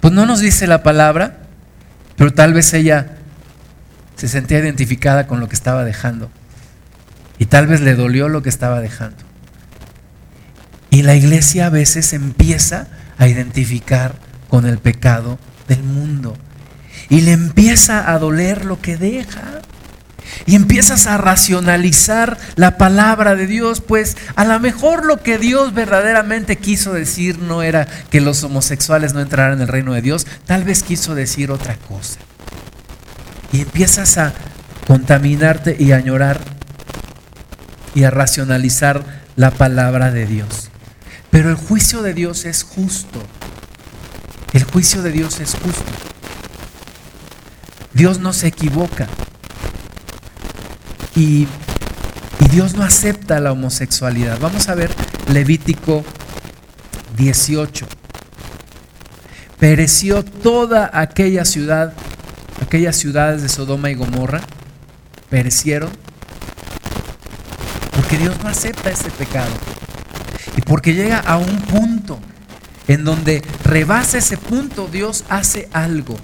Pues 0.00 0.12
no 0.12 0.26
nos 0.26 0.40
dice 0.40 0.66
la 0.66 0.82
palabra, 0.82 1.38
pero 2.16 2.32
tal 2.32 2.52
vez 2.52 2.74
ella 2.74 3.16
se 4.16 4.28
sentía 4.28 4.58
identificada 4.58 5.26
con 5.26 5.40
lo 5.40 5.48
que 5.48 5.54
estaba 5.54 5.84
dejando. 5.84 6.30
Y 7.38 7.46
tal 7.46 7.68
vez 7.68 7.80
le 7.80 7.94
dolió 7.94 8.28
lo 8.28 8.42
que 8.42 8.48
estaba 8.48 8.80
dejando. 8.80 9.16
Y 10.90 11.02
la 11.02 11.14
iglesia 11.14 11.66
a 11.66 11.70
veces 11.70 12.12
empieza 12.12 12.88
a 13.16 13.28
identificar 13.28 14.14
con 14.48 14.66
el 14.66 14.78
pecado 14.78 15.38
del 15.68 15.82
mundo. 15.82 16.36
Y 17.08 17.22
le 17.22 17.32
empieza 17.32 18.12
a 18.12 18.18
doler 18.18 18.64
lo 18.64 18.80
que 18.80 18.96
deja. 18.96 19.60
Y 20.46 20.56
empiezas 20.56 21.06
a 21.06 21.16
racionalizar 21.16 22.36
la 22.56 22.76
palabra 22.76 23.34
de 23.34 23.46
Dios, 23.46 23.80
pues 23.80 24.16
a 24.36 24.44
lo 24.44 24.60
mejor 24.60 25.06
lo 25.06 25.22
que 25.22 25.38
Dios 25.38 25.72
verdaderamente 25.72 26.56
quiso 26.56 26.92
decir 26.92 27.38
no 27.38 27.62
era 27.62 27.86
que 28.10 28.20
los 28.20 28.44
homosexuales 28.44 29.14
no 29.14 29.20
entraran 29.20 29.54
en 29.54 29.62
el 29.62 29.68
reino 29.68 29.94
de 29.94 30.02
Dios, 30.02 30.26
tal 30.44 30.64
vez 30.64 30.82
quiso 30.82 31.14
decir 31.14 31.50
otra 31.50 31.76
cosa. 31.76 32.20
Y 33.52 33.62
empiezas 33.62 34.18
a 34.18 34.34
contaminarte 34.86 35.76
y 35.78 35.92
a 35.92 35.96
añorar 35.96 36.40
y 37.94 38.04
a 38.04 38.10
racionalizar 38.10 39.02
la 39.36 39.50
palabra 39.50 40.10
de 40.10 40.26
Dios. 40.26 40.70
Pero 41.30 41.50
el 41.50 41.56
juicio 41.56 42.02
de 42.02 42.14
Dios 42.14 42.44
es 42.44 42.62
justo. 42.62 43.22
El 44.52 44.64
juicio 44.64 45.02
de 45.02 45.12
Dios 45.12 45.40
es 45.40 45.54
justo. 45.54 45.84
Dios 47.92 48.18
no 48.18 48.32
se 48.32 48.48
equivoca. 48.48 49.06
Y, 51.14 51.48
Dios 52.52 52.74
no 52.74 52.82
acepta 52.82 53.40
la 53.40 53.52
homosexualidad. 53.52 54.38
Vamos 54.40 54.68
a 54.68 54.74
ver 54.74 54.90
Levítico 55.30 56.02
18. 57.16 57.86
Pereció 59.58 60.24
toda 60.24 60.90
aquella 60.94 61.44
ciudad, 61.44 61.92
aquellas 62.62 62.96
ciudades 62.96 63.42
de 63.42 63.48
Sodoma 63.48 63.90
y 63.90 63.94
Gomorra, 63.94 64.40
perecieron? 65.28 65.90
Porque 67.94 68.16
Dios 68.16 68.36
no 68.42 68.48
acepta 68.48 68.90
ese 68.90 69.10
pecado. 69.10 69.52
Y 70.56 70.62
porque 70.62 70.94
llega 70.94 71.18
a 71.18 71.36
un 71.36 71.58
punto 71.62 72.18
en 72.88 73.04
donde 73.04 73.42
rebasa 73.64 74.18
ese 74.18 74.36
punto, 74.36 74.88
Dios 74.90 75.24
hace 75.28 75.68
algo. 75.72 76.16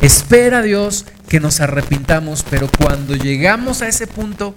Espera 0.00 0.62
Dios 0.62 1.06
que 1.28 1.40
nos 1.40 1.60
arrepintamos, 1.60 2.44
pero 2.48 2.68
cuando 2.78 3.14
llegamos 3.14 3.82
a 3.82 3.88
ese 3.88 4.06
punto, 4.06 4.54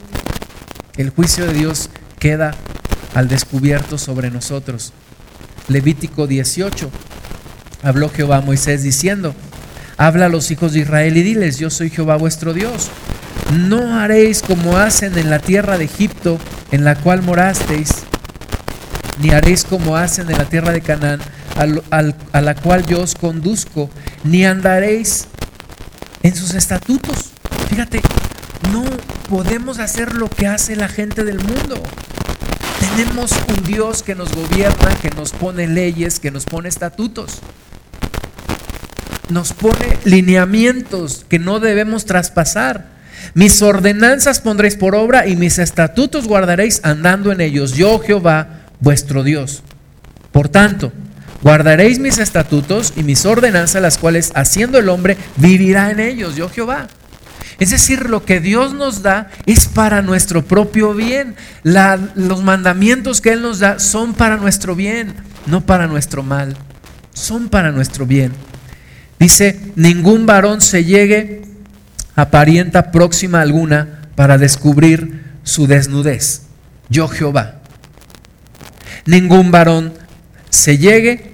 el 0.97 1.09
juicio 1.09 1.45
de 1.45 1.53
Dios 1.53 1.89
queda 2.19 2.55
al 3.13 3.27
descubierto 3.27 3.97
sobre 3.97 4.31
nosotros. 4.31 4.93
Levítico 5.67 6.27
18. 6.27 6.89
Habló 7.83 8.09
Jehová 8.09 8.37
a 8.37 8.41
Moisés 8.41 8.83
diciendo, 8.83 9.35
habla 9.97 10.25
a 10.25 10.29
los 10.29 10.49
hijos 10.51 10.73
de 10.73 10.79
Israel 10.79 11.17
y 11.17 11.23
diles, 11.23 11.59
yo 11.59 11.69
soy 11.69 11.89
Jehová 11.89 12.15
vuestro 12.15 12.53
Dios. 12.53 12.89
No 13.53 13.99
haréis 13.99 14.41
como 14.41 14.77
hacen 14.77 15.17
en 15.17 15.29
la 15.29 15.39
tierra 15.39 15.77
de 15.77 15.85
Egipto, 15.85 16.39
en 16.71 16.83
la 16.83 16.95
cual 16.95 17.21
morasteis, 17.21 17.96
ni 19.19 19.31
haréis 19.31 19.63
como 19.63 19.95
hacen 19.95 20.29
en 20.29 20.37
la 20.37 20.45
tierra 20.45 20.71
de 20.71 20.81
Canaán, 20.81 21.19
a 21.55 22.41
la 22.41 22.55
cual 22.55 22.85
yo 22.85 23.01
os 23.01 23.15
conduzco, 23.15 23.89
ni 24.23 24.45
andaréis 24.45 25.27
en 26.23 26.35
sus 26.35 26.53
estatutos. 26.53 27.31
Fíjate, 27.69 28.01
no 28.71 28.83
podemos 29.29 29.79
hacer 29.79 30.13
lo 30.13 30.29
que 30.29 30.47
hace 30.47 30.75
la 30.75 30.87
gente 30.87 31.23
del 31.23 31.39
mundo. 31.39 31.81
Tenemos 32.79 33.31
un 33.49 33.63
Dios 33.63 34.03
que 34.03 34.15
nos 34.15 34.33
gobierna, 34.33 34.95
que 35.01 35.09
nos 35.09 35.31
pone 35.31 35.67
leyes, 35.67 36.19
que 36.19 36.31
nos 36.31 36.45
pone 36.45 36.69
estatutos. 36.69 37.39
Nos 39.29 39.53
pone 39.53 39.97
lineamientos 40.05 41.25
que 41.27 41.39
no 41.39 41.59
debemos 41.59 42.05
traspasar. 42.05 42.85
Mis 43.33 43.61
ordenanzas 43.61 44.39
pondréis 44.41 44.75
por 44.75 44.95
obra 44.95 45.27
y 45.27 45.35
mis 45.35 45.59
estatutos 45.59 46.27
guardaréis 46.27 46.81
andando 46.83 47.31
en 47.31 47.41
ellos. 47.41 47.73
Yo 47.73 47.99
Jehová, 47.99 48.56
vuestro 48.79 49.23
Dios. 49.23 49.63
Por 50.31 50.49
tanto, 50.49 50.91
Guardaréis 51.41 51.99
mis 51.99 52.17
estatutos 52.17 52.93
y 52.95 53.03
mis 53.03 53.25
ordenanzas, 53.25 53.81
las 53.81 53.97
cuales 53.97 54.31
haciendo 54.35 54.79
el 54.79 54.89
hombre 54.89 55.17
vivirá 55.37 55.91
en 55.91 55.99
ellos, 55.99 56.35
yo 56.35 56.49
Jehová. 56.49 56.87
Es 57.59 57.71
decir, 57.71 58.09
lo 58.09 58.23
que 58.23 58.39
Dios 58.39 58.73
nos 58.73 59.01
da 59.01 59.29
es 59.45 59.67
para 59.67 60.01
nuestro 60.01 60.45
propio 60.45 60.93
bien. 60.93 61.35
los 61.63 62.43
mandamientos 62.43 63.21
que 63.21 63.31
Él 63.31 63.41
nos 63.41 63.59
da 63.59 63.79
son 63.79 64.13
para 64.13 64.37
nuestro 64.37 64.75
bien, 64.75 65.15
no 65.45 65.65
para 65.65 65.87
nuestro 65.87 66.23
mal. 66.23 66.55
Son 67.13 67.49
para 67.49 67.71
nuestro 67.71 68.05
bien. 68.05 68.31
Dice, 69.19 69.59
ningún 69.75 70.25
varón 70.25 70.61
se 70.61 70.85
llegue 70.85 71.43
a 72.15 72.29
parienta 72.29 72.91
próxima 72.91 73.41
alguna 73.41 74.01
para 74.15 74.37
descubrir 74.37 75.23
su 75.43 75.65
desnudez. 75.65 76.43
Yo 76.89 77.07
Jehová. 77.07 77.56
Ningún 79.07 79.51
varón 79.51 79.93
se 80.49 80.77
llegue 80.77 81.31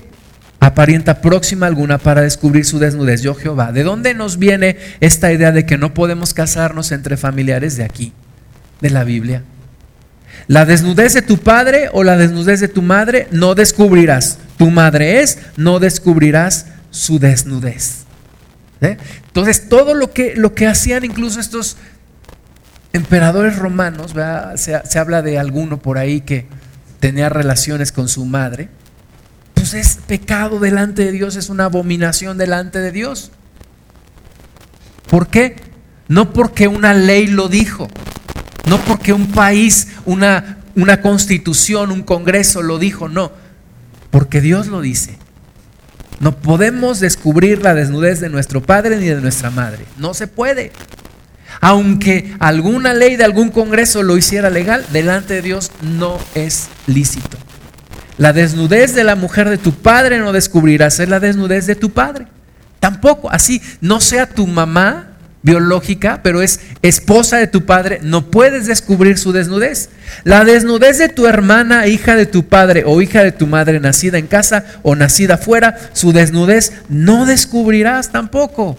a 0.60 0.76
parienta 0.76 1.20
próxima 1.22 1.66
alguna 1.66 1.98
para 1.98 2.22
descubrir 2.22 2.64
su 2.64 2.80
desnudez. 2.80 3.22
Yo 3.22 3.36
Jehová. 3.36 3.74
¿De 3.74 3.84
dónde 3.84 4.14
nos 4.14 4.38
viene 4.40 4.78
esta 5.02 5.34
idea 5.34 5.52
de 5.52 5.66
que 5.66 5.78
no 5.78 5.94
podemos 5.94 6.34
casarnos 6.34 6.94
entre 6.94 7.18
familiares 7.18 7.76
de 7.76 7.84
aquí, 7.84 8.14
de 8.80 8.90
la 8.90 9.04
Biblia? 9.04 9.44
La 10.48 10.66
desnudez 10.66 11.14
de 11.14 11.22
tu 11.22 11.38
padre 11.40 11.90
o 11.92 12.04
la 12.04 12.16
desnudez 12.16 12.60
de 12.60 12.68
tu 12.68 12.82
madre 12.82 13.28
no 13.32 13.56
descubrirás. 13.56 14.38
Tu 14.58 14.70
madre 14.72 15.22
es, 15.22 15.40
no 15.58 15.80
descubrirás 15.80 16.68
su 16.92 17.20
desnudez. 17.20 18.04
¿Eh? 18.82 18.98
Entonces, 19.28 19.68
todo 19.68 19.94
lo 19.94 20.12
que, 20.12 20.34
lo 20.36 20.54
que 20.54 20.68
hacían 20.68 21.06
incluso 21.06 21.40
estos 21.40 21.78
emperadores 22.92 23.58
romanos, 23.58 24.14
se, 24.56 24.80
se 24.86 25.00
habla 25.00 25.22
de 25.22 25.40
alguno 25.40 25.82
por 25.82 25.98
ahí 25.98 26.22
que 26.22 26.46
tenía 27.04 27.28
relaciones 27.28 27.92
con 27.92 28.08
su 28.08 28.24
madre, 28.24 28.70
pues 29.56 29.74
es 29.74 30.00
pecado 30.08 30.62
delante 30.62 31.04
de 31.04 31.12
Dios, 31.12 31.36
es 31.36 31.50
una 31.50 31.66
abominación 31.66 32.38
delante 32.38 32.80
de 32.80 32.94
Dios. 32.94 33.30
¿Por 35.10 35.28
qué? 35.28 35.58
No 36.08 36.32
porque 36.32 36.70
una 36.70 36.94
ley 36.94 37.28
lo 37.28 37.50
dijo, 37.50 37.90
no 38.70 38.80
porque 38.86 39.12
un 39.12 39.34
país, 39.34 39.90
una, 40.06 40.60
una 40.78 41.02
constitución, 41.02 41.92
un 41.92 42.04
congreso 42.04 42.62
lo 42.62 42.80
dijo, 42.80 43.10
no, 43.10 43.34
porque 44.10 44.40
Dios 44.40 44.68
lo 44.68 44.80
dice. 44.80 45.18
No 46.22 46.38
podemos 46.38 47.02
descubrir 47.02 47.64
la 47.64 47.74
desnudez 47.74 48.22
de 48.22 48.30
nuestro 48.30 48.64
padre 48.64 48.96
ni 48.96 49.08
de 49.08 49.20
nuestra 49.20 49.50
madre. 49.50 49.84
No 49.98 50.14
se 50.14 50.28
puede. 50.28 50.72
Aunque 51.64 52.36
alguna 52.40 52.94
ley 52.94 53.16
de 53.16 53.24
algún 53.24 53.50
congreso 53.50 54.04
lo 54.04 54.18
hiciera 54.18 54.50
legal, 54.50 54.86
delante 54.92 55.36
de 55.36 55.42
Dios 55.42 55.72
no 55.82 56.20
es 56.36 56.68
lícito. 56.88 57.38
La 58.18 58.34
desnudez 58.34 58.94
de 58.94 59.06
la 59.06 59.16
mujer 59.16 59.50
de 59.50 59.58
tu 59.58 59.72
padre 59.72 60.20
no 60.20 60.34
descubrirás, 60.34 61.00
es 61.00 61.08
la 61.08 61.22
desnudez 61.22 61.66
de 61.66 61.76
tu 61.76 61.92
padre. 61.92 62.28
Tampoco, 62.82 63.32
así, 63.32 63.62
no 63.80 64.02
sea 64.02 64.26
tu 64.26 64.46
mamá 64.46 65.12
biológica, 65.42 66.20
pero 66.22 66.42
es 66.42 66.60
esposa 66.82 67.38
de 67.38 67.48
tu 67.48 67.66
padre, 67.66 68.00
no 68.04 68.30
puedes 68.30 68.68
descubrir 68.68 69.18
su 69.18 69.32
desnudez. 69.32 69.90
La 70.26 70.44
desnudez 70.44 70.98
de 70.98 71.08
tu 71.08 71.28
hermana, 71.28 71.88
hija 71.88 72.18
de 72.18 72.26
tu 72.26 72.46
padre 72.46 72.84
o 72.86 73.02
hija 73.02 73.24
de 73.24 73.32
tu 73.32 73.48
madre, 73.48 73.80
nacida 73.80 74.18
en 74.18 74.28
casa 74.28 74.66
o 74.82 74.98
nacida 74.98 75.38
fuera, 75.38 75.78
su 75.94 76.12
desnudez 76.12 76.74
no 76.90 77.26
descubrirás 77.26 78.12
tampoco. 78.12 78.78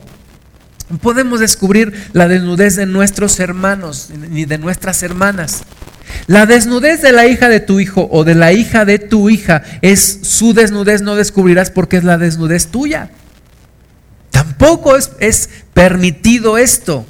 Podemos 1.01 1.41
descubrir 1.41 1.93
la 2.13 2.29
desnudez 2.29 2.77
de 2.77 2.87
nuestros 2.87 3.41
hermanos 3.41 4.11
ni 4.31 4.45
de 4.45 4.59
nuestras 4.59 5.03
hermanas. 5.03 5.65
La 6.27 6.47
desnudez 6.47 7.03
de 7.03 7.13
la 7.13 7.27
hija 7.27 7.49
de 7.49 7.61
tu 7.61 7.81
hijo 7.81 8.09
o 8.11 8.25
de 8.25 8.35
la 8.35 8.53
hija 8.53 8.85
de 8.85 8.99
tu 8.99 9.31
hija 9.31 9.63
es 9.83 10.21
su 10.23 10.55
desnudez, 10.55 11.03
no 11.03 11.17
descubrirás 11.17 11.71
porque 11.71 11.97
es 11.97 12.05
la 12.05 12.19
desnudez 12.19 12.69
tuya. 12.69 13.11
Tampoco 14.31 14.97
es, 14.97 15.13
es 15.21 15.51
permitido 15.75 16.59
esto. 16.59 17.07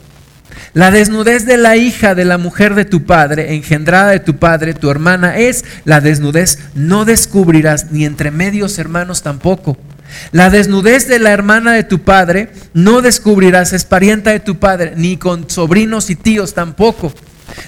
La 0.73 0.91
desnudez 0.91 1.47
de 1.47 1.57
la 1.57 1.77
hija 1.77 2.15
de 2.15 2.25
la 2.25 2.39
mujer 2.39 2.75
de 2.75 2.85
tu 2.85 3.05
padre, 3.05 3.55
engendrada 3.55 4.11
de 4.11 4.21
tu 4.21 4.37
padre, 4.37 4.75
tu 4.75 4.91
hermana, 4.91 5.39
es 5.39 5.65
la 5.85 6.01
desnudez, 6.01 6.59
no 6.75 7.05
descubrirás, 7.05 7.93
ni 7.93 8.05
entre 8.05 8.31
medios 8.31 8.79
hermanos 8.79 9.23
tampoco. 9.23 9.77
La 10.33 10.51
desnudez 10.51 11.09
de 11.09 11.19
la 11.19 11.31
hermana 11.31 11.73
de 11.73 11.85
tu 11.85 12.01
padre, 12.01 12.51
no 12.73 13.03
descubrirás, 13.03 13.73
es 13.73 13.85
parienta 13.85 14.31
de 14.31 14.41
tu 14.41 14.59
padre, 14.59 14.95
ni 14.97 15.17
con 15.17 15.49
sobrinos 15.49 16.11
y 16.11 16.17
tíos 16.17 16.55
tampoco. 16.55 17.13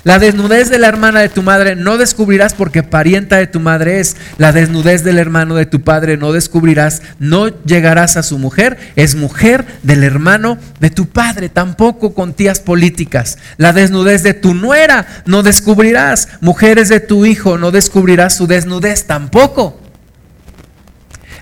La 0.05 0.19
desnudez 0.19 0.71
de 0.71 0.79
la 0.79 0.89
hermana 0.89 1.21
de 1.21 1.29
tu 1.29 1.43
madre 1.43 1.77
no 1.77 1.99
descubrirás 1.99 2.55
porque 2.55 2.83
parienta 2.83 3.37
de 3.37 3.47
tu 3.47 3.61
madre 3.61 4.01
es. 4.01 4.17
La 4.39 4.53
desnudez 4.53 5.05
del 5.05 5.19
hermano 5.19 5.55
de 5.57 5.67
tu 5.67 5.83
padre 5.83 6.17
no 6.17 6.33
descubrirás, 6.33 7.03
no 7.19 7.49
llegarás 7.65 8.17
a 8.17 8.23
su 8.23 8.39
mujer, 8.39 8.79
es 8.97 9.15
mujer 9.15 9.65
del 9.83 10.03
hermano 10.05 10.59
de 10.81 10.91
tu 10.91 11.07
padre, 11.07 11.49
tampoco 11.49 12.15
con 12.15 12.35
tías 12.35 12.61
políticas. 12.61 13.39
La 13.57 13.73
desnudez 13.73 14.23
de 14.23 14.35
tu 14.35 14.55
nuera 14.55 15.07
no 15.27 15.43
descubrirás, 15.43 16.29
mujeres 16.41 16.89
de 16.89 17.01
tu 17.01 17.27
hijo 17.27 17.59
no 17.59 17.71
descubrirás 17.71 18.37
su 18.37 18.47
desnudez 18.47 19.07
tampoco. 19.07 19.86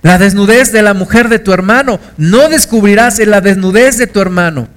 La 0.04 0.18
desnudez 0.18 0.70
de 0.70 0.82
la 0.82 0.92
mujer 0.92 1.30
de 1.30 1.38
tu 1.38 1.54
hermano 1.54 1.98
no 2.18 2.50
descubrirás 2.50 3.18
en 3.20 3.30
la 3.30 3.40
desnudez 3.40 3.96
de 3.96 4.06
tu 4.06 4.20
hermano, 4.20 4.68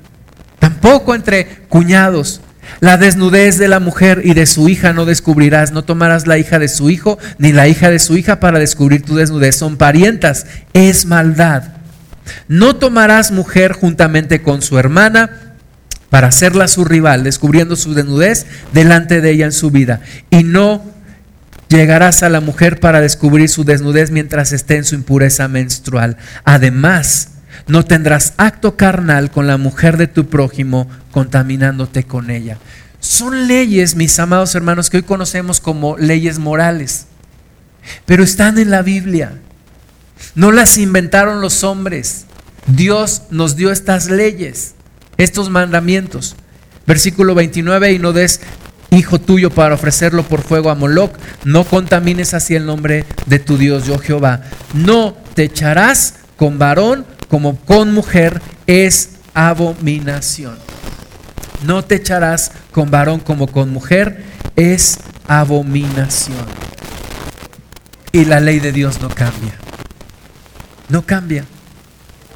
tampoco 0.57 1.13
entre 1.13 1.65
cuñados. 1.67 2.39
La 2.79 2.95
desnudez 2.95 3.57
de 3.57 3.67
la 3.67 3.81
mujer 3.81 4.21
y 4.23 4.33
de 4.33 4.45
su 4.45 4.69
hija 4.69 4.93
no 4.93 5.03
descubrirás, 5.03 5.73
no 5.73 5.83
tomarás 5.83 6.27
la 6.27 6.37
hija 6.37 6.59
de 6.59 6.69
su 6.69 6.89
hijo 6.89 7.19
ni 7.39 7.51
la 7.51 7.67
hija 7.67 7.89
de 7.89 7.99
su 7.99 8.15
hija 8.15 8.39
para 8.39 8.57
descubrir 8.57 9.03
tu 9.03 9.17
desnudez, 9.17 9.57
son 9.57 9.75
parientas, 9.75 10.45
es 10.71 11.05
maldad. 11.05 11.73
No 12.47 12.77
tomarás 12.77 13.31
mujer 13.31 13.73
juntamente 13.73 14.41
con 14.41 14.61
su 14.61 14.79
hermana 14.79 15.55
para 16.09 16.27
hacerla 16.27 16.69
su 16.69 16.85
rival, 16.85 17.25
descubriendo 17.25 17.75
su 17.75 17.93
desnudez 17.93 18.45
delante 18.71 19.19
de 19.19 19.31
ella 19.31 19.45
en 19.47 19.51
su 19.51 19.71
vida. 19.71 19.99
Y 20.29 20.45
no 20.45 20.85
llegarás 21.69 22.23
a 22.23 22.29
la 22.29 22.41
mujer 22.41 22.79
para 22.79 23.01
descubrir 23.01 23.49
su 23.49 23.63
desnudez 23.63 24.11
mientras 24.11 24.51
esté 24.51 24.77
en 24.77 24.85
su 24.85 24.95
impureza 24.95 25.47
menstrual. 25.47 26.17
Además, 26.43 27.29
no 27.67 27.83
tendrás 27.83 28.33
acto 28.37 28.77
carnal 28.77 29.31
con 29.31 29.47
la 29.47 29.57
mujer 29.57 29.97
de 29.97 30.07
tu 30.07 30.27
prójimo 30.27 30.87
contaminándote 31.11 32.03
con 32.03 32.29
ella. 32.29 32.57
Son 32.99 33.47
leyes, 33.47 33.95
mis 33.95 34.17
amados 34.19 34.55
hermanos, 34.55 34.89
que 34.89 34.97
hoy 34.97 35.03
conocemos 35.03 35.59
como 35.59 35.97
leyes 35.97 36.39
morales, 36.39 37.07
pero 38.05 38.23
están 38.23 38.57
en 38.57 38.69
la 38.69 38.81
Biblia. 38.81 39.33
No 40.35 40.51
las 40.51 40.77
inventaron 40.77 41.41
los 41.41 41.63
hombres. 41.63 42.25
Dios 42.67 43.23
nos 43.29 43.55
dio 43.55 43.71
estas 43.71 44.09
leyes, 44.09 44.73
estos 45.17 45.49
mandamientos. 45.49 46.35
Versículo 46.85 47.35
29, 47.35 47.91
y 47.93 47.99
no 47.99 48.13
des 48.13 48.39
hijo 48.91 49.19
tuyo 49.19 49.49
para 49.49 49.75
ofrecerlo 49.75 50.23
por 50.23 50.41
fuego 50.41 50.69
a 50.69 50.75
Moloc, 50.75 51.17
no 51.43 51.63
contamines 51.63 52.33
así 52.33 52.55
el 52.55 52.65
nombre 52.65 53.05
de 53.25 53.39
tu 53.39 53.57
Dios, 53.57 53.85
yo 53.85 53.99
Jehová. 53.99 54.41
No 54.73 55.15
te 55.33 55.43
echarás 55.43 56.15
con 56.35 56.59
varón 56.59 57.05
como 57.29 57.57
con 57.57 57.93
mujer, 57.93 58.41
es 58.65 59.11
abominación. 59.33 60.57
No 61.65 61.83
te 61.83 61.95
echarás 61.95 62.51
con 62.71 62.91
varón 62.91 63.19
como 63.19 63.47
con 63.47 63.71
mujer, 63.71 64.23
es 64.55 64.99
abominación. 65.27 66.45
Y 68.11 68.25
la 68.25 68.39
ley 68.39 68.59
de 68.59 68.71
Dios 68.71 69.01
no 69.01 69.09
cambia. 69.09 69.53
No 70.89 71.01
cambia. 71.01 71.45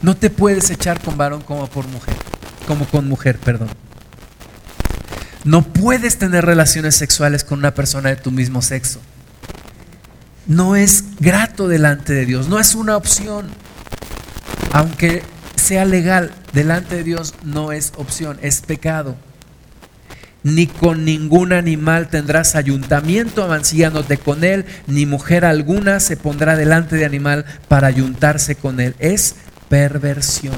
No 0.02 0.18
te 0.18 0.30
puedes 0.30 0.70
echar 0.72 1.00
con 1.00 1.18
varón 1.18 1.42
como 1.42 1.68
por 1.68 1.88
mujer, 1.88 2.16
como 2.68 2.86
con 2.86 3.08
mujer, 3.08 3.38
perdón. 3.38 3.70
No 5.44 5.64
puedes 5.64 6.18
tener 6.18 6.46
relaciones 6.46 6.96
sexuales 6.96 7.44
con 7.44 7.60
una 7.60 7.74
persona 7.74 8.10
de 8.10 8.16
tu 8.16 8.32
mismo 8.32 8.62
sexo. 8.62 9.02
No 10.46 10.76
es 10.76 11.04
grato 11.20 11.68
delante 11.68 12.14
de 12.14 12.26
Dios, 12.26 12.48
no 12.48 12.60
es 12.60 12.76
una 12.76 12.96
opción. 12.96 13.48
Aunque 14.72 15.24
sea 15.56 15.86
legal 15.86 16.32
delante 16.54 16.96
de 16.96 17.04
Dios, 17.04 17.34
no 17.44 17.72
es 17.72 17.94
opción, 17.98 18.38
es 18.42 18.62
pecado. 18.62 19.16
Ni 20.44 20.68
con 20.68 21.06
ningún 21.06 21.54
animal 21.54 22.10
tendrás 22.10 22.56
ayuntamiento 22.56 23.44
amancillándote 23.44 24.18
con 24.18 24.44
él, 24.44 24.66
ni 24.88 25.06
mujer 25.06 25.46
alguna 25.46 26.00
se 26.00 26.18
pondrá 26.18 26.56
delante 26.56 26.96
de 26.96 27.06
animal 27.06 27.46
para 27.68 27.88
ayuntarse 27.88 28.56
con 28.56 28.80
él. 28.80 28.96
Es 29.00 29.36
perversión. 29.70 30.56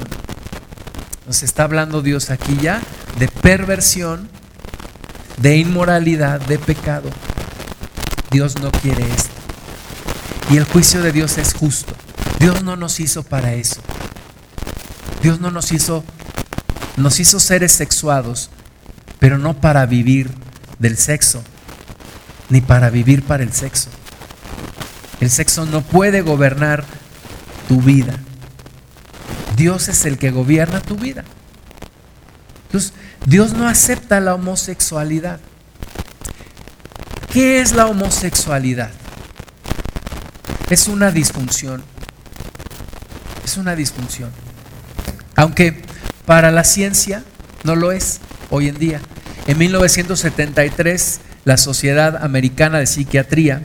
Nos 1.26 1.42
está 1.42 1.64
hablando 1.64 2.02
Dios 2.02 2.30
aquí 2.30 2.58
ya 2.60 2.80
de 3.18 3.28
perversión 3.28 4.28
de 5.36 5.56
inmoralidad, 5.56 6.40
de 6.40 6.58
pecado. 6.58 7.10
Dios 8.30 8.60
no 8.60 8.70
quiere 8.70 9.04
esto. 9.04 9.30
Y 10.50 10.56
el 10.56 10.64
juicio 10.64 11.02
de 11.02 11.12
Dios 11.12 11.38
es 11.38 11.54
justo. 11.54 11.94
Dios 12.38 12.62
no 12.62 12.76
nos 12.76 13.00
hizo 13.00 13.22
para 13.22 13.54
eso. 13.54 13.80
Dios 15.22 15.40
no 15.40 15.50
nos 15.50 15.72
hizo, 15.72 16.04
nos 16.96 17.18
hizo 17.18 17.40
seres 17.40 17.72
sexuados, 17.72 18.50
pero 19.18 19.38
no 19.38 19.54
para 19.54 19.86
vivir 19.86 20.30
del 20.78 20.98
sexo, 20.98 21.42
ni 22.50 22.60
para 22.60 22.90
vivir 22.90 23.22
para 23.22 23.42
el 23.42 23.52
sexo. 23.52 23.88
El 25.20 25.30
sexo 25.30 25.64
no 25.64 25.80
puede 25.80 26.20
gobernar 26.20 26.84
tu 27.68 27.80
vida. 27.80 28.18
Dios 29.56 29.88
es 29.88 30.04
el 30.04 30.18
que 30.18 30.30
gobierna 30.30 30.80
tu 30.80 30.96
vida. 30.96 31.24
Dios 33.26 33.54
no 33.54 33.66
acepta 33.66 34.20
la 34.20 34.34
homosexualidad. 34.34 35.40
¿Qué 37.32 37.60
es 37.60 37.72
la 37.72 37.86
homosexualidad? 37.86 38.90
Es 40.68 40.88
una 40.88 41.10
disfunción. 41.10 41.82
Es 43.44 43.56
una 43.56 43.74
disfunción. 43.74 44.30
Aunque 45.36 45.82
para 46.26 46.50
la 46.50 46.64
ciencia 46.64 47.24
no 47.64 47.76
lo 47.76 47.92
es 47.92 48.20
hoy 48.50 48.68
en 48.68 48.78
día. 48.78 49.00
En 49.46 49.56
1973, 49.58 51.20
la 51.44 51.56
Sociedad 51.56 52.22
Americana 52.22 52.78
de 52.78 52.86
Psiquiatría 52.86 53.62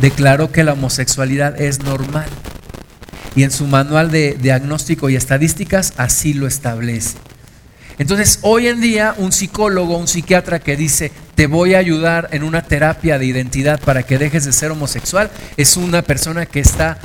declaró 0.00 0.50
que 0.50 0.64
la 0.64 0.72
homosexualidad 0.72 1.60
es 1.60 1.80
normal. 1.80 2.26
Y 3.36 3.44
en 3.44 3.52
su 3.52 3.66
manual 3.66 4.10
de 4.10 4.36
diagnóstico 4.40 5.08
y 5.10 5.16
estadísticas 5.16 5.94
así 5.96 6.34
lo 6.34 6.46
establece. 6.48 7.18
Entonces, 7.98 8.40
hoy 8.42 8.66
en 8.66 8.80
día, 8.80 9.14
un 9.18 9.30
psicólogo, 9.30 9.96
un 9.96 10.08
psiquiatra 10.08 10.58
que 10.58 10.76
dice, 10.76 11.12
te 11.36 11.46
voy 11.46 11.74
a 11.74 11.78
ayudar 11.78 12.28
en 12.32 12.42
una 12.42 12.62
terapia 12.62 13.18
de 13.18 13.26
identidad 13.26 13.80
para 13.80 14.02
que 14.02 14.18
dejes 14.18 14.44
de 14.44 14.52
ser 14.52 14.72
homosexual, 14.72 15.30
es 15.56 15.76
una 15.76 16.02
persona 16.02 16.46
que 16.46 16.60
está 16.60 16.98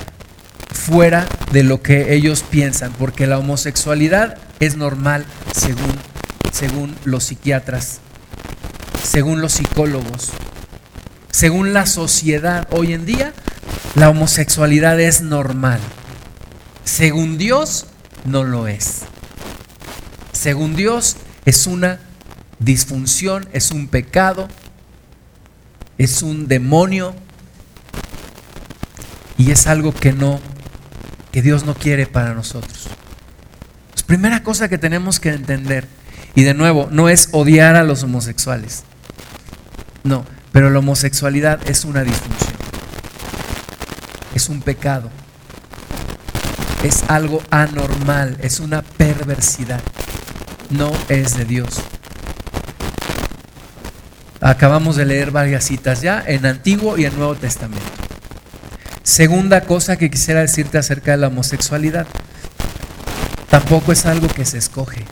fuera 0.71 1.27
de 1.51 1.63
lo 1.63 1.81
que 1.81 2.13
ellos 2.13 2.43
piensan, 2.49 2.91
porque 2.93 3.27
la 3.27 3.37
homosexualidad 3.37 4.37
es 4.59 4.77
normal 4.77 5.25
según, 5.53 5.95
según 6.51 6.95
los 7.05 7.25
psiquiatras, 7.25 7.99
según 9.03 9.41
los 9.41 9.53
psicólogos, 9.53 10.31
según 11.29 11.73
la 11.73 11.85
sociedad 11.85 12.67
hoy 12.71 12.93
en 12.93 13.05
día, 13.05 13.33
la 13.93 14.09
homosexualidad 14.09 14.99
es 14.99 15.21
normal. 15.21 15.79
Según 16.83 17.37
Dios, 17.37 17.85
no 18.25 18.43
lo 18.43 18.67
es 18.67 19.03
según 20.39 20.73
Dios, 20.77 21.17
es 21.43 21.67
una 21.67 21.99
disfunción, 22.59 23.49
es 23.51 23.71
un 23.71 23.89
pecado, 23.89 24.47
es 25.97 26.21
un 26.21 26.47
demonio 26.47 27.13
y 29.37 29.51
es 29.51 29.67
algo 29.67 29.93
que 29.93 30.13
no, 30.13 30.39
que 31.33 31.41
Dios 31.41 31.65
no 31.65 31.75
quiere 31.75 32.07
para 32.07 32.33
nosotros. 32.33 32.87
Es 33.93 34.03
primera 34.03 34.41
cosa 34.41 34.69
que 34.69 34.77
tenemos 34.77 35.19
que 35.19 35.31
entender, 35.31 35.89
y 36.35 36.43
de 36.43 36.53
nuevo, 36.53 36.87
no 36.89 37.09
es 37.09 37.27
odiar 37.33 37.75
a 37.75 37.83
los 37.83 38.03
homosexuales, 38.03 38.83
no, 40.05 40.23
pero 40.53 40.69
la 40.69 40.79
homosexualidad 40.79 41.59
es 41.67 41.83
una 41.83 42.05
disfunción, 42.05 42.53
es 44.33 44.47
un 44.47 44.61
pecado, 44.61 45.09
es 46.81 47.03
algo 47.09 47.43
anormal, 47.49 48.37
es 48.41 48.61
una 48.61 48.83
perversidad 48.83 49.81
no 50.69 50.91
es 51.09 51.37
de 51.37 51.45
Dios. 51.45 51.81
Acabamos 54.41 54.95
de 54.95 55.05
leer 55.05 55.31
varias 55.31 55.65
citas 55.65 56.01
ya 56.01 56.23
en 56.25 56.45
Antiguo 56.45 56.97
y 56.97 57.05
en 57.05 57.15
Nuevo 57.17 57.35
Testamento. 57.35 57.85
Segunda 59.03 59.61
cosa 59.61 59.97
que 59.97 60.09
quisiera 60.09 60.41
decirte 60.41 60.77
acerca 60.77 61.11
de 61.11 61.17
la 61.17 61.27
homosexualidad. 61.27 62.07
Tampoco 63.49 63.91
es 63.91 64.05
algo 64.05 64.27
que 64.27 64.45
se 64.45 64.57
escoge. 64.57 65.03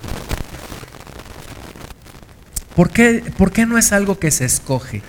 ¿Por 2.76 2.92
qué, 2.92 3.24
¿Por 3.38 3.52
qué 3.52 3.66
no 3.66 3.78
es 3.78 3.92
algo 3.92 4.20
que 4.20 4.32
se 4.32 4.46
escoge? 4.46 5.02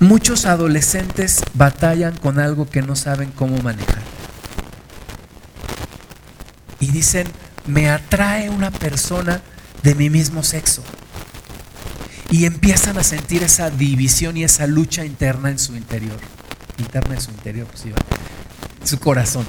Muchos 0.00 0.46
adolescentes 0.46 1.42
batallan 1.54 2.16
con 2.16 2.38
algo 2.38 2.70
que 2.70 2.82
no 2.82 2.96
saben 2.96 3.32
cómo 3.32 3.56
manejar. 3.58 4.02
Y 6.80 6.90
dicen, 6.90 7.26
me 7.66 7.90
atrae 7.90 8.50
una 8.50 8.70
persona 8.70 9.40
de 9.82 9.94
mi 9.94 10.10
mismo 10.10 10.42
sexo. 10.42 10.82
Y 12.30 12.46
empiezan 12.46 12.98
a 12.98 13.04
sentir 13.04 13.42
esa 13.42 13.70
división 13.70 14.36
y 14.36 14.44
esa 14.44 14.66
lucha 14.66 15.04
interna 15.04 15.50
en 15.50 15.58
su 15.58 15.76
interior. 15.76 16.18
Interna 16.78 17.14
en 17.14 17.20
su 17.20 17.30
interior, 17.30 17.66
pues 17.66 17.84
su 18.84 18.98
corazón. 18.98 19.46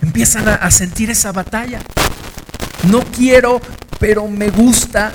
Empiezan 0.00 0.48
a, 0.48 0.54
a 0.54 0.70
sentir 0.70 1.10
esa 1.10 1.32
batalla. 1.32 1.80
No 2.88 3.00
quiero, 3.04 3.60
pero 4.00 4.26
me 4.28 4.50
gusta. 4.50 5.12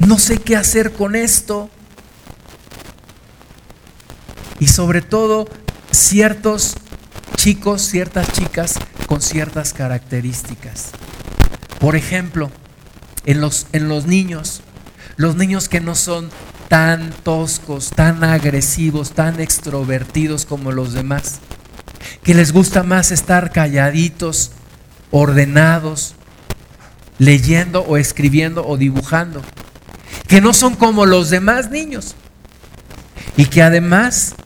No 0.00 0.18
sé 0.18 0.38
qué 0.38 0.56
hacer 0.56 0.92
con 0.92 1.14
esto. 1.14 1.70
Y 4.58 4.66
sobre 4.66 5.02
todo, 5.02 5.48
ciertos 5.90 6.74
chicos, 7.36 7.82
ciertas 7.82 8.32
chicas 8.32 8.74
con 9.12 9.20
ciertas 9.20 9.74
características. 9.74 10.92
Por 11.78 11.96
ejemplo, 11.96 12.50
en 13.26 13.42
los, 13.42 13.66
en 13.74 13.90
los 13.90 14.06
niños, 14.06 14.62
los 15.16 15.36
niños 15.36 15.68
que 15.68 15.82
no 15.82 15.94
son 15.94 16.30
tan 16.70 17.10
toscos, 17.22 17.90
tan 17.90 18.24
agresivos, 18.24 19.10
tan 19.10 19.38
extrovertidos 19.38 20.46
como 20.46 20.72
los 20.72 20.94
demás, 20.94 21.40
que 22.22 22.32
les 22.32 22.54
gusta 22.54 22.84
más 22.84 23.10
estar 23.10 23.52
calladitos, 23.52 24.52
ordenados, 25.10 26.14
leyendo 27.18 27.82
o 27.82 27.98
escribiendo 27.98 28.66
o 28.66 28.78
dibujando, 28.78 29.42
que 30.26 30.40
no 30.40 30.54
son 30.54 30.74
como 30.74 31.04
los 31.04 31.28
demás 31.28 31.70
niños 31.70 32.14
y 33.36 33.44
que 33.44 33.62
además 33.62 34.36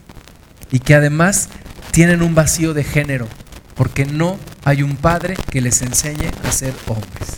y 0.73 0.81
que 0.81 0.97
además 0.97 1.51
tienen 1.93 2.21
un 2.21 2.35
vacío 2.35 2.75
de 2.75 2.83
género 2.83 3.29
porque 3.77 4.07
no 4.07 4.41
hay 4.67 4.83
un 4.83 4.97
padre 4.97 5.37
que 5.49 5.61
les 5.61 5.81
enseñe 5.81 6.29
a 6.43 6.51
ser 6.51 6.75
hombres. 6.89 7.37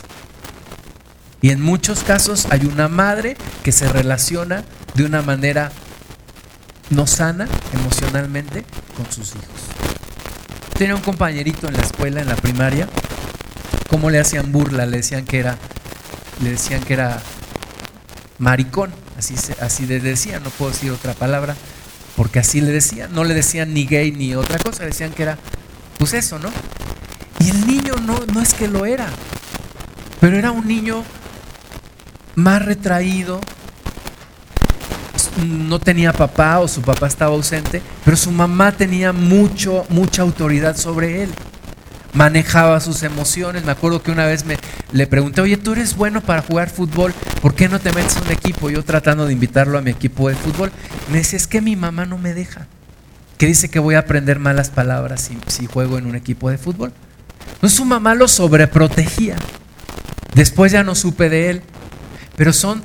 Y 1.41 1.51
en 1.51 1.61
muchos 1.61 2.03
casos 2.03 2.47
hay 2.49 2.65
una 2.65 2.87
madre 2.87 3.37
que 3.63 3.71
se 3.71 3.87
relaciona 3.87 4.63
de 4.95 5.05
una 5.05 5.21
manera 5.21 5.71
no 6.89 7.05
sana 7.05 7.47
emocionalmente 7.71 8.65
con 8.97 9.05
sus 9.11 9.35
hijos. 9.35 9.61
Tenía 10.75 10.95
un 10.95 11.03
compañerito 11.03 11.67
en 11.67 11.75
la 11.77 11.83
escuela, 11.83 12.19
en 12.19 12.29
la 12.29 12.35
primaria, 12.35 12.89
cómo 13.91 14.09
le 14.09 14.19
hacían 14.19 14.51
burla, 14.51 14.87
le 14.87 14.97
decían 14.97 15.23
que 15.23 15.37
era, 15.37 15.55
le 16.41 16.49
decían 16.49 16.81
que 16.81 16.93
era 16.93 17.21
maricón, 18.39 18.91
así, 19.19 19.35
así 19.61 19.85
le 19.85 19.99
decían, 19.99 20.41
no 20.41 20.49
puedo 20.49 20.71
decir 20.71 20.89
otra 20.89 21.13
palabra, 21.13 21.55
porque 22.15 22.39
así 22.39 22.59
le 22.59 22.71
decían, 22.71 23.13
no 23.13 23.23
le 23.23 23.35
decían 23.35 23.71
ni 23.71 23.85
gay 23.85 24.11
ni 24.11 24.33
otra 24.33 24.57
cosa, 24.57 24.83
decían 24.83 25.11
que 25.11 25.21
era 25.21 25.37
pues 25.99 26.13
eso, 26.13 26.39
¿no? 26.39 26.49
Y 27.39 27.49
el 27.49 27.67
niño 27.67 27.93
no, 28.05 28.19
no 28.33 28.41
es 28.41 28.53
que 28.53 28.67
lo 28.67 28.85
era, 28.85 29.07
pero 30.19 30.37
era 30.37 30.51
un 30.51 30.67
niño 30.67 31.03
más 32.35 32.63
retraído, 32.63 33.39
no 35.45 35.79
tenía 35.79 36.11
papá 36.13 36.59
o 36.59 36.67
su 36.67 36.81
papá 36.81 37.07
estaba 37.07 37.33
ausente, 37.35 37.81
pero 38.03 38.17
su 38.17 38.31
mamá 38.31 38.71
tenía 38.71 39.13
mucho, 39.13 39.85
mucha 39.89 40.21
autoridad 40.21 40.75
sobre 40.75 41.23
él. 41.23 41.29
manejaba 42.13 42.79
sus 42.79 43.03
emociones. 43.03 43.63
Me 43.63 43.71
acuerdo 43.71 44.01
que 44.01 44.11
una 44.11 44.25
vez 44.25 44.45
me 44.45 44.57
le 44.91 45.07
pregunté, 45.07 45.41
oye, 45.41 45.57
tú 45.57 45.73
eres 45.73 45.95
bueno 45.95 46.21
para 46.21 46.41
jugar 46.41 46.69
fútbol, 46.69 47.13
¿por 47.41 47.53
qué 47.53 47.69
no 47.69 47.79
te 47.79 47.93
metes 47.93 48.17
en 48.17 48.23
un 48.23 48.31
equipo? 48.31 48.69
Yo 48.69 48.83
tratando 48.83 49.25
de 49.27 49.33
invitarlo 49.33 49.77
a 49.77 49.81
mi 49.81 49.91
equipo 49.91 50.29
de 50.29 50.35
fútbol, 50.35 50.71
me 51.11 51.19
dice, 51.19 51.37
es 51.37 51.47
que 51.47 51.61
mi 51.61 51.75
mamá 51.75 52.05
no 52.05 52.17
me 52.17 52.33
deja, 52.33 52.67
que 53.37 53.45
dice 53.45 53.69
que 53.69 53.79
voy 53.79 53.95
a 53.95 53.99
aprender 53.99 54.39
malas 54.39 54.69
palabras 54.69 55.21
si, 55.21 55.37
si 55.47 55.67
juego 55.67 55.97
en 55.97 56.07
un 56.07 56.15
equipo 56.15 56.49
de 56.49 56.57
fútbol. 56.57 56.91
Entonces 57.53 57.77
su 57.77 57.85
mamá 57.85 58.15
lo 58.15 58.27
sobreprotegía. 58.27 59.35
Después 60.33 60.71
ya 60.71 60.83
no 60.83 60.95
supe 60.95 61.29
de 61.29 61.49
él, 61.49 61.61
pero 62.35 62.53
son 62.53 62.81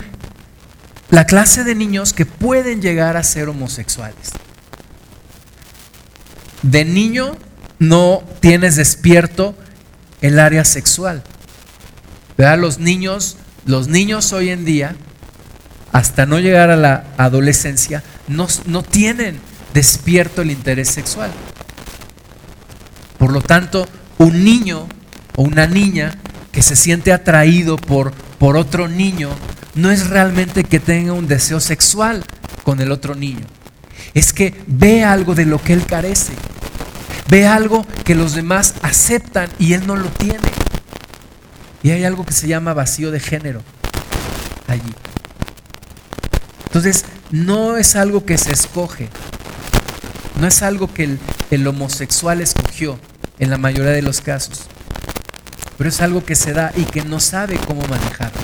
la 1.11 1.27
clase 1.27 1.63
de 1.65 1.75
niños 1.75 2.13
que 2.13 2.27
pueden 2.27 2.83
llegar 2.83 3.17
a 3.17 3.23
ser 3.23 3.49
homosexuales. 3.49 4.33
De 6.63 6.85
niño 6.85 7.37
no 7.79 8.25
tienes 8.41 8.77
despierto 8.77 9.55
el 10.21 10.39
área 10.39 10.65
sexual. 10.65 11.23
¿Verdad? 12.37 12.59
Los 12.59 12.79
niños, 12.79 13.37
los 13.65 13.89
niños 13.89 14.33
hoy 14.33 14.51
en 14.51 14.65
día, 14.65 14.97
hasta 15.93 16.27
no 16.27 16.41
llegar 16.41 16.71
a 16.71 16.77
la 16.77 17.05
adolescencia, 17.17 18.03
no, 18.27 18.49
no 18.67 18.83
tienen 18.83 19.39
despierto 19.73 20.43
el 20.43 20.51
interés 20.51 20.89
sexual. 20.89 21.31
Por 23.19 23.33
lo 23.33 23.41
tanto, 23.41 23.87
un 24.19 24.45
niño 24.45 24.87
o 25.37 25.43
una 25.43 25.67
niña 25.67 26.19
que 26.53 26.63
se 26.63 26.77
siente 26.77 27.13
atraído 27.13 27.77
por, 27.77 28.13
por 28.39 28.57
otro 28.57 28.89
niño 28.89 29.31
no 29.75 29.91
es 29.91 30.09
realmente 30.09 30.65
que 30.65 30.79
tenga 30.79 31.13
un 31.13 31.27
deseo 31.27 31.61
sexual 31.61 32.25
con 32.63 32.81
el 32.81 32.93
otro 32.93 33.15
niño. 33.15 33.45
Es 34.15 34.33
que 34.33 34.55
ve 34.67 35.05
algo 35.05 35.35
de 35.35 35.47
lo 35.47 35.61
que 35.61 35.73
él 35.73 35.85
carece. 35.85 36.33
Ve 37.29 37.47
algo 37.47 37.85
que 38.05 38.15
los 38.15 38.35
demás 38.35 38.75
aceptan 38.83 39.51
y 39.59 39.73
él 39.73 39.87
no 39.87 39.97
lo 39.97 40.09
tiene. 40.11 40.49
Y 41.83 41.91
hay 41.91 42.05
algo 42.05 42.25
que 42.25 42.33
se 42.33 42.47
llama 42.47 42.73
vacío 42.75 43.11
de 43.11 43.21
género 43.21 43.63
allí. 44.69 44.95
Entonces, 46.67 47.05
no 47.31 47.77
es 47.77 47.97
algo 47.97 48.25
que 48.25 48.39
se 48.39 48.53
escoge. 48.53 49.09
No 50.41 50.47
es 50.47 50.63
algo 50.63 50.93
que 50.93 51.05
el, 51.05 51.19
el 51.51 51.67
homosexual 51.67 52.41
escogió 52.41 52.99
en 53.39 53.51
la 53.51 53.59
mayoría 53.59 53.93
de 53.93 54.03
los 54.03 54.21
casos. 54.21 54.63
Pero 55.79 55.89
es 55.89 56.01
algo 56.01 56.25
que 56.25 56.35
se 56.35 56.53
da 56.53 56.73
y 56.77 56.85
que 56.85 57.03
no 57.03 57.21
sabe 57.21 57.57
cómo 57.67 57.83
manejarlo. 57.87 58.41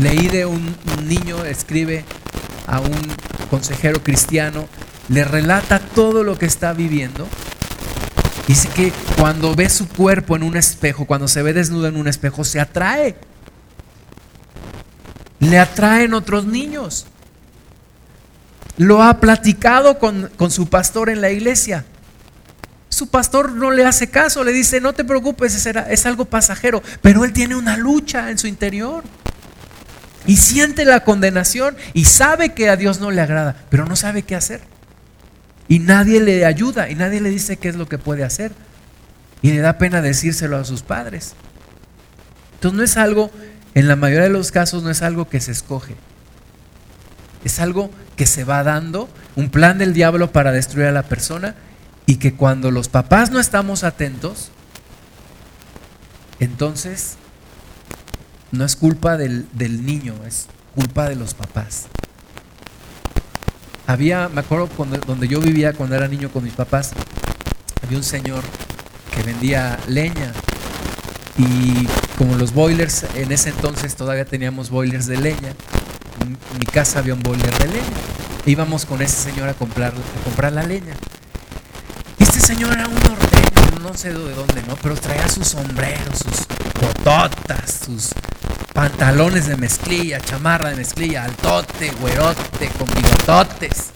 Leí 0.00 0.28
de 0.28 0.46
un, 0.46 0.76
un 0.96 1.08
niño, 1.08 1.44
escribe 1.44 2.04
a 2.66 2.80
un 2.80 2.96
consejero 3.50 4.02
cristiano 4.02 4.68
le 5.10 5.24
relata 5.24 5.80
todo 5.80 6.22
lo 6.22 6.38
que 6.38 6.46
está 6.46 6.72
viviendo. 6.72 7.26
Dice 8.46 8.68
que 8.68 8.92
cuando 9.18 9.54
ve 9.56 9.68
su 9.68 9.88
cuerpo 9.88 10.36
en 10.36 10.44
un 10.44 10.56
espejo, 10.56 11.04
cuando 11.04 11.26
se 11.26 11.42
ve 11.42 11.52
desnudo 11.52 11.88
en 11.88 11.96
un 11.96 12.06
espejo, 12.06 12.44
se 12.44 12.60
atrae. 12.60 13.16
Le 15.40 15.58
atraen 15.58 16.14
otros 16.14 16.46
niños. 16.46 17.06
Lo 18.76 19.02
ha 19.02 19.18
platicado 19.18 19.98
con, 19.98 20.30
con 20.36 20.52
su 20.52 20.68
pastor 20.68 21.10
en 21.10 21.20
la 21.20 21.30
iglesia. 21.30 21.84
Su 22.90 23.06
pastor 23.06 23.52
no 23.52 23.70
le 23.70 23.86
hace 23.86 24.10
caso, 24.10 24.42
le 24.42 24.52
dice, 24.52 24.80
no 24.80 24.92
te 24.92 25.04
preocupes, 25.04 25.64
es, 25.64 26.06
algo 26.06 26.24
pasajero, 26.24 26.82
pero 27.00 27.24
él 27.24 27.32
tiene 27.32 27.54
una 27.54 27.76
lucha 27.76 28.30
en 28.30 28.36
su 28.36 28.48
interior. 28.48 29.04
Y 30.26 30.36
siente 30.36 30.84
la 30.84 31.04
condenación 31.04 31.76
y 31.94 32.04
sabe 32.04 32.52
que 32.52 32.68
a 32.68 32.76
Dios 32.76 33.00
no 33.00 33.10
le 33.10 33.22
agrada, 33.22 33.56
pero 33.70 33.86
no 33.86 33.94
sabe 33.96 34.24
qué 34.24 34.34
hacer. 34.34 34.60
Y 35.68 35.78
nadie 35.78 36.20
le 36.20 36.44
ayuda 36.44 36.90
y 36.90 36.96
nadie 36.96 37.20
le 37.20 37.30
dice 37.30 37.56
qué 37.56 37.68
es 37.68 37.76
lo 37.76 37.88
que 37.88 37.96
puede 37.96 38.24
hacer. 38.24 38.52
Y 39.40 39.52
le 39.52 39.60
da 39.60 39.78
pena 39.78 40.02
decírselo 40.02 40.56
a 40.56 40.64
sus 40.64 40.82
padres. 40.82 41.34
Entonces 42.54 42.76
no 42.76 42.84
es 42.84 42.96
algo, 42.96 43.30
en 43.74 43.86
la 43.86 43.96
mayoría 43.96 44.24
de 44.24 44.30
los 44.30 44.50
casos 44.50 44.82
no 44.82 44.90
es 44.90 45.00
algo 45.00 45.28
que 45.28 45.40
se 45.40 45.52
escoge. 45.52 45.94
Es 47.44 47.60
algo 47.60 47.90
que 48.16 48.26
se 48.26 48.42
va 48.44 48.64
dando, 48.64 49.08
un 49.36 49.48
plan 49.48 49.78
del 49.78 49.94
diablo 49.94 50.32
para 50.32 50.50
destruir 50.50 50.88
a 50.88 50.92
la 50.92 51.04
persona 51.04 51.54
y 52.06 52.16
que 52.16 52.34
cuando 52.34 52.70
los 52.70 52.88
papás 52.88 53.30
no 53.30 53.40
estamos 53.40 53.84
atentos, 53.84 54.50
entonces 56.38 57.16
no 58.52 58.64
es 58.64 58.76
culpa 58.76 59.16
del, 59.16 59.46
del 59.52 59.84
niño, 59.84 60.14
es 60.26 60.46
culpa 60.74 61.08
de 61.08 61.16
los 61.16 61.34
papás. 61.34 61.86
Había, 63.86 64.28
me 64.28 64.40
acuerdo 64.40 64.68
cuando, 64.68 64.98
donde 64.98 65.28
yo 65.28 65.40
vivía 65.40 65.72
cuando 65.72 65.96
era 65.96 66.08
niño 66.08 66.30
con 66.30 66.44
mis 66.44 66.52
papás, 66.52 66.92
había 67.82 67.98
un 67.98 68.04
señor 68.04 68.42
que 69.14 69.22
vendía 69.22 69.78
leña 69.88 70.32
y 71.36 71.86
como 72.16 72.36
los 72.36 72.52
boilers, 72.52 73.06
en 73.14 73.32
ese 73.32 73.50
entonces 73.50 73.96
todavía 73.96 74.24
teníamos 74.24 74.70
boilers 74.70 75.06
de 75.06 75.16
leña, 75.16 75.54
en 76.20 76.36
mi 76.58 76.66
casa 76.66 76.98
había 76.98 77.14
un 77.14 77.22
boiler 77.22 77.52
de 77.58 77.68
leña, 77.68 77.96
íbamos 78.46 78.84
con 78.84 79.00
ese 79.02 79.16
señor 79.16 79.48
a 79.48 79.54
comprar, 79.54 79.92
a 79.92 80.24
comprar 80.24 80.52
la 80.52 80.62
leña. 80.62 80.94
Y 82.40 82.42
este 82.42 82.54
señor 82.54 82.72
era 82.72 82.88
un 82.88 82.94
norteño, 82.94 83.80
no 83.82 83.94
sé 83.94 84.14
de 84.14 84.34
dónde, 84.34 84.62
¿no? 84.66 84.74
Pero 84.76 84.94
traía 84.94 85.28
sus 85.28 85.46
sombreros, 85.46 86.20
sus 86.20 86.46
bototas, 86.80 87.82
sus 87.84 88.08
pantalones 88.72 89.46
de 89.46 89.58
mezclilla, 89.58 90.22
chamarra 90.22 90.70
de 90.70 90.76
mezclilla, 90.76 91.24
altote, 91.24 91.90
güerote, 92.00 92.70
con 92.78 92.88
bigototes. 92.94 93.90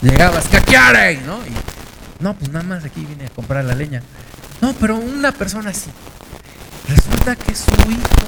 Llegabas, 0.00 0.46
¿qué 0.46 0.58
quieren? 0.62 1.26
¿No? 1.26 1.36
Y, 1.46 1.52
no, 2.22 2.32
pues 2.32 2.50
nada 2.50 2.64
más 2.64 2.82
aquí 2.82 3.04
vine 3.04 3.26
a 3.26 3.28
comprar 3.28 3.62
la 3.66 3.74
leña. 3.74 4.02
No, 4.62 4.72
pero 4.80 4.96
una 4.96 5.32
persona 5.32 5.68
así. 5.68 5.90
Resulta 6.88 7.36
que 7.36 7.54
su 7.54 7.70
hijo, 7.90 8.24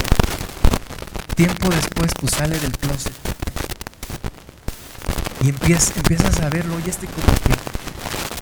tiempo 1.34 1.70
después, 1.70 2.12
pues 2.20 2.32
sale 2.32 2.58
del 2.58 2.76
closet. 2.76 3.14
Y 5.40 5.48
empiezas, 5.48 6.40
a 6.40 6.50
verlo, 6.50 6.76
oye, 6.76 6.90
este 6.90 7.06
como 7.06 7.32
que 7.46 7.73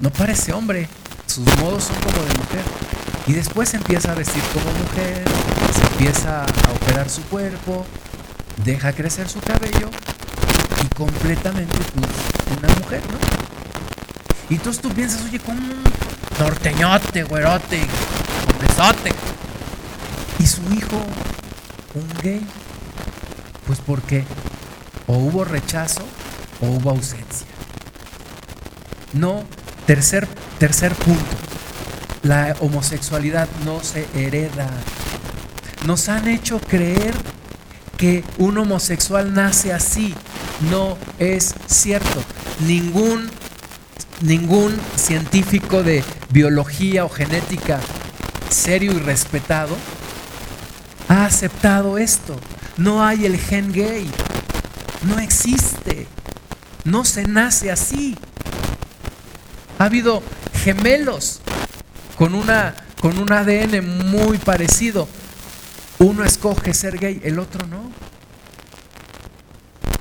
no 0.02 0.10
parece 0.10 0.52
hombre, 0.52 0.88
sus 1.26 1.46
modos 1.58 1.84
son 1.84 1.96
como 2.00 2.18
de 2.26 2.34
mujer. 2.34 2.64
Y 3.28 3.34
después 3.34 3.72
empieza 3.72 4.10
a 4.10 4.14
vestir 4.16 4.42
como 4.52 4.66
mujer, 4.84 5.22
se 5.72 5.92
empieza 5.92 6.42
a 6.42 6.72
operar 6.72 7.08
su 7.08 7.22
cuerpo, 7.22 7.86
deja 8.64 8.92
crecer 8.92 9.28
su 9.28 9.38
cabello 9.40 9.88
y 10.84 10.94
completamente 10.96 11.78
pues, 11.94 12.58
una 12.58 12.74
mujer, 12.80 13.00
¿no? 13.12 13.18
Y 14.50 14.56
entonces 14.56 14.82
tú 14.82 14.88
piensas, 14.90 15.22
oye, 15.22 15.38
como 15.38 15.60
un 15.60 15.84
norteñote, 16.40 17.22
güerote, 17.22 17.86
besote. 18.60 19.12
Y 20.40 20.46
su 20.48 20.62
hijo, 20.74 21.00
un 21.94 22.08
gay. 22.22 22.44
Pues 23.68 23.78
porque 23.78 24.24
o 25.06 25.16
hubo 25.16 25.44
rechazo 25.44 26.02
o 26.60 26.66
hubo 26.66 26.90
ausencia. 26.90 27.46
No, 29.12 29.44
tercer, 29.86 30.26
tercer 30.58 30.94
punto 30.94 31.52
la 32.22 32.54
homosexualidad 32.60 33.48
no 33.64 33.82
se 33.82 34.06
hereda. 34.14 34.70
Nos 35.86 36.08
han 36.08 36.28
hecho 36.28 36.60
creer 36.60 37.14
que 37.96 38.24
un 38.38 38.58
homosexual 38.58 39.34
nace 39.34 39.72
así. 39.72 40.14
No 40.70 40.96
es 41.18 41.54
cierto. 41.66 42.22
Ningún, 42.60 43.28
ningún 44.20 44.78
científico 44.96 45.82
de 45.82 46.04
biología 46.30 47.04
o 47.04 47.08
genética 47.08 47.80
serio 48.50 48.92
y 48.92 48.98
respetado 48.98 49.76
ha 51.08 51.24
aceptado 51.24 51.98
esto. 51.98 52.36
No 52.76 53.04
hay 53.04 53.26
el 53.26 53.36
gen 53.36 53.72
gay. 53.72 54.08
No 55.02 55.18
existe. 55.18 56.06
No 56.84 57.04
se 57.04 57.24
nace 57.24 57.72
así. 57.72 58.16
Ha 59.82 59.86
habido 59.86 60.22
gemelos 60.62 61.40
con, 62.16 62.36
una, 62.36 62.72
con 63.00 63.18
un 63.18 63.32
ADN 63.32 64.12
muy 64.12 64.38
parecido. 64.38 65.08
Uno 65.98 66.22
escoge 66.22 66.72
ser 66.72 66.98
gay, 66.98 67.20
el 67.24 67.40
otro 67.40 67.66
no. 67.66 67.90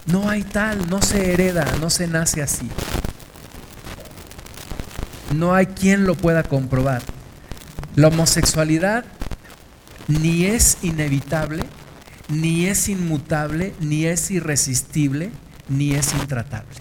No 0.05 0.29
hay 0.29 0.43
tal, 0.43 0.87
no 0.87 1.01
se 1.01 1.33
hereda, 1.33 1.65
no 1.79 1.89
se 1.89 2.05
nace 2.05 2.43
así. 2.43 2.69
No 5.33 5.55
hay 5.55 5.65
quien 5.65 6.05
lo 6.05 6.13
pueda 6.13 6.43
comprobar. 6.43 7.01
La 7.95 8.09
homosexualidad 8.09 9.03
ni 10.07 10.45
es 10.45 10.77
inevitable, 10.83 11.63
ni 12.29 12.67
es 12.67 12.87
inmutable, 12.87 13.73
ni 13.79 14.05
es 14.05 14.29
irresistible, 14.29 15.31
ni 15.69 15.95
es 15.95 16.13
intratable. 16.13 16.80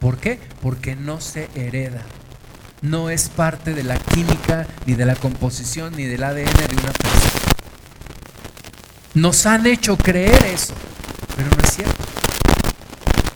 ¿Por 0.00 0.18
qué? 0.18 0.38
Porque 0.62 0.96
no 0.96 1.20
se 1.20 1.48
hereda 1.54 2.04
no 2.82 3.10
es 3.10 3.28
parte 3.28 3.74
de 3.74 3.82
la 3.82 3.98
química, 3.98 4.66
ni 4.86 4.94
de 4.94 5.04
la 5.04 5.16
composición, 5.16 5.96
ni 5.96 6.04
del 6.04 6.22
ADN 6.22 6.44
de 6.44 6.76
una 6.80 6.92
persona. 6.92 7.32
Nos 9.14 9.46
han 9.46 9.66
hecho 9.66 9.96
creer 9.96 10.44
eso, 10.44 10.74
pero 11.36 11.48
no 11.50 11.62
es 11.62 11.74
cierto. 11.74 12.04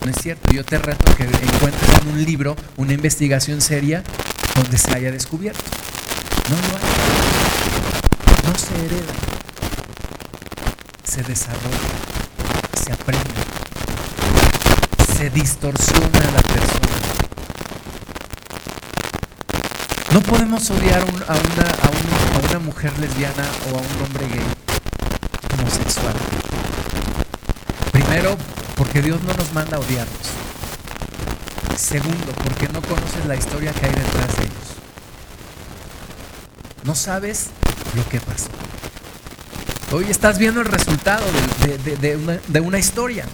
No 0.05 0.11
es 0.11 0.17
cierto. 0.21 0.53
Yo 0.53 0.65
te 0.65 0.79
reto 0.79 1.15
que 1.17 1.25
encuentres 1.25 2.03
en 2.03 2.09
un 2.09 2.25
libro 2.25 2.57
una 2.77 2.93
investigación 2.93 3.61
seria 3.61 4.03
donde 4.55 4.79
se 4.79 4.93
haya 4.95 5.11
descubierto. 5.11 5.63
No 6.49 6.57
lo 6.57 6.77
hay. 6.77 6.83
No 8.47 8.59
se 8.59 8.75
hereda. 8.85 9.13
Se 11.05 11.23
desarrolla. 11.23 11.79
Se 12.85 12.93
aprende. 12.93 13.42
Distorsiona 15.31 16.19
a 16.19 16.33
la 16.33 16.43
persona. 16.43 16.97
No 20.13 20.21
podemos 20.21 20.69
odiar 20.71 21.01
a, 21.01 21.05
una, 21.05 21.33
a 21.33 22.51
una 22.51 22.59
mujer 22.59 22.93
lesbiana 22.99 23.45
o 23.71 23.79
a 23.79 23.81
un 23.81 24.03
hombre 24.05 24.27
gay 24.27 24.45
homosexual. 25.59 26.15
Primero, 27.93 28.37
porque 28.77 29.01
Dios 29.01 29.23
no 29.23 29.33
nos 29.35 29.53
manda 29.53 29.77
a 29.77 29.81
odiarlos. 29.81 30.29
Segundo, 31.77 32.33
porque 32.45 32.69
no 32.69 32.83
conoces 32.83 33.25
la 33.27 33.37
historia 33.37 33.73
que 33.73 33.87
hay 33.87 33.93
detrás 33.93 34.37
de 34.37 34.43
ellos. 34.43 34.77
No 36.85 36.95
sabes 36.95 37.47
lo 37.95 38.07
que 38.09 38.21
pasó. 38.21 38.49
Hoy 39.93 40.07
estás 40.11 40.39
viendo 40.39 40.61
el 40.61 40.67
resultado 40.67 41.25
de, 42.01 42.17
una, 42.17 42.39
de 42.49 42.61
una 42.61 42.79
historia, 42.79 43.25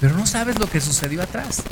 pero 0.00 0.14
no 0.16 0.26
sabes 0.26 0.58
lo 0.58 0.68
que 0.68 0.80
sucedió 0.80 1.22
atrás. 1.22 1.62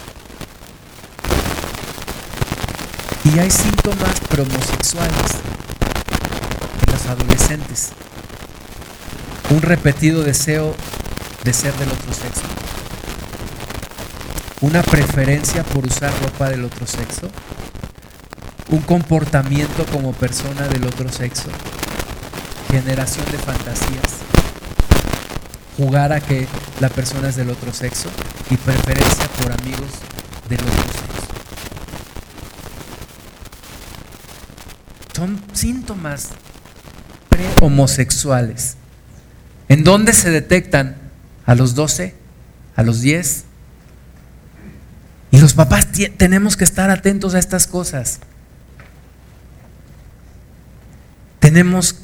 Y 3.24 3.38
hay 3.38 3.50
síntomas 3.50 4.20
promosexuales 4.28 5.32
en 6.86 6.92
los 6.92 7.06
adolescentes. 7.06 7.92
Un 9.50 9.62
repetido 9.62 10.22
deseo 10.22 10.74
de 11.42 11.52
ser 11.52 11.72
del 11.74 11.90
otro 11.90 12.12
sexo. 12.12 12.42
Una 14.60 14.82
preferencia 14.82 15.62
por 15.62 15.86
usar 15.86 16.12
ropa 16.22 16.48
del 16.48 16.64
otro 16.64 16.86
sexo. 16.86 17.28
Un 18.70 18.80
comportamiento 18.80 19.84
como 19.86 20.12
persona 20.12 20.68
del 20.68 20.86
otro 20.86 21.10
sexo. 21.10 21.48
Generación 22.70 23.26
de 23.30 23.38
fantasías. 23.38 24.20
Jugar 25.76 26.12
a 26.12 26.20
que 26.20 26.46
la 26.80 26.88
persona 26.88 27.28
es 27.28 27.36
del 27.36 27.50
otro 27.50 27.72
sexo 27.72 28.08
y 28.50 28.56
preferencia 28.56 29.26
por 29.40 29.52
amigos 29.52 29.90
del 30.48 30.60
otro 30.60 30.92
sexo. 30.92 31.14
son 35.14 35.40
síntomas 35.52 36.30
pre-homosexuales. 37.28 38.76
¿En 39.68 39.84
dónde 39.84 40.12
se 40.12 40.30
detectan? 40.30 40.96
¿A 41.46 41.54
los 41.54 41.74
12? 41.74 42.14
¿A 42.76 42.82
los 42.82 43.00
10? 43.00 43.44
Y 45.30 45.40
los 45.40 45.54
papás 45.54 45.88
tenemos 46.16 46.56
que 46.56 46.64
estar 46.64 46.90
atentos 46.90 47.34
a 47.34 47.38
estas 47.38 47.66
cosas. 47.66 48.20
Tenemos, 51.38 51.96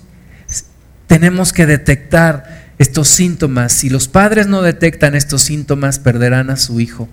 tenemos 1.10 1.52
que 1.52 1.66
detectar 1.66 2.72
estos 2.78 3.08
síntomas. 3.08 3.72
Si 3.72 3.90
los 3.90 4.06
padres 4.06 4.46
no 4.46 4.62
detectan 4.62 5.16
estos 5.16 5.42
síntomas, 5.42 5.98
perderán 5.98 6.50
a 6.50 6.56
su 6.56 6.78
hijo. 6.78 7.08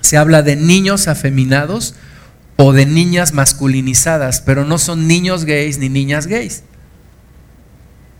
Se 0.00 0.16
habla 0.16 0.42
de 0.42 0.56
niños 0.56 1.06
afeminados 1.06 1.94
o 2.56 2.72
de 2.72 2.86
niñas 2.86 3.34
masculinizadas, 3.34 4.40
pero 4.40 4.64
no 4.64 4.78
son 4.78 5.06
niños 5.06 5.44
gays 5.44 5.76
ni 5.76 5.90
niñas 5.90 6.26
gays. 6.26 6.62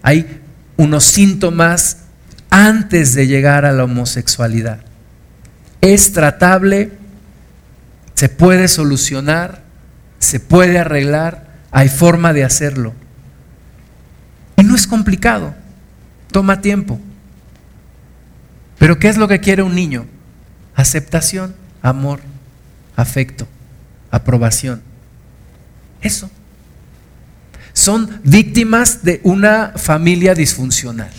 Hay 0.03 0.43
unos 0.77 1.05
síntomas 1.05 2.01
antes 2.51 3.15
de 3.15 3.29
llegar 3.29 3.65
a 3.65 3.73
la 3.73 3.85
homosexualidad. 3.85 4.81
Es 5.81 6.13
tratable, 6.13 6.93
se 8.13 8.29
puede 8.29 8.69
solucionar, 8.69 9.63
se 10.19 10.39
puede 10.39 10.79
arreglar, 10.79 11.47
hay 11.71 11.89
forma 11.89 12.35
de 12.35 12.45
hacerlo. 12.45 12.93
Complicado, 14.87 15.55
toma 16.31 16.61
tiempo. 16.61 17.01
Pero 18.79 18.99
¿qué 18.99 19.09
es 19.09 19.17
lo 19.17 19.29
que 19.29 19.41
quiere 19.41 19.63
un 19.63 19.75
niño? 19.75 20.07
Aceptación, 20.75 21.55
amor, 21.83 22.21
afecto 22.95 23.47
aprobación. 24.11 24.83
Eso. 26.01 26.31
Son 27.73 28.21
víctimas 28.25 29.05
de 29.05 29.21
una 29.23 29.73
familia 29.77 30.35
disfuncional. 30.35 31.11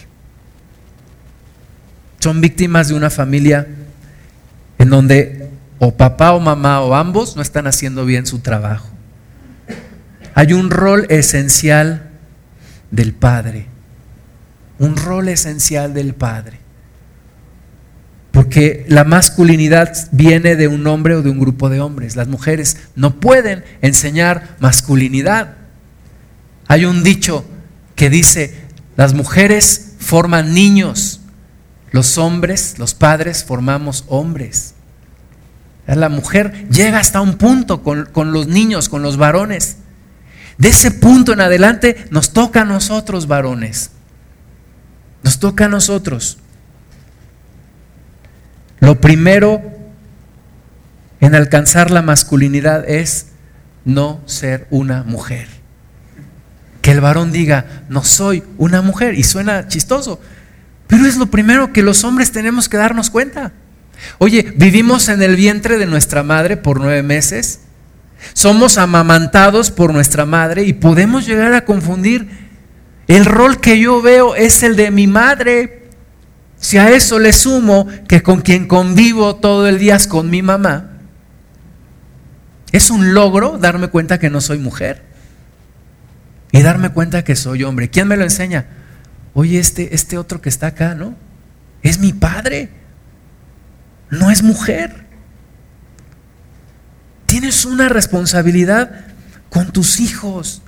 Son 2.20 2.42
víctimas 2.42 2.88
de 2.88 2.96
una 2.96 3.10
familia 3.10 3.68
en 4.80 4.90
donde 4.90 5.50
o 5.80 5.96
papá 5.96 6.34
o 6.34 6.40
mamá 6.40 6.82
o 6.82 6.96
ambos 6.96 7.36
no 7.36 7.42
están 7.44 7.68
haciendo 7.68 8.06
bien 8.06 8.26
su 8.26 8.40
trabajo. 8.40 8.90
Hay 10.34 10.54
un 10.54 10.72
rol 10.72 11.06
esencial 11.10 12.07
del 12.92 13.14
padre. 13.14 13.68
Un 14.80 14.96
rol 14.96 15.30
esencial 15.30 15.94
del 15.94 16.14
padre. 16.14 16.60
Porque 18.32 18.86
la 18.88 19.04
masculinidad 19.04 19.96
viene 20.12 20.56
de 20.56 20.68
un 20.68 20.86
hombre 20.86 21.16
o 21.16 21.24
de 21.24 21.30
un 21.30 21.40
grupo 21.40 21.70
de 21.70 21.80
hombres. 21.80 22.16
Las 22.16 22.28
mujeres 22.28 22.78
no 22.96 23.20
pueden 23.20 23.64
enseñar 23.82 24.56
masculinidad. 24.60 25.56
Hay 26.68 26.86
un 26.86 27.04
dicho 27.04 27.46
que 27.96 28.10
dice, 28.10 28.54
las 28.96 29.14
mujeres 29.14 29.94
forman 29.98 30.54
niños, 30.54 31.22
los 31.92 32.18
hombres, 32.18 32.78
los 32.78 32.94
padres, 32.94 33.44
formamos 33.44 34.06
hombres. 34.08 34.76
La 35.88 36.10
mujer 36.10 36.68
llega 36.70 37.00
hasta 37.00 37.22
un 37.22 37.38
punto 37.38 37.82
con, 37.82 38.06
con 38.06 38.34
los 38.34 38.48
niños, 38.48 38.90
con 38.90 39.02
los 39.02 39.18
varones. 39.18 39.78
De 40.58 40.70
ese 40.70 40.92
punto 40.92 41.34
en 41.34 41.42
adelante 41.42 42.08
nos 42.10 42.34
toca 42.34 42.62
a 42.62 42.66
nosotros, 42.66 43.28
varones. 43.28 43.92
Nos 45.24 45.40
toca 45.40 45.66
a 45.66 45.70
nosotros. 45.70 46.38
Lo 48.80 49.00
primero 49.02 49.62
en 51.20 51.36
alcanzar 51.36 51.92
la 51.92 52.02
masculinidad 52.02 52.88
es 52.90 53.28
no 53.86 54.22
ser 54.26 54.68
una 54.70 55.04
mujer. 55.04 55.48
Que 56.82 56.92
el 56.92 57.02
varón 57.02 57.32
diga, 57.32 57.84
no 57.90 58.04
soy 58.04 58.44
una 58.58 58.82
mujer. 58.82 59.16
Y 59.16 59.24
suena 59.24 59.68
chistoso, 59.68 60.20
pero 60.88 61.06
es 61.06 61.18
lo 61.18 61.28
primero 61.28 61.74
que 61.74 61.84
los 61.84 62.04
hombres 62.04 62.32
tenemos 62.32 62.70
que 62.70 62.78
darnos 62.78 63.10
cuenta. 63.10 63.52
Oye, 64.20 64.54
vivimos 64.56 65.10
en 65.10 65.22
el 65.22 65.36
vientre 65.36 65.78
de 65.78 65.86
nuestra 65.86 66.24
madre 66.24 66.58
por 66.58 66.80
nueve 66.80 67.04
meses. 67.04 67.62
Somos 68.34 68.78
amamantados 68.78 69.72
por 69.72 69.94
nuestra 69.94 70.26
madre 70.26 70.64
y 70.64 70.74
podemos 70.74 71.26
llegar 71.26 71.54
a 71.54 71.66
confundir. 71.66 72.48
El 73.08 73.26
rol 73.26 73.60
que 73.60 73.80
yo 73.80 74.02
veo 74.02 74.36
es 74.36 74.64
el 74.64 74.76
de 74.76 74.92
mi 74.92 75.08
madre. 75.08 75.90
Si 76.58 76.78
a 76.78 76.92
eso 76.92 77.20
le 77.20 77.34
sumo 77.34 77.88
que 78.08 78.24
con 78.24 78.42
quien 78.42 78.68
convivo 78.68 79.36
todo 79.36 79.68
el 79.68 79.80
día 79.80 79.96
es 79.96 80.08
con 80.08 80.30
mi 80.30 80.42
mamá, 80.42 80.92
es 82.72 82.90
un 82.90 83.14
logro 83.14 83.58
darme 83.58 83.88
cuenta 83.88 84.20
que 84.20 84.30
no 84.30 84.42
soy 84.42 84.58
mujer 84.58 85.04
y 86.52 86.62
darme 86.62 86.90
cuenta 86.90 87.24
que 87.24 87.36
soy 87.36 87.64
hombre. 87.64 87.90
¿Quién 87.90 88.08
me 88.08 88.18
lo 88.18 88.24
enseña? 88.24 88.68
Oye, 89.34 89.60
este, 89.60 89.96
este 89.96 90.18
otro 90.18 90.42
que 90.42 90.50
está 90.50 90.68
acá, 90.68 90.96
¿no? 90.96 91.16
Es 91.84 92.00
mi 92.00 92.14
padre, 92.14 92.70
no 94.10 94.32
es 94.32 94.44
mujer. 94.44 95.07
Tienes 97.40 97.66
una 97.66 97.88
responsabilidad 97.88 98.90
con 99.52 99.72
tus 99.72 100.00
hijos. 100.00 100.64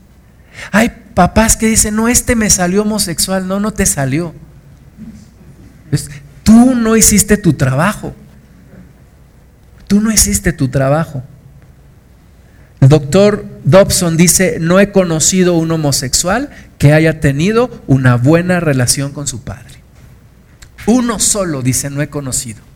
Hay 0.72 0.92
papás 1.16 1.58
que 1.58 1.66
dicen, 1.66 1.96
no, 1.96 2.08
este 2.08 2.36
me 2.36 2.48
salió 2.52 2.84
homosexual, 2.84 3.48
no, 3.48 3.60
no 3.60 3.72
te 3.72 3.88
salió 3.88 4.36
Tú 6.44 6.76
no 6.76 6.96
hiciste 6.96 7.38
tu 7.38 7.54
trabajo. 7.54 8.14
Tú 9.88 10.00
no 10.00 10.12
hiciste 10.12 10.54
tu 10.54 10.68
trabajo. 10.68 11.24
El 12.82 12.90
doctor 12.90 13.48
Dobson 13.64 14.16
dice, 14.16 14.60
no 14.62 14.80
he 14.80 14.92
conocido 14.92 15.56
un 15.56 15.72
homosexual 15.72 16.52
que 16.78 16.94
haya 16.94 17.20
tenido 17.20 17.82
una 17.88 18.16
buena 18.16 18.60
relación 18.60 19.12
con 19.12 19.26
su 19.26 19.42
padre. 19.42 19.82
Uno 20.86 21.18
solo 21.18 21.64
dice, 21.64 21.90
no 21.90 22.04
he 22.04 22.10
conocido. 22.10 22.69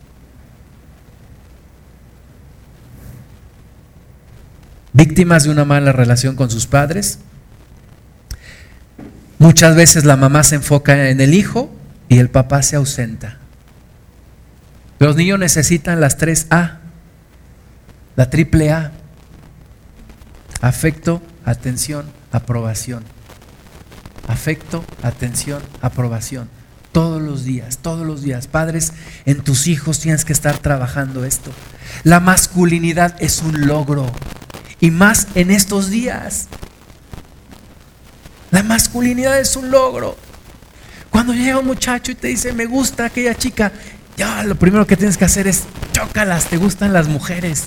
Víctimas 4.94 5.42
de 5.42 5.50
una 5.50 5.64
mala 5.64 5.90
relación 5.90 6.36
con 6.36 6.50
sus 6.50 6.68
padres. 6.68 7.18
Muchas 9.38 9.74
veces 9.74 10.04
la 10.04 10.16
mamá 10.16 10.44
se 10.44 10.54
enfoca 10.54 11.10
en 11.10 11.20
el 11.20 11.34
hijo 11.34 11.68
y 12.08 12.18
el 12.18 12.30
papá 12.30 12.62
se 12.62 12.76
ausenta. 12.76 13.38
Los 15.00 15.16
niños 15.16 15.40
necesitan 15.40 16.00
las 16.00 16.16
tres 16.16 16.46
A, 16.50 16.78
la 18.14 18.30
triple 18.30 18.70
A. 18.70 18.92
Afecto, 20.60 21.20
atención, 21.44 22.06
aprobación. 22.30 23.02
Afecto, 24.28 24.84
atención, 25.02 25.60
aprobación. 25.82 26.48
Todos 26.92 27.20
los 27.20 27.42
días, 27.42 27.78
todos 27.78 28.06
los 28.06 28.22
días. 28.22 28.46
Padres, 28.46 28.92
en 29.26 29.40
tus 29.42 29.66
hijos 29.66 29.98
tienes 29.98 30.24
que 30.24 30.32
estar 30.32 30.56
trabajando 30.58 31.24
esto. 31.24 31.50
La 32.04 32.20
masculinidad 32.20 33.16
es 33.18 33.42
un 33.42 33.66
logro. 33.66 34.06
Y 34.84 34.90
más 34.90 35.28
en 35.34 35.50
estos 35.50 35.88
días. 35.88 36.48
La 38.50 38.62
masculinidad 38.62 39.40
es 39.40 39.56
un 39.56 39.70
logro. 39.70 40.14
Cuando 41.08 41.32
llega 41.32 41.58
un 41.58 41.66
muchacho 41.66 42.12
y 42.12 42.14
te 42.14 42.28
dice, 42.28 42.52
me 42.52 42.66
gusta 42.66 43.06
aquella 43.06 43.34
chica, 43.34 43.72
ya 44.14 44.42
lo 44.42 44.56
primero 44.56 44.86
que 44.86 44.98
tienes 44.98 45.16
que 45.16 45.24
hacer 45.24 45.46
es, 45.46 45.62
chócalas, 45.92 46.50
te 46.50 46.58
gustan 46.58 46.92
las 46.92 47.08
mujeres. 47.08 47.64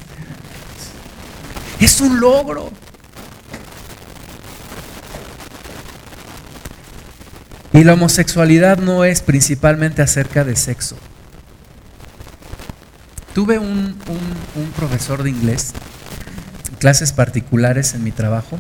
Es 1.79 2.01
un 2.01 2.19
logro. 2.19 2.71
Y 7.73 7.83
la 7.83 7.93
homosexualidad 7.93 8.77
no 8.77 9.05
es 9.05 9.23
principalmente 9.23 10.03
acerca 10.03 10.43
de 10.43 10.55
sexo. 10.55 10.95
Tuve 13.33 13.57
un, 13.57 13.95
profesor 14.75 15.23
de 15.23 15.31
inglés, 15.31 15.73
clases 16.79 17.11
particulares 17.11 17.93
en 17.93 18.03
mi 18.03 18.11
trabajo, 18.11 18.57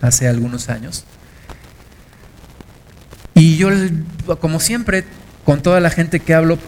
hace 0.00 0.28
algunos 0.28 0.68
años. 0.68 1.04
Y 3.34 3.56
yo, 3.56 3.68
como 4.40 4.60
siempre, 4.60 5.04
con 5.44 5.62
toda 5.62 5.80
la 5.80 5.90
gente 5.90 6.20
que 6.20 6.34
hablo, 6.34 6.58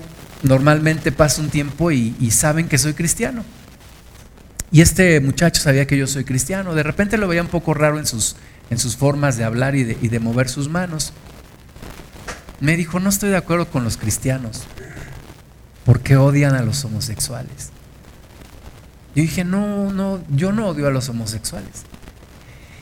normalmente 0.42 1.12
paso 1.12 1.42
un 1.42 1.50
tiempo 1.50 1.90
y, 1.90 2.30
saben 2.30 2.68
que 2.68 2.78
soy 2.78 2.94
cristiano. 2.94 3.44
Y 4.72 4.82
este 4.82 5.20
muchacho 5.20 5.60
sabía 5.60 5.86
que 5.86 5.98
yo 5.98 6.06
soy 6.06 6.24
cristiano. 6.24 6.74
De 6.74 6.84
repente 6.84 7.18
lo 7.18 7.26
veía 7.26 7.42
un 7.42 7.48
poco 7.48 7.74
raro 7.74 7.98
en 7.98 8.06
sus, 8.06 8.36
en 8.70 8.78
sus 8.78 8.96
formas 8.96 9.36
de 9.36 9.44
hablar 9.44 9.74
y 9.74 9.82
de, 9.82 9.98
y 10.00 10.08
de 10.08 10.20
mover 10.20 10.48
sus 10.48 10.68
manos. 10.68 11.12
Me 12.60 12.76
dijo, 12.76 13.00
no 13.00 13.08
estoy 13.08 13.30
de 13.30 13.36
acuerdo 13.36 13.68
con 13.68 13.82
los 13.82 13.96
cristianos 13.96 14.62
porque 15.84 16.16
odian 16.16 16.54
a 16.54 16.62
los 16.62 16.84
homosexuales. 16.84 17.70
Yo 19.14 19.22
dije, 19.22 19.44
no, 19.44 19.92
no, 19.92 20.22
yo 20.30 20.52
no 20.52 20.68
odio 20.68 20.86
a 20.86 20.90
los 20.90 21.08
homosexuales. 21.08 21.82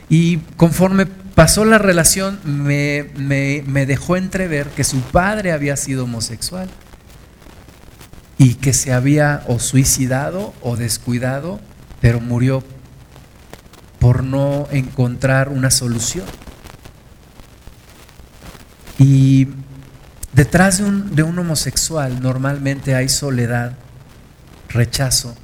Y 0.09 0.37
conforme 0.57 1.05
pasó 1.05 1.65
la 1.65 1.77
relación, 1.77 2.39
me, 2.43 3.11
me, 3.15 3.85
dejó 3.85 4.15
entrever 4.15 4.67
que 4.69 4.83
su 4.83 5.01
padre 5.01 5.51
había 5.51 5.77
sido 5.77 6.05
homosexual 6.05 6.69
y 8.37 8.55
que 8.55 8.73
se 8.73 8.93
había 8.93 9.43
o 9.47 9.59
suicidado 9.59 10.53
o 10.61 10.77
descuidado, 10.77 11.59
pero 12.01 12.19
murió 12.19 12.63
por 13.99 14.23
no 14.23 14.67
encontrar 14.71 15.49
una 15.49 15.71
solución. 15.71 16.25
Y 18.97 19.47
Detrás 20.39 20.77
de 20.77 21.23
un, 21.23 21.39
homosexual 21.39 22.21
normalmente 22.21 22.93
hay 22.93 23.09
soledad, 23.09 23.73
rechazo, 24.69 25.35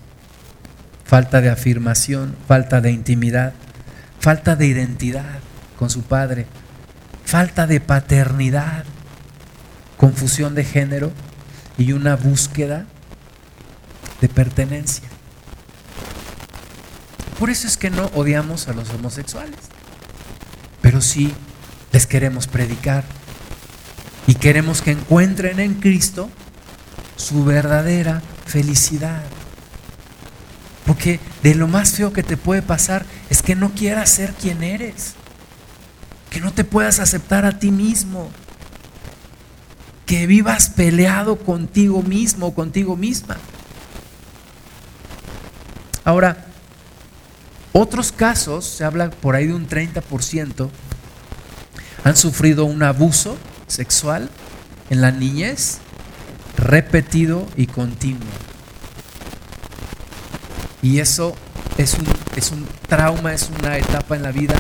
falta 1.05 1.39
de 1.39 1.49
afirmación, 1.49 2.35
falta 2.47 2.81
de 2.81 2.91
intimidad, 2.91 3.53
falta 4.19 4.55
de 4.55 4.65
identidad 4.65 5.39
con 5.77 5.89
su 5.89 6.01
padre, 6.01 6.47
falta 7.23 7.67
de 7.67 7.79
paternidad, 7.79 8.83
confusión 9.97 10.55
de 10.55 10.65
género 10.65 11.11
y 11.77 11.91
una 11.91 12.15
búsqueda 12.15 12.85
de 14.19 14.29
pertenencia. 14.29 15.07
Por 17.39 17.49
eso 17.49 17.67
es 17.67 17.77
que 17.77 17.89
no 17.89 18.05
odiamos 18.15 18.67
a 18.67 18.73
los 18.73 18.89
homosexuales, 18.89 19.59
pero 20.81 21.01
sí 21.01 21.33
les 21.91 22.07
queremos 22.07 22.47
predicar 22.47 23.03
y 24.25 24.35
queremos 24.35 24.81
que 24.81 24.91
encuentren 24.91 25.59
en 25.59 25.75
Cristo 25.75 26.29
su 27.15 27.43
verdadera 27.43 28.21
felicidad. 28.45 29.21
Porque 30.85 31.19
de 31.41 31.55
lo 31.55 31.67
más 31.67 31.93
feo 31.93 32.13
que 32.13 32.23
te 32.23 32.37
puede 32.37 32.61
pasar 32.61 33.05
es 33.29 33.41
que 33.41 33.55
no 33.55 33.71
quieras 33.71 34.09
ser 34.09 34.33
quien 34.33 34.63
eres. 34.63 35.13
Que 36.29 36.39
no 36.39 36.53
te 36.53 36.63
puedas 36.63 36.99
aceptar 36.99 37.45
a 37.45 37.59
ti 37.59 37.71
mismo. 37.71 38.29
Que 40.05 40.27
vivas 40.27 40.69
peleado 40.69 41.37
contigo 41.37 42.03
mismo 42.03 42.53
contigo 42.53 42.95
misma. 42.95 43.37
Ahora, 46.03 46.45
otros 47.73 48.11
casos, 48.11 48.63
se 48.63 48.83
habla 48.85 49.09
por 49.09 49.35
ahí 49.35 49.47
de 49.47 49.53
un 49.55 49.67
30%, 49.67 50.69
han 52.03 52.15
sufrido 52.15 52.63
un 52.63 52.83
abuso 52.83 53.35
sexual 53.67 54.29
en 54.91 55.01
la 55.01 55.11
niñez 55.11 55.79
repetido 56.57 57.47
y 57.57 57.65
continuo. 57.65 58.44
Y 60.85 60.99
eso 60.99 61.35
es 61.77 61.95
un, 61.95 62.05
es 62.35 62.51
un 62.51 62.67
trauma, 62.87 63.33
es 63.33 63.49
una 63.59 63.77
etapa 63.77 64.15
en 64.15 64.21
la 64.21 64.31
vida 64.31 64.53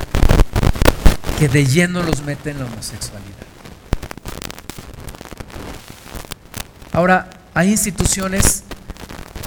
que 1.37 1.47
de 1.47 1.65
lleno 1.65 2.01
los 2.01 2.23
mete 2.23 2.49
en 2.49 2.59
la 2.59 2.65
homosexualidad. 2.65 3.45
Ahora, 6.91 7.29
hay 7.53 7.69
instituciones 7.69 8.63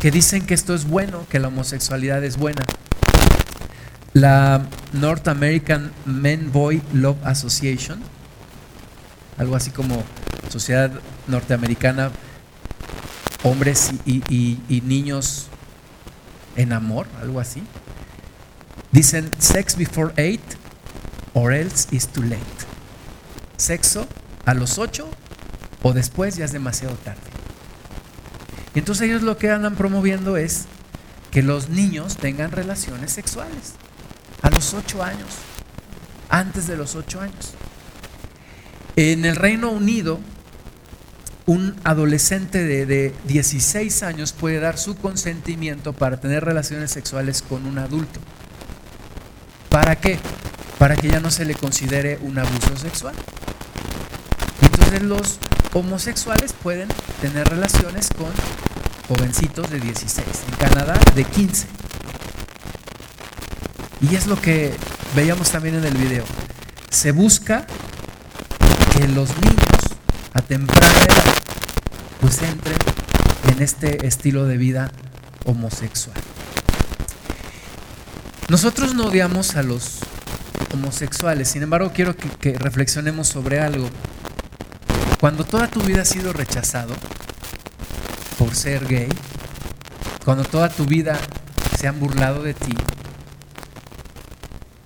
que 0.00 0.10
dicen 0.10 0.46
que 0.46 0.54
esto 0.54 0.74
es 0.74 0.86
bueno, 0.86 1.26
que 1.28 1.40
la 1.40 1.48
homosexualidad 1.48 2.22
es 2.22 2.36
buena. 2.36 2.62
La 4.12 4.62
North 4.92 5.26
American 5.26 5.90
Men 6.04 6.52
Boy 6.52 6.80
Love 6.92 7.18
Association 7.24 8.00
algo 9.38 9.54
así 9.56 9.70
como 9.70 10.02
Sociedad 10.50 10.90
Norteamericana, 11.28 12.10
hombres 13.44 13.92
y, 14.04 14.82
niños 14.84 15.46
en 16.58 16.72
amor, 16.72 17.06
algo 17.22 17.40
así. 17.40 17.62
Dicen 18.92 19.30
sex 19.38 19.76
before 19.76 20.12
eight 20.16 20.42
or 21.32 21.52
else 21.52 21.88
is 21.92 22.06
too 22.06 22.22
late. 22.22 22.42
Sexo 23.56 24.06
a 24.44 24.54
los 24.54 24.78
ocho 24.78 25.08
o 25.82 25.92
después 25.92 26.36
ya 26.36 26.44
es 26.44 26.52
demasiado 26.52 26.94
tarde. 26.96 27.20
Entonces 28.74 29.08
ellos 29.08 29.22
lo 29.22 29.38
que 29.38 29.50
andan 29.50 29.76
promoviendo 29.76 30.36
es 30.36 30.66
que 31.30 31.42
los 31.42 31.68
niños 31.68 32.16
tengan 32.16 32.50
relaciones 32.50 33.12
sexuales 33.12 33.74
a 34.42 34.50
los 34.50 34.74
ocho 34.74 35.02
años, 35.02 35.28
antes 36.28 36.66
de 36.66 36.76
los 36.76 36.94
ocho 36.94 37.20
años. 37.20 37.54
En 38.96 39.24
el 39.24 39.36
Reino 39.36 39.70
Unido, 39.70 40.20
un 41.48 41.74
adolescente 41.82 42.62
de, 42.62 43.14
16 43.24 44.02
años 44.02 44.32
puede 44.32 44.60
dar 44.60 44.76
su 44.76 44.96
consentimiento 44.96 45.94
para 45.94 46.20
tener 46.20 46.44
relaciones 46.44 46.90
sexuales 46.90 47.40
con 47.40 47.64
un 47.64 47.78
adulto. 47.78 48.20
¿Para 49.70 49.96
qué? 49.96 50.18
Para 50.78 50.94
que 50.94 51.08
ya 51.08 51.20
no 51.20 51.30
se 51.30 51.46
le 51.46 51.54
considere 51.54 52.18
un 52.20 52.38
abuso 52.38 52.76
sexual. 52.76 53.14
Entonces 54.60 55.02
los 55.02 55.38
homosexuales 55.72 56.52
pueden 56.52 56.88
tener 57.22 57.48
relaciones 57.48 58.10
con 58.10 58.28
jovencitos 59.08 59.70
de 59.70 59.80
16. 59.80 60.26
En 60.50 60.56
Canadá 60.56 61.00
de 61.14 61.24
15. 61.24 61.66
Y 64.02 64.16
es 64.16 64.26
lo 64.26 64.38
que 64.38 64.74
veíamos 65.16 65.50
también 65.50 65.76
en 65.76 65.84
el 65.84 65.94
video. 65.96 66.24
Se 66.90 67.12
busca 67.12 67.66
que 68.92 69.08
los 69.08 69.30
niños 69.38 69.77
a 70.38 70.42
temprana 70.42 70.86
edad 70.86 71.34
pues 72.20 72.40
entren 72.42 72.76
en 73.50 73.60
este 73.60 74.06
estilo 74.06 74.46
de 74.46 74.56
vida 74.56 74.92
homosexual. 75.44 76.16
Nosotros 78.48 78.94
no 78.94 79.06
odiamos 79.06 79.56
a 79.56 79.62
los 79.62 79.98
homosexuales, 80.72 81.48
sin 81.48 81.64
embargo 81.64 81.92
quiero 81.92 82.16
que, 82.16 82.28
que 82.28 82.56
reflexionemos 82.56 83.26
sobre 83.26 83.60
algo. 83.60 83.88
Cuando 85.20 85.44
toda 85.44 85.66
tu 85.68 85.80
vida 85.80 86.02
has 86.02 86.08
sido 86.08 86.32
rechazado 86.32 86.94
por 88.38 88.54
ser 88.54 88.86
gay, 88.86 89.08
cuando 90.24 90.44
toda 90.44 90.68
tu 90.68 90.84
vida 90.84 91.18
se 91.78 91.88
han 91.88 91.98
burlado 91.98 92.42
de 92.44 92.54
ti, 92.54 92.76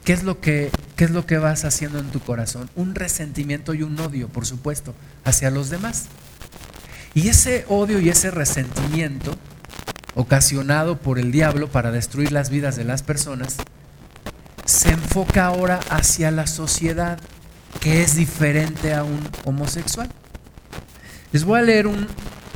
¿qué 0.04 0.14
es 0.14 0.22
lo 0.22 0.40
que 0.40 0.70
¿qué 1.02 1.06
es 1.06 1.10
lo 1.10 1.26
que 1.26 1.38
vas 1.38 1.64
haciendo 1.64 1.98
en 1.98 2.12
tu 2.12 2.20
corazón? 2.20 2.70
Un 2.76 2.94
resentimiento 2.94 3.74
y 3.74 3.82
un 3.82 3.98
odio, 3.98 4.28
por 4.28 4.46
supuesto, 4.46 4.94
hacia 5.24 5.50
los 5.50 5.68
demás. 5.68 6.04
Y 7.12 7.26
ese 7.26 7.64
odio 7.68 7.98
y 7.98 8.08
ese 8.08 8.30
resentimiento 8.30 9.34
ocasionado 10.14 11.00
por 11.00 11.18
el 11.18 11.32
diablo 11.32 11.66
para 11.66 11.90
destruir 11.90 12.30
las 12.30 12.50
vidas 12.50 12.76
de 12.76 12.84
las 12.84 13.02
personas, 13.02 13.56
se 14.64 14.90
enfoca 14.90 15.46
ahora 15.46 15.80
hacia 15.90 16.30
la 16.30 16.46
sociedad 16.46 17.18
que 17.80 18.04
es 18.04 18.14
diferente 18.14 18.94
a 18.94 19.02
un 19.02 19.28
homosexual. 19.44 20.08
Les 21.32 21.42
voy 21.42 21.58
a 21.58 21.62
leer 21.62 21.88
un, 21.88 22.06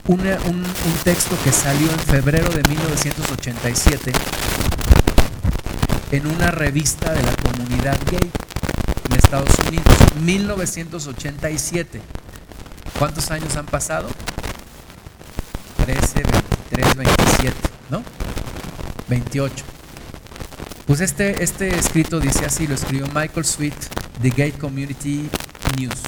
un, 0.07 0.65
texto 1.03 1.37
que 1.43 1.51
salió 1.51 1.91
en 1.91 1.99
febrero 1.99 2.49
de 2.51 2.63
1987 2.63 4.13
en 6.11 6.27
una 6.27 6.51
revista 6.51 7.13
de 7.13 7.23
la 7.23 7.33
comunidad 7.37 7.99
gay 8.11 8.31
en 9.11 9.17
Estados 9.17 9.51
Unidos, 9.67 9.95
1987. 10.21 12.01
¿Cuántos 12.99 13.31
años 13.31 13.57
han 13.57 13.67
pasado? 13.67 14.09
13, 15.85 16.23
23, 16.71 16.97
27, 16.97 17.57
¿no? 17.91 18.03
28. 19.09 19.65
Pues 20.87 21.01
este, 21.01 21.43
este 21.43 21.77
escrito 21.77 22.21
dice 22.21 22.47
así, 22.47 22.67
lo 22.67 22.75
escribió 22.75 23.07
Michael 23.09 23.45
Sweet 23.45 23.75
de 24.21 24.31
Gate 24.31 24.59
Community 24.59 25.29
News. 25.79 26.01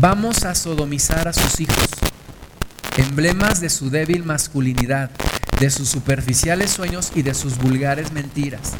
Vamos 0.00 0.44
a 0.44 0.54
sodomizar 0.54 1.28
a 1.28 1.32
sus 1.32 1.60
hijos, 1.60 1.88
emblemas 2.96 3.60
de 3.60 3.70
su 3.70 3.90
débil 3.90 4.24
masculinidad, 4.24 5.10
de 5.60 5.70
sus 5.70 5.88
superficiales 5.88 6.70
sueños 6.70 7.12
y 7.14 7.22
de 7.22 7.34
sus 7.34 7.58
vulgares 7.58 8.12
mentiras. 8.12 8.72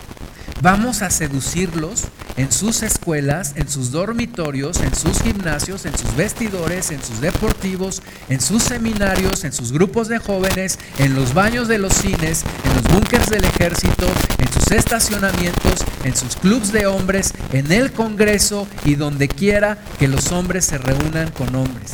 Vamos 0.63 1.03
a 1.03 1.11
seducirlos 1.11 2.05
en 2.37 2.51
sus 2.51 2.83
escuelas, 2.83 3.53
en 3.57 3.69
sus 3.69 3.91
dormitorios, 3.91 4.81
en 4.81 4.95
sus 4.95 5.21
gimnasios, 5.21 5.85
en 5.85 5.97
sus 5.97 6.17
vestidores, 6.17 6.91
en 6.91 7.03
sus 7.03 7.21
deportivos, 7.21 8.03
en 8.31 8.41
sus 8.41 8.63
seminarios, 8.63 9.45
en 9.45 9.53
sus 9.53 9.73
grupos 9.73 10.09
de 10.09 10.19
jóvenes, 10.19 10.79
en 10.99 11.15
los 11.15 11.35
baños 11.35 11.69
de 11.69 11.79
los 11.79 11.93
cines, 11.93 12.45
en 12.65 12.75
los 12.75 12.83
búnkers 12.95 13.29
del 13.29 13.45
ejército, 13.45 14.07
en 14.39 14.53
sus 14.53 14.71
estacionamientos, 14.73 15.85
en 16.03 16.17
sus 16.17 16.37
clubs 16.37 16.73
de 16.73 16.87
hombres, 16.87 17.35
en 17.53 17.71
el 17.71 17.93
Congreso 17.93 18.67
y 18.87 18.95
donde 18.95 19.29
quiera 19.29 19.77
que 19.99 20.09
los 20.09 20.33
hombres 20.33 20.65
se 20.65 20.79
reúnan 20.79 21.31
con 21.31 21.55
hombres. 21.55 21.93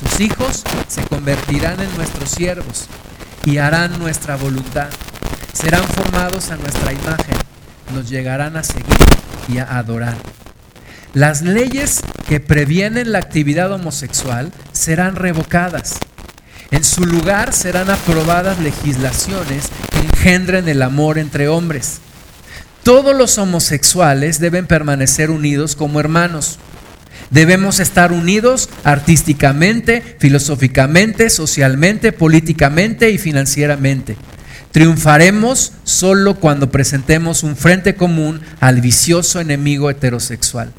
Sus 0.00 0.20
hijos 0.20 0.62
se 0.86 1.02
convertirán 1.02 1.80
en 1.80 1.94
nuestros 1.96 2.30
siervos 2.30 2.88
y 3.44 3.58
harán 3.58 3.98
nuestra 3.98 4.36
voluntad 4.36 4.88
serán 5.52 5.84
formados 5.84 6.50
a 6.50 6.56
nuestra 6.56 6.92
imagen, 6.92 7.34
nos 7.94 8.08
llegarán 8.08 8.56
a 8.56 8.62
seguir 8.62 8.96
y 9.48 9.58
a 9.58 9.78
adorar. 9.78 10.16
Las 11.12 11.42
leyes 11.42 12.00
que 12.28 12.40
previenen 12.40 13.12
la 13.12 13.18
actividad 13.18 13.72
homosexual 13.72 14.52
serán 14.72 15.16
revocadas. 15.16 15.98
En 16.70 16.84
su 16.84 17.04
lugar 17.04 17.52
serán 17.52 17.90
aprobadas 17.90 18.60
legislaciones 18.60 19.68
que 19.90 19.98
engendren 19.98 20.68
el 20.68 20.82
amor 20.82 21.18
entre 21.18 21.48
hombres. 21.48 21.98
Todos 22.84 23.14
los 23.14 23.36
homosexuales 23.38 24.38
deben 24.38 24.66
permanecer 24.66 25.30
unidos 25.30 25.74
como 25.74 25.98
hermanos. 25.98 26.58
Debemos 27.30 27.80
estar 27.80 28.12
unidos 28.12 28.68
artísticamente, 28.84 30.16
filosóficamente, 30.18 31.30
socialmente, 31.30 32.12
políticamente 32.12 33.10
y 33.10 33.18
financieramente. 33.18 34.16
Triunfaremos 34.72 35.72
solo 35.84 36.36
cuando 36.36 36.70
presentemos 36.70 37.42
un 37.42 37.56
frente 37.56 37.94
común 37.96 38.40
al 38.60 38.80
vicioso 38.80 39.40
enemigo 39.40 39.90
heterosexual. 39.90 40.72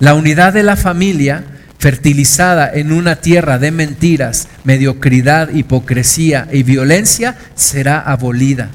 La 0.00 0.14
unidad 0.14 0.54
de 0.54 0.62
la 0.62 0.76
familia, 0.76 1.44
fertilizada 1.78 2.70
en 2.72 2.92
una 2.92 3.16
tierra 3.16 3.58
de 3.58 3.70
mentiras, 3.70 4.48
mediocridad, 4.64 5.50
hipocresía 5.50 6.48
y 6.50 6.62
violencia, 6.62 7.36
será 7.54 8.00
abolida. 8.00 8.70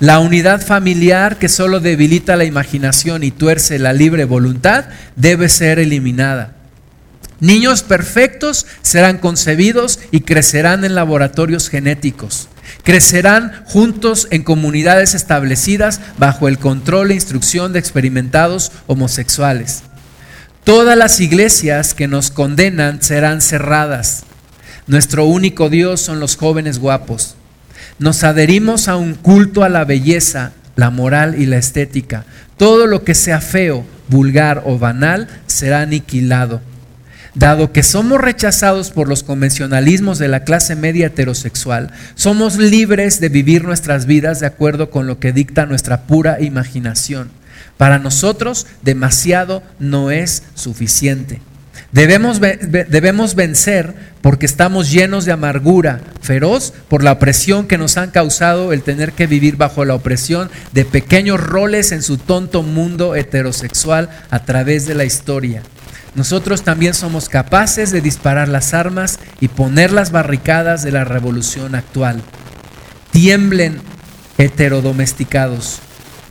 La 0.00 0.18
unidad 0.18 0.60
familiar 0.60 1.38
que 1.38 1.48
solo 1.48 1.80
debilita 1.80 2.36
la 2.36 2.44
imaginación 2.44 3.22
y 3.22 3.30
tuerce 3.30 3.78
la 3.78 3.92
libre 3.92 4.24
voluntad 4.24 4.86
debe 5.14 5.48
ser 5.48 5.78
eliminada. 5.78 6.56
Niños 7.40 7.82
perfectos 7.82 8.66
serán 8.82 9.18
concebidos 9.18 10.00
y 10.10 10.20
crecerán 10.20 10.84
en 10.84 10.94
laboratorios 10.94 11.68
genéticos. 11.68 12.48
Crecerán 12.82 13.64
juntos 13.66 14.28
en 14.30 14.42
comunidades 14.42 15.14
establecidas 15.14 16.00
bajo 16.18 16.48
el 16.48 16.58
control 16.58 17.10
e 17.10 17.14
instrucción 17.14 17.72
de 17.72 17.78
experimentados 17.78 18.72
homosexuales. 18.86 19.82
Todas 20.64 20.96
las 20.96 21.20
iglesias 21.20 21.92
que 21.92 22.08
nos 22.08 22.30
condenan 22.30 23.02
serán 23.02 23.42
cerradas. 23.42 24.24
Nuestro 24.86 25.26
único 25.26 25.68
Dios 25.68 26.00
son 26.00 26.20
los 26.20 26.36
jóvenes 26.36 26.78
guapos. 26.78 27.36
Nos 27.98 28.24
adherimos 28.24 28.88
a 28.88 28.96
un 28.96 29.14
culto 29.14 29.62
a 29.62 29.68
la 29.68 29.84
belleza, 29.84 30.52
la 30.76 30.90
moral 30.90 31.40
y 31.40 31.46
la 31.46 31.58
estética. 31.58 32.24
Todo 32.56 32.86
lo 32.86 33.04
que 33.04 33.14
sea 33.14 33.40
feo, 33.40 33.84
vulgar 34.08 34.62
o 34.66 34.78
banal 34.78 35.28
será 35.46 35.82
aniquilado. 35.82 36.60
Dado 37.34 37.72
que 37.72 37.82
somos 37.82 38.20
rechazados 38.20 38.90
por 38.90 39.08
los 39.08 39.24
convencionalismos 39.24 40.18
de 40.18 40.28
la 40.28 40.44
clase 40.44 40.76
media 40.76 41.06
heterosexual, 41.06 41.90
somos 42.14 42.56
libres 42.56 43.18
de 43.20 43.28
vivir 43.28 43.64
nuestras 43.64 44.06
vidas 44.06 44.38
de 44.38 44.46
acuerdo 44.46 44.90
con 44.90 45.06
lo 45.08 45.18
que 45.18 45.32
dicta 45.32 45.66
nuestra 45.66 46.02
pura 46.02 46.40
imaginación. 46.40 47.30
Para 47.76 47.98
nosotros, 47.98 48.66
demasiado 48.82 49.62
no 49.80 50.12
es 50.12 50.44
suficiente. 50.54 51.40
Debemos, 51.94 52.40
debemos, 52.40 53.34
vencer 53.34 53.94
porque 54.20 54.46
estamos 54.46 54.90
llenos 54.90 55.24
de 55.24 55.32
amargura 55.32 56.00
feroz 56.20 56.74
por 56.88 57.02
la 57.02 57.12
opresión 57.12 57.66
que 57.66 57.78
nos 57.78 57.96
han 57.96 58.10
causado 58.10 58.72
el 58.72 58.82
tener 58.82 59.12
que 59.12 59.26
vivir 59.26 59.56
bajo 59.56 59.84
la 59.84 59.94
opresión 59.94 60.50
de 60.72 60.84
pequeños 60.84 61.40
roles 61.40 61.92
en 61.92 62.02
su 62.02 62.18
tonto 62.18 62.62
mundo 62.62 63.14
heterosexual 63.14 64.10
a 64.30 64.44
través 64.44 64.86
de 64.86 64.94
la 64.94 65.04
historia 65.04 65.62
nosotros 66.14 66.62
también 66.62 66.94
somos 66.94 67.28
capaces 67.28 67.90
de 67.90 68.00
disparar 68.00 68.48
las 68.48 68.72
armas 68.72 69.18
y 69.40 69.48
poner 69.48 69.90
las 69.92 70.12
barricadas 70.12 70.82
de 70.84 70.92
la 70.92 71.04
revolución 71.04 71.74
actual. 71.74 72.22
Tiemblen 73.10 73.80
heterodomesticados 74.38 75.80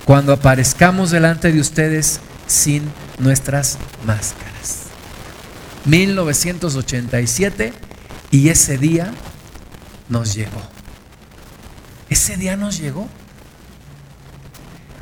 cuando 0.06 0.34
aparezcamos 0.34 1.12
delante 1.12 1.52
de 1.52 1.60
ustedes 1.60 2.22
sin 2.48 2.84
nuestras 3.20 3.78
máscaras. 4.06 4.83
1987 5.86 7.74
y 8.32 8.50
ese 8.50 8.78
día 8.78 9.14
nos 10.10 10.34
llegó. 10.34 10.62
Ese 12.10 12.38
día 12.38 12.58
nos 12.58 12.78
llegó. 12.78 13.08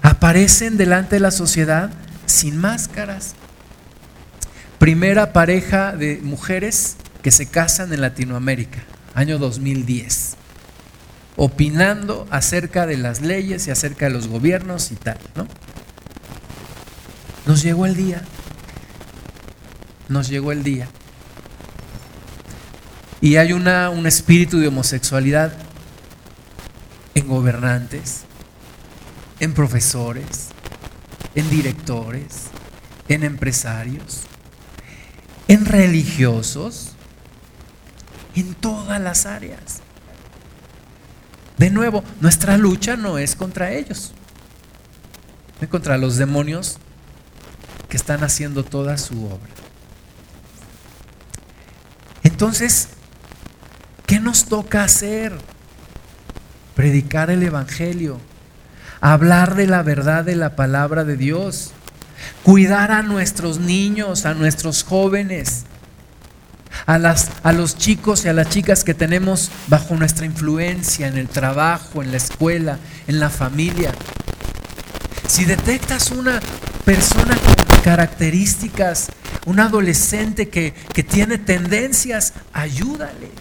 Aparecen 0.02 0.78
delante 0.78 1.16
de 1.16 1.20
la 1.20 1.32
sociedad 1.32 1.92
sin 2.26 2.58
máscaras 2.58 3.36
primera 4.82 5.32
pareja 5.32 5.96
de 5.96 6.20
mujeres 6.24 6.96
que 7.22 7.30
se 7.30 7.46
casan 7.46 7.94
en 7.94 8.02
Latinoamérica, 8.02 8.80
año 9.14 9.38
2010, 9.38 10.38
opinando 11.36 12.26
acerca 12.32 12.88
de 12.88 12.98
las 12.98 13.22
leyes 13.22 13.68
y 13.68 13.70
acerca 13.70 14.06
de 14.06 14.12
los 14.14 14.28
gobiernos 14.28 14.92
y 14.92 14.96
tal, 14.96 15.20
¿no? 15.36 15.46
Nos 17.46 17.62
llegó 17.62 17.86
el 17.86 17.96
día, 17.96 18.24
nos 20.12 20.28
llegó 20.28 20.52
el 20.52 20.64
día. 20.64 20.88
Y 23.22 23.36
hay 23.36 23.54
un 23.54 24.06
espíritu 24.08 24.60
de 24.60 24.68
homosexualidad 24.68 25.54
en 27.14 27.28
gobernantes, 27.28 28.22
en 29.40 29.54
profesores, 29.54 30.50
en 31.36 31.50
directores, 31.50 32.48
en 33.08 33.24
empresarios 33.24 34.24
en 35.52 35.66
religiosos, 35.66 36.92
en 38.36 38.54
todas 38.54 39.02
las 39.02 39.26
áreas. 39.26 39.82
De 41.58 41.70
nuevo, 41.70 42.06
nuestra 42.22 42.56
lucha 42.56 42.96
no 42.96 43.18
es 43.18 43.36
contra 43.36 43.74
ellos, 43.74 44.14
es 45.60 45.68
contra 45.68 45.98
los 45.98 46.16
demonios 46.16 46.78
que 47.90 47.98
están 47.98 48.24
haciendo 48.24 48.64
toda 48.64 48.98
su 48.98 49.26
obra. 49.26 49.61
Entonces, 52.42 52.88
¿qué 54.08 54.20
nos 54.20 54.46
toca 54.46 54.84
hacer? 54.84 55.32
Predicar 56.74 57.30
el 57.30 57.44
Evangelio, 57.44 58.20
hablar 59.00 59.54
de 59.54 59.68
la 59.68 59.84
verdad 59.84 60.24
de 60.24 60.36
la 60.36 60.56
palabra 60.56 61.04
de 61.04 61.18
Dios 61.18 61.72
cuidar 62.42 62.92
a 62.92 63.04
nuestros 63.04 63.60
niños, 63.60 64.26
a 64.26 64.34
nuestros 64.34 64.84
jóvenes, 64.84 65.66
a, 66.88 66.98
los 67.52 67.78
chicos 67.78 68.26
y 68.26 68.30
a 68.30 68.34
las 68.34 68.50
chicas 68.50 68.84
que 68.84 68.96
tenemos 68.96 69.52
bajo 69.68 69.96
nuestra 69.96 70.26
influencia 70.26 71.08
en 71.08 71.20
el 71.20 71.30
trabajo, 71.30 72.02
en 72.02 72.10
la 72.10 72.18
escuela, 72.18 72.80
en 73.06 73.20
la 73.20 73.30
familia. 73.30 73.92
Si 75.28 75.46
detectas 75.46 76.10
una 76.10 76.40
persona 76.86 77.38
con 77.38 77.82
características, 77.82 79.10
un 79.46 79.60
adolescente 79.60 80.50
que, 80.50 80.74
que 80.94 81.04
tiene 81.04 81.38
tendencias, 81.38 82.34
ayúdale. 82.54 83.32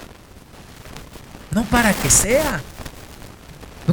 No 1.50 1.64
para 1.64 1.92
que 1.92 2.10
sea, 2.10 2.60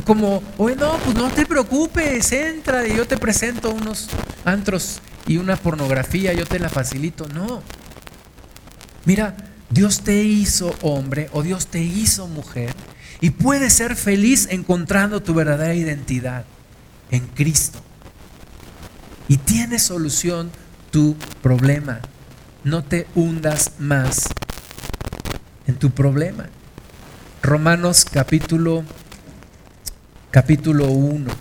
como, 0.06 0.44
oye, 0.58 0.76
no, 0.76 0.98
pues 0.98 1.16
no 1.16 1.30
te 1.30 1.46
preocupes, 1.46 2.32
entra 2.32 2.88
y 2.88 2.96
yo 2.96 3.08
te 3.08 3.18
presento 3.18 3.72
unos 3.72 4.10
antros 4.46 5.00
y 5.26 5.38
una 5.38 5.56
pornografía, 5.56 6.34
yo 6.34 6.46
te 6.46 6.60
la 6.60 6.70
facilito. 6.70 7.28
No. 7.30 7.62
Mira, 9.06 9.36
Dios 9.70 10.02
te 10.02 10.24
hizo 10.24 10.74
hombre 10.82 11.30
o 11.34 11.44
Dios 11.44 11.68
te 11.68 11.82
hizo 11.82 12.28
mujer 12.28 12.74
y 13.20 13.32
puedes 13.32 13.74
ser 13.74 13.96
feliz 13.96 14.48
encontrando 14.50 15.22
tu 15.22 15.34
verdadera 15.34 15.74
identidad 15.74 16.46
en 17.12 17.26
Cristo. 17.28 17.80
Y 19.28 19.38
tiene 19.38 19.80
solución 19.80 20.52
tu 20.92 21.16
problema. 21.42 22.00
No 22.64 22.84
te 22.84 23.08
hundas 23.16 23.74
más 23.80 24.28
en 25.68 25.76
tu 25.76 25.92
problema. 25.92 26.46
Romanos 27.42 28.06
capítulo 28.06 28.84
capítulo 30.32 30.88
1. 30.88 31.32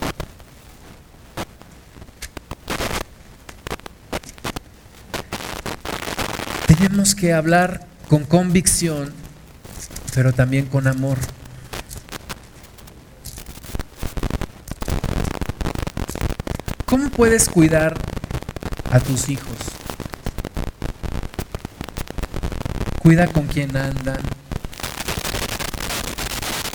Tenemos 6.66 7.14
que 7.14 7.32
hablar 7.32 7.86
con 8.09 8.24
convicción, 8.24 9.12
pero 10.14 10.32
también 10.32 10.66
con 10.66 10.86
amor. 10.86 11.18
¿Cómo 16.84 17.11
puedes 17.11 17.49
cuidar 17.49 17.99
a 18.97 19.01
tus 19.01 19.28
hijos? 19.28 19.57
Cuida 22.99 23.26
con 23.26 23.47
quién 23.47 23.76
andan, 23.76 24.20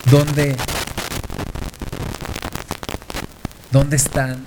dónde, 0.05 0.55
dónde 3.71 3.95
están. 3.95 4.45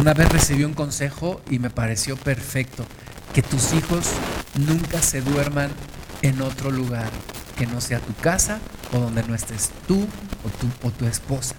Una 0.00 0.14
vez 0.14 0.30
recibí 0.30 0.64
un 0.64 0.74
consejo 0.74 1.42
y 1.50 1.58
me 1.58 1.68
pareció 1.68 2.16
perfecto, 2.16 2.86
que 3.34 3.42
tus 3.42 3.74
hijos 3.74 4.06
nunca 4.54 5.02
se 5.02 5.20
duerman 5.20 5.70
en 6.22 6.40
otro 6.40 6.70
lugar 6.70 7.10
que 7.58 7.66
no 7.66 7.82
sea 7.82 8.00
tu 8.00 8.14
casa 8.14 8.58
o 8.92 8.98
donde 8.98 9.22
no 9.24 9.34
estés 9.34 9.70
tú 9.86 10.06
o 10.44 10.48
tu, 10.48 10.88
o 10.88 10.90
tu 10.90 11.04
esposa. 11.06 11.54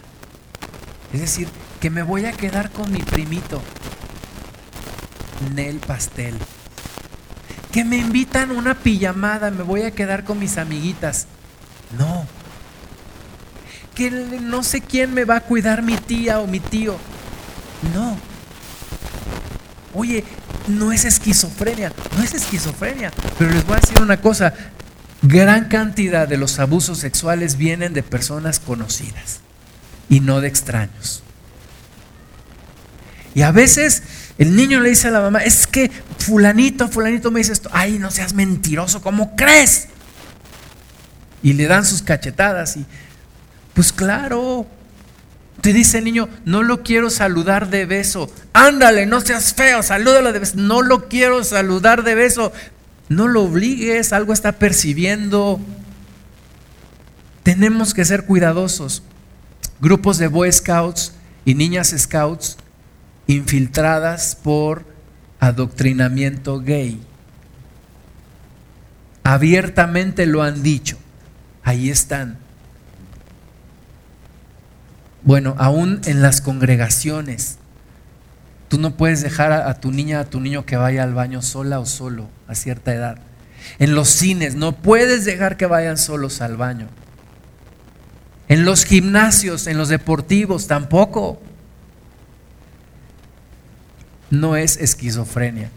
Es 1.13 1.21
decir, 1.21 1.47
que 1.85 1.91
me 1.91 2.01
voy 2.01 2.25
a 2.25 2.31
quedar 2.31 2.71
con 2.71 2.91
mi 2.91 3.03
primito, 3.03 3.61
Nel 5.53 5.77
Pastel. 5.77 6.33
Que 7.71 7.85
me 7.85 7.97
invitan 7.97 8.49
una 8.49 8.73
pijamada, 8.73 9.51
me 9.51 9.61
voy 9.61 9.83
a 9.83 9.91
quedar 9.91 10.23
con 10.23 10.39
mis 10.39 10.57
amiguitas. 10.57 11.27
No. 11.95 12.25
Que 13.93 14.09
no 14.09 14.63
sé 14.63 14.81
quién 14.81 15.13
me 15.13 15.25
va 15.25 15.35
a 15.35 15.41
cuidar 15.41 15.83
mi 15.83 15.95
tía 15.95 16.39
o 16.39 16.47
mi 16.47 16.59
tío. 16.59 16.97
No. 17.93 18.17
Oye, 19.93 20.23
no 20.67 20.91
es 20.91 21.05
esquizofrenia, 21.05 21.93
no 22.17 22.23
es 22.23 22.33
esquizofrenia. 22.33 23.11
Pero 23.37 23.51
les 23.51 23.63
voy 23.63 23.77
a 23.77 23.81
decir 23.81 24.01
una 24.01 24.17
cosa, 24.17 24.55
gran 25.21 25.65
cantidad 25.65 26.27
de 26.27 26.37
los 26.37 26.57
abusos 26.57 26.97
sexuales 26.97 27.57
vienen 27.57 27.93
de 27.93 28.01
personas 28.01 28.59
conocidas 28.59 29.41
y 30.09 30.21
no 30.21 30.41
de 30.41 30.47
extraños. 30.47 31.21
Y 33.35 33.41
a 33.41 33.51
veces 33.51 34.01
el 34.37 34.55
niño 34.55 34.79
le 34.79 34.89
dice 34.89 35.09
a 35.09 35.11
la 35.11 35.19
mamá, 35.19 35.43
es 35.43 35.67
que 35.67 35.91
fulanito, 36.19 36.87
fulanito 36.87 37.31
me 37.31 37.41
dice 37.41 37.51
esto, 37.51 37.69
ay, 37.73 37.99
no 37.99 38.09
seas 38.09 38.33
mentiroso, 38.33 39.01
¿cómo 39.01 39.35
crees? 39.35 39.89
Y 41.43 41.53
le 41.53 41.67
dan 41.67 41.85
sus 41.85 42.01
cachetadas 42.01 42.77
y, 42.77 42.85
pues 43.73 43.91
claro, 43.91 44.65
te 45.59 45.73
dice 45.73 45.97
el 45.97 46.05
niño, 46.05 46.29
no 46.45 46.63
lo 46.63 46.81
quiero 46.81 47.09
saludar 47.09 47.69
de 47.69 47.85
beso, 47.85 48.33
ándale, 48.53 49.05
no 49.05 49.19
seas 49.19 49.53
feo, 49.53 49.83
salúdalo 49.83 50.31
de 50.31 50.39
beso, 50.39 50.53
no 50.55 50.81
lo 50.81 51.09
quiero 51.09 51.43
saludar 51.43 52.03
de 52.05 52.15
beso, 52.15 52.53
no 53.09 53.27
lo 53.27 53.43
obligues, 53.43 54.13
algo 54.13 54.31
está 54.31 54.53
percibiendo. 54.53 55.59
Tenemos 57.43 57.93
que 57.93 58.05
ser 58.05 58.25
cuidadosos. 58.25 59.03
Grupos 59.81 60.17
de 60.17 60.27
Boy 60.27 60.51
Scouts 60.51 61.13
y 61.43 61.53
niñas 61.53 61.93
Scouts 61.95 62.57
infiltradas 63.27 64.35
por 64.35 64.85
adoctrinamiento 65.39 66.59
gay. 66.59 67.01
Abiertamente 69.23 70.25
lo 70.25 70.43
han 70.43 70.61
dicho. 70.61 70.97
Ahí 71.63 71.89
están. 71.89 72.37
Bueno, 75.23 75.55
aún 75.57 76.01
en 76.05 76.21
las 76.21 76.39
congregaciones, 76.39 77.57
tú 78.67 78.77
no 78.77 78.95
puedes 78.95 79.23
dejar 79.23 79.51
a, 79.51 79.73
tu 79.79 79.91
niña, 79.91 80.19
a 80.19 80.25
tu 80.25 80.39
niño 80.39 80.67
que 80.67 80.77
vaya 80.77 81.01
al 81.01 81.15
baño 81.15 81.41
sola 81.41 81.79
o 81.79 81.87
solo 81.87 82.29
a 82.47 82.53
cierta 82.53 82.93
edad. 82.93 83.17
En 83.79 83.95
los 83.95 84.09
cines, 84.09 84.53
no 84.53 84.73
puedes 84.73 85.25
dejar 85.25 85.57
que 85.57 85.65
vayan 85.65 85.97
solos 85.97 86.41
al 86.41 86.57
baño. 86.57 86.87
En 88.47 88.63
los 88.65 88.85
gimnasios, 88.85 89.65
en 89.65 89.79
los 89.79 89.89
deportivos, 89.89 90.67
tampoco. 90.67 91.41
No 94.29 94.55
es 94.55 94.77
esquizofrenia. 94.77 95.69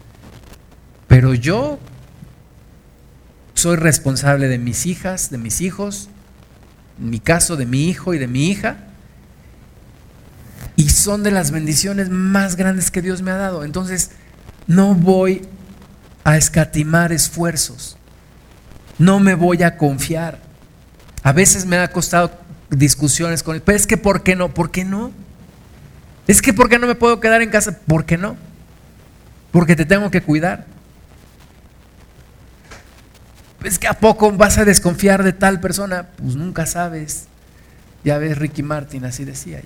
Pero 1.07 1.33
yo 1.33 1.79
soy 3.53 3.75
responsable 3.75 4.47
de 4.47 4.57
mis 4.57 4.85
hijas, 4.85 5.31
de 5.31 5.37
mis 5.37 5.61
hijos, 5.61 6.09
en 6.99 7.09
mi 7.09 7.19
caso 7.19 7.57
de 7.57 7.65
mi 7.65 7.89
hijo 7.89 8.13
y 8.13 8.17
de 8.17 8.27
mi 8.27 8.49
hija. 8.49 8.77
Y 10.75 10.89
son 10.89 11.23
de 11.23 11.31
las 11.31 11.51
bendiciones 11.51 12.09
más 12.09 12.55
grandes 12.55 12.89
que 12.91 13.01
Dios 13.01 13.21
me 13.21 13.31
ha 13.31 13.37
dado. 13.37 13.63
Entonces, 13.63 14.11
no 14.67 14.95
voy 14.95 15.41
a 16.23 16.37
escatimar 16.37 17.11
esfuerzos. 17.11 17.97
No 18.97 19.19
me 19.19 19.33
voy 19.33 19.63
a 19.63 19.77
confiar. 19.77 20.39
A 21.23 21.33
veces 21.33 21.65
me 21.65 21.77
ha 21.77 21.91
costado 21.91 22.31
discusiones 22.69 23.43
con 23.43 23.55
él. 23.55 23.61
Pero 23.61 23.75
es 23.75 23.87
que 23.87 23.97
¿por 23.97 24.23
qué 24.23 24.35
no? 24.35 24.53
¿Por 24.53 24.71
qué 24.71 24.85
no? 24.85 25.11
Es 26.29 26.43
que 26.43 26.53
¿por 26.53 26.69
qué 26.69 26.77
no 26.77 26.85
me 26.85 26.93
puedo 26.93 27.19
quedar 27.19 27.41
en 27.41 27.49
casa? 27.49 27.79
¿Por 27.87 28.05
qué 28.05 28.15
no? 28.15 28.37
Porque 29.51 29.75
te 29.75 29.83
tengo 29.83 30.11
que 30.11 30.21
cuidar. 30.21 30.67
Es 33.63 33.79
que 33.79 33.87
a 33.87 33.95
poco 33.95 34.31
vas 34.31 34.59
a 34.59 34.63
desconfiar 34.63 35.23
de 35.23 35.33
tal 35.33 35.59
persona, 35.59 36.09
pues 36.17 36.35
nunca 36.35 36.67
sabes. 36.67 37.25
Ya 38.03 38.19
ves 38.19 38.37
Ricky 38.37 38.61
Martin, 38.61 39.05
así 39.05 39.25
decía. 39.25 39.63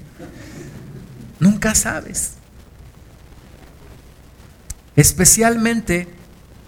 Nunca 1.42 1.76
sabes. 1.76 2.36
Especialmente 4.96 6.08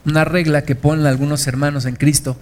una 0.05 0.25
regla 0.25 0.63
que 0.63 0.75
ponen 0.75 1.05
algunos 1.05 1.47
hermanos 1.47 1.85
en 1.85 1.95
Cristo. 1.95 2.35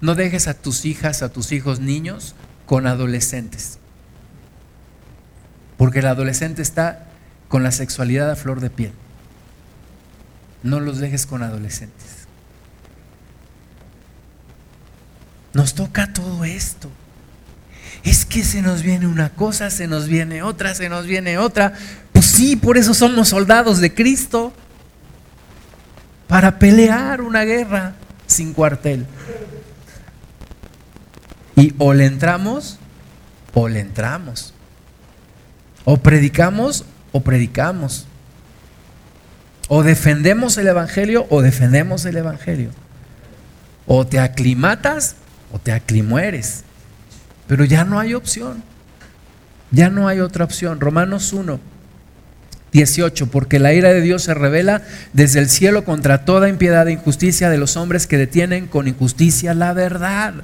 No 0.00 0.14
dejes 0.14 0.48
a 0.48 0.54
tus 0.54 0.86
hijas, 0.86 1.22
a 1.22 1.28
tus 1.28 1.52
hijos 1.52 1.78
niños 1.78 2.34
con 2.64 2.86
adolescentes. 2.86 3.79
Porque 5.80 6.00
el 6.00 6.06
adolescente 6.08 6.60
está 6.60 7.06
con 7.48 7.62
la 7.62 7.72
sexualidad 7.72 8.30
a 8.30 8.36
flor 8.36 8.60
de 8.60 8.68
piel. 8.68 8.92
No 10.62 10.78
los 10.78 10.98
dejes 10.98 11.24
con 11.24 11.42
adolescentes. 11.42 12.26
Nos 15.54 15.74
toca 15.74 16.12
todo 16.12 16.44
esto. 16.44 16.90
Es 18.04 18.26
que 18.26 18.44
se 18.44 18.60
nos 18.60 18.82
viene 18.82 19.06
una 19.06 19.30
cosa, 19.30 19.70
se 19.70 19.86
nos 19.86 20.06
viene 20.06 20.42
otra, 20.42 20.74
se 20.74 20.90
nos 20.90 21.06
viene 21.06 21.38
otra. 21.38 21.72
Pues 22.12 22.26
sí, 22.26 22.56
por 22.56 22.76
eso 22.76 22.92
somos 22.92 23.30
soldados 23.30 23.80
de 23.80 23.94
Cristo. 23.94 24.52
Para 26.28 26.58
pelear 26.58 27.22
una 27.22 27.44
guerra 27.44 27.94
sin 28.26 28.52
cuartel. 28.52 29.06
Y 31.56 31.72
o 31.78 31.94
le 31.94 32.04
entramos 32.04 32.78
o 33.54 33.66
le 33.66 33.80
entramos. 33.80 34.52
O 35.90 35.96
predicamos 35.96 36.84
o 37.10 37.20
predicamos. 37.20 38.06
O 39.66 39.82
defendemos 39.82 40.56
el 40.56 40.68
Evangelio 40.68 41.26
o 41.30 41.42
defendemos 41.42 42.04
el 42.04 42.16
Evangelio. 42.16 42.70
O 43.88 44.06
te 44.06 44.20
aclimatas 44.20 45.16
o 45.50 45.58
te 45.58 45.72
aclimueres. 45.72 46.62
Pero 47.48 47.64
ya 47.64 47.84
no 47.84 47.98
hay 47.98 48.14
opción. 48.14 48.62
Ya 49.72 49.90
no 49.90 50.06
hay 50.06 50.20
otra 50.20 50.44
opción. 50.44 50.78
Romanos 50.78 51.32
1, 51.32 51.58
18. 52.70 53.26
Porque 53.26 53.58
la 53.58 53.72
ira 53.72 53.92
de 53.92 54.00
Dios 54.00 54.22
se 54.22 54.34
revela 54.34 54.82
desde 55.12 55.40
el 55.40 55.50
cielo 55.50 55.84
contra 55.84 56.24
toda 56.24 56.48
impiedad 56.48 56.86
e 56.86 56.92
injusticia 56.92 57.50
de 57.50 57.58
los 57.58 57.76
hombres 57.76 58.06
que 58.06 58.16
detienen 58.16 58.68
con 58.68 58.86
injusticia 58.86 59.54
la 59.54 59.72
verdad. 59.72 60.34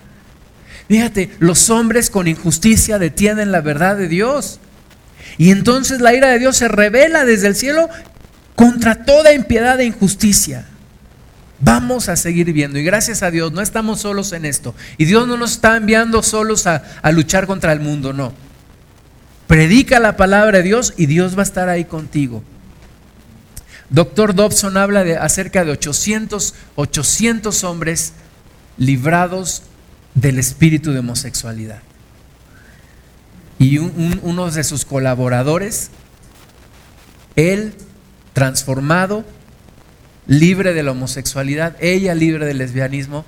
Fíjate, 0.89 1.31
los 1.39 1.71
hombres 1.71 2.11
con 2.11 2.27
injusticia 2.27 2.99
detienen 2.99 3.53
la 3.53 3.61
verdad 3.61 3.97
de 3.97 4.09
Dios. 4.09 4.59
Y 5.39 5.51
entonces 5.51 6.01
la 6.01 6.14
ira 6.14 6.28
de 6.28 6.39
Dios 6.39 6.57
se 6.57 6.68
revela 6.68 7.24
desde 7.24 7.49
el 7.49 7.57
cielo 7.57 7.89
contra 8.55 9.05
toda 9.05 9.32
impiedad 9.32 9.78
e 9.80 9.84
injusticia. 9.84 10.66
Vamos 11.61 12.09
a 12.09 12.16
seguir 12.16 12.53
viendo 12.53 12.78
y 12.78 12.84
gracias 12.84 13.22
a 13.22 13.30
Dios 13.30 13.53
no 13.53 13.61
estamos 13.62 14.01
solos 14.01 14.32
en 14.32 14.45
esto. 14.45 14.74
Y 14.99 15.07
Dios 15.07 15.26
no 15.26 15.37
nos 15.37 15.53
está 15.53 15.76
enviando 15.76 16.22
solos 16.22 16.66
a, 16.66 16.82
luchar 17.12 17.47
contra 17.47 17.72
el 17.72 17.80
mundo, 17.80 18.12
no. 18.12 18.32
Predica 19.47 20.01
la 20.01 20.16
palabra 20.16 20.59
de 20.59 20.64
Dios 20.64 20.93
y 20.97 21.07
Dios 21.07 21.37
va 21.37 21.41
a 21.41 21.45
estar 21.45 21.68
ahí 21.68 21.84
contigo. 21.84 22.43
Doctor 23.89 24.34
Dobson 24.34 24.76
habla 24.76 25.05
de 25.05 25.16
acerca 25.16 25.64
de 25.64 25.70
800, 25.70 26.55
800 26.74 27.64
hombres 27.64 28.12
librados 28.76 29.62
del 30.14 30.39
espíritu 30.39 30.93
de 30.93 30.99
homosexualidad. 30.99 31.80
Y 33.59 33.79
uno 33.79 34.51
de 34.51 34.65
sus 34.65 34.85
colaboradores, 34.85 35.91
él 37.37 37.75
transformado, 38.33 39.25
libre 40.27 40.75
de 40.75 40.83
la 40.83 40.91
homosexualidad, 40.91 41.77
ella 41.81 42.15
libre 42.15 42.45
del 42.45 42.59
lesbianismo, 42.59 43.25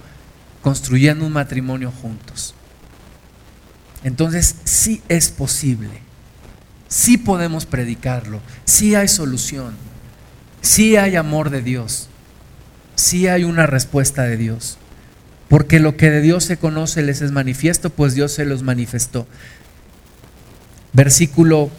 construyendo 0.63 1.25
un 1.25 1.33
matrimonio 1.33 1.91
juntos. 1.91 2.55
Entonces 4.05 4.57
sí 4.65 5.03
es 5.09 5.31
posible, 5.31 6.03
sí 6.89 7.17
podemos 7.17 7.67
predicarlo, 7.67 8.41
sí 8.65 8.95
hay 8.95 9.09
solución. 9.09 9.75
sí 10.61 10.97
hay 10.97 11.17
amor 11.17 11.51
de 11.51 11.63
Dios, 11.63 12.09
sí 12.97 13.29
hay 13.29 13.45
una 13.45 13.67
respuesta 13.67 14.25
de 14.25 14.37
Dios. 14.37 14.77
Porque 15.49 15.81
lo 15.81 15.97
que 15.97 16.11
de 16.11 16.21
Dios 16.21 16.45
se 16.45 16.59
conoce 16.59 17.01
les 17.03 17.23
es 17.23 17.33
manifiesto, 17.33 17.91
pues 17.91 18.15
Dios 18.15 18.33
se 18.33 18.45
los 18.45 18.63
manifestó. 18.63 19.27
Versículo 20.99 21.71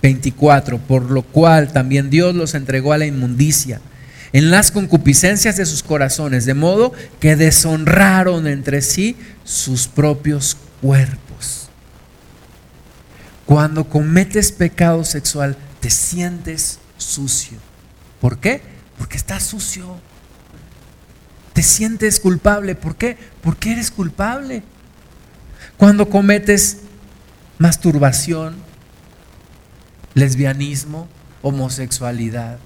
24, 0.00 0.78
por 0.78 1.10
lo 1.10 1.20
cual 1.20 1.70
también 1.70 2.08
Dios 2.08 2.34
los 2.34 2.54
entregó 2.54 2.94
a 2.94 2.98
la 2.98 3.04
inmundicia 3.04 3.82
en 4.32 4.50
las 4.50 4.70
concupiscencias 4.70 5.58
de 5.58 5.66
sus 5.66 5.82
corazones, 5.82 6.46
de 6.46 6.54
modo 6.54 6.94
que 7.20 7.36
deshonraron 7.36 8.46
entre 8.46 8.80
sí 8.80 9.18
sus 9.44 9.86
propios 9.86 10.56
cuerpos. 10.80 11.68
Cuando 13.44 13.84
cometes 13.90 14.50
pecado 14.50 15.04
sexual, 15.04 15.58
te 15.80 15.90
sientes 15.90 16.78
sucio. 16.96 17.58
¿Por 18.18 18.38
qué? 18.38 18.62
Porque 18.96 19.18
estás 19.18 19.42
sucio. 19.42 20.00
Te 21.52 21.62
sientes 21.62 22.18
culpable. 22.18 22.74
¿Por 22.76 22.96
qué? 22.96 23.18
Porque 23.42 23.72
eres 23.72 23.90
culpable. 23.90 24.62
Cuando 25.76 26.08
cometes 26.08 26.78
masturbación, 27.58 28.54
lesbianismo, 30.14 31.08
homosexualidad, 31.42 32.58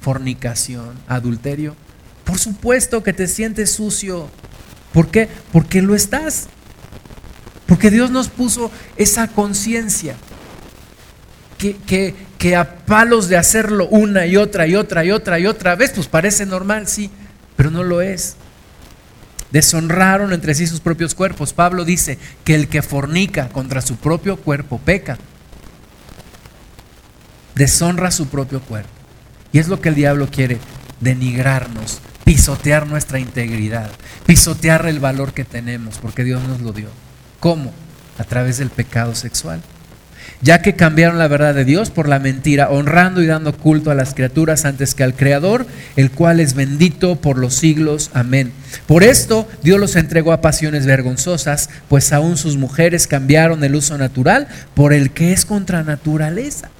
fornicación, 0.00 0.94
adulterio, 1.08 1.74
por 2.24 2.38
supuesto 2.38 3.02
que 3.02 3.12
te 3.12 3.26
sientes 3.26 3.72
sucio. 3.72 4.28
¿Por 4.92 5.08
qué? 5.08 5.28
Porque 5.52 5.82
lo 5.82 5.94
estás. 5.94 6.48
Porque 7.66 7.90
Dios 7.90 8.10
nos 8.10 8.28
puso 8.28 8.70
esa 8.96 9.28
conciencia 9.28 10.14
que, 11.58 12.56
a 12.56 12.76
palos 12.86 13.28
de 13.28 13.36
hacerlo 13.36 13.88
una 13.88 14.26
y 14.26 14.36
otra 14.36 14.66
y 14.66 14.74
otra 14.74 15.04
y 15.04 15.10
otra 15.10 15.38
y 15.38 15.46
otra 15.46 15.76
vez, 15.76 15.92
pues 15.94 16.08
parece 16.08 16.44
normal, 16.44 16.88
sí, 16.88 17.10
pero 17.56 17.70
no 17.70 17.82
lo 17.82 18.02
es. 18.02 18.36
Deshonraron 19.52 20.32
entre 20.32 20.54
sí 20.54 20.66
sus 20.66 20.80
propios 20.80 21.14
cuerpos. 21.14 21.52
Pablo 21.52 21.84
dice 21.84 22.18
que 22.44 22.54
el 22.54 22.68
que 22.68 22.82
fornica 22.82 23.50
contra 23.50 23.82
su 23.82 23.96
propio 23.96 24.38
cuerpo 24.38 24.78
peca. 24.78 25.18
Deshonra 27.54 28.10
su 28.10 28.28
propio 28.28 28.60
cuerpo. 28.60 28.88
Y 29.52 29.58
es 29.58 29.68
lo 29.68 29.80
que 29.80 29.90
el 29.90 29.94
diablo 29.94 30.28
quiere, 30.30 30.58
denigrarnos, 31.00 32.00
pisotear 32.24 32.86
nuestra 32.86 33.18
integridad, 33.18 33.90
pisotear 34.24 34.86
el 34.86 34.98
valor 34.98 35.34
que 35.34 35.44
tenemos, 35.44 35.98
porque 35.98 36.24
Dios 36.24 36.42
nos 36.48 36.62
lo 36.62 36.72
dio. 36.72 36.88
¿Cómo? 37.38 37.72
A 38.16 38.24
través 38.24 38.56
del 38.56 38.70
pecado 38.70 39.14
sexual. 39.14 39.62
Ya 40.40 40.62
que 40.62 40.74
cambiaron 40.74 41.18
la 41.18 41.28
verdad 41.28 41.54
de 41.54 41.64
Dios 41.64 41.90
por 41.90 42.08
la 42.08 42.18
mentira, 42.18 42.70
honrando 42.70 43.22
y 43.22 43.26
dando 43.26 43.56
culto 43.56 43.90
a 43.90 43.94
las 43.94 44.14
criaturas 44.14 44.64
antes 44.64 44.94
que 44.94 45.04
al 45.04 45.14
Creador, 45.14 45.66
el 45.96 46.10
cual 46.10 46.40
es 46.40 46.54
bendito 46.54 47.16
por 47.16 47.38
los 47.38 47.54
siglos. 47.54 48.10
Amén. 48.14 48.52
Por 48.86 49.04
esto 49.04 49.48
Dios 49.62 49.78
los 49.78 49.96
entregó 49.96 50.32
a 50.32 50.40
pasiones 50.40 50.86
vergonzosas, 50.86 51.70
pues 51.88 52.12
aún 52.12 52.36
sus 52.36 52.56
mujeres 52.56 53.06
cambiaron 53.06 53.62
el 53.64 53.74
uso 53.74 53.98
natural 53.98 54.48
por 54.74 54.92
el 54.92 55.10
que 55.10 55.32
es 55.32 55.44
contra 55.44 55.82
naturaleza. 55.82 56.70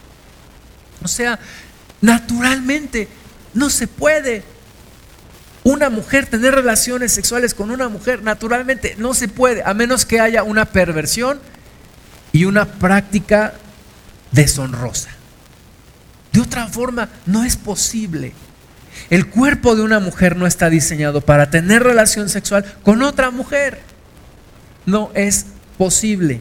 O 1.04 1.08
sea, 1.08 1.38
naturalmente 2.00 3.08
no 3.54 3.70
se 3.70 3.86
puede 3.86 4.42
una 5.64 5.90
mujer 5.90 6.26
tener 6.26 6.54
relaciones 6.54 7.12
sexuales 7.12 7.54
con 7.54 7.70
una 7.70 7.88
mujer, 7.88 8.22
naturalmente 8.22 8.96
no 8.98 9.14
se 9.14 9.28
puede, 9.28 9.62
a 9.64 9.74
menos 9.74 10.04
que 10.04 10.20
haya 10.20 10.42
una 10.42 10.64
perversión 10.66 11.40
y 12.32 12.44
una 12.44 12.64
práctica 12.66 13.54
deshonrosa. 14.30 15.10
De 16.32 16.40
otra 16.40 16.66
forma, 16.66 17.08
no 17.26 17.44
es 17.44 17.56
posible. 17.56 18.32
El 19.10 19.26
cuerpo 19.26 19.76
de 19.76 19.82
una 19.82 20.00
mujer 20.00 20.36
no 20.36 20.46
está 20.46 20.70
diseñado 20.70 21.20
para 21.20 21.50
tener 21.50 21.82
relación 21.82 22.28
sexual 22.28 22.64
con 22.82 23.02
otra 23.02 23.30
mujer. 23.30 23.80
No 24.86 25.10
es 25.14 25.46
posible. 25.76 26.40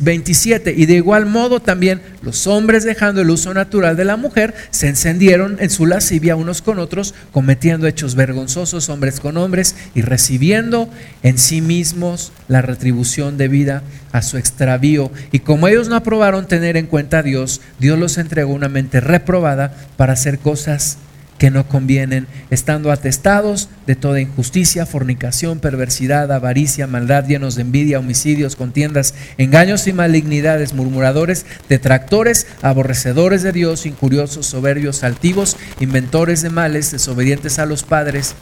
27. 0.00 0.74
Y 0.76 0.86
de 0.86 0.94
igual 0.94 1.26
modo 1.26 1.60
también 1.60 2.02
los 2.20 2.46
hombres 2.46 2.84
dejando 2.84 3.22
el 3.22 3.30
uso 3.30 3.54
natural 3.54 3.96
de 3.96 4.04
la 4.04 4.16
mujer 4.16 4.54
se 4.70 4.88
encendieron 4.88 5.56
en 5.60 5.70
su 5.70 5.86
lascivia 5.86 6.36
unos 6.36 6.60
con 6.62 6.78
otros, 6.78 7.14
cometiendo 7.32 7.86
hechos 7.86 8.14
vergonzosos 8.14 8.88
hombres 8.88 9.20
con 9.20 9.36
hombres 9.36 9.74
y 9.94 10.02
recibiendo 10.02 10.88
en 11.22 11.38
sí 11.38 11.60
mismos 11.60 12.32
la 12.48 12.60
retribución 12.62 13.38
debida 13.38 13.82
a 14.12 14.22
su 14.22 14.36
extravío. 14.36 15.10
Y 15.30 15.38
como 15.38 15.68
ellos 15.68 15.88
no 15.88 15.96
aprobaron 15.96 16.46
tener 16.46 16.76
en 16.76 16.86
cuenta 16.86 17.18
a 17.18 17.22
Dios, 17.22 17.60
Dios 17.78 17.98
los 17.98 18.18
entregó 18.18 18.52
una 18.52 18.68
mente 18.68 19.00
reprobada 19.00 19.74
para 19.96 20.12
hacer 20.12 20.38
cosas 20.38 20.98
que 21.42 21.50
no 21.50 21.66
convienen, 21.66 22.28
estando 22.50 22.92
atestados 22.92 23.68
de 23.84 23.96
toda 23.96 24.20
injusticia, 24.20 24.86
fornicación, 24.86 25.58
perversidad, 25.58 26.30
avaricia, 26.30 26.86
maldad, 26.86 27.26
llenos 27.26 27.56
de 27.56 27.62
envidia, 27.62 27.98
homicidios, 27.98 28.54
contiendas, 28.54 29.12
engaños 29.38 29.88
y 29.88 29.92
malignidades, 29.92 30.72
murmuradores, 30.72 31.44
detractores, 31.68 32.46
aborrecedores 32.62 33.42
de 33.42 33.50
Dios, 33.50 33.86
incuriosos, 33.86 34.46
soberbios, 34.46 35.02
altivos, 35.02 35.56
inventores 35.80 36.42
de 36.42 36.50
males, 36.50 36.92
desobedientes 36.92 37.58
a 37.58 37.66
los 37.66 37.82
padres, 37.82 38.36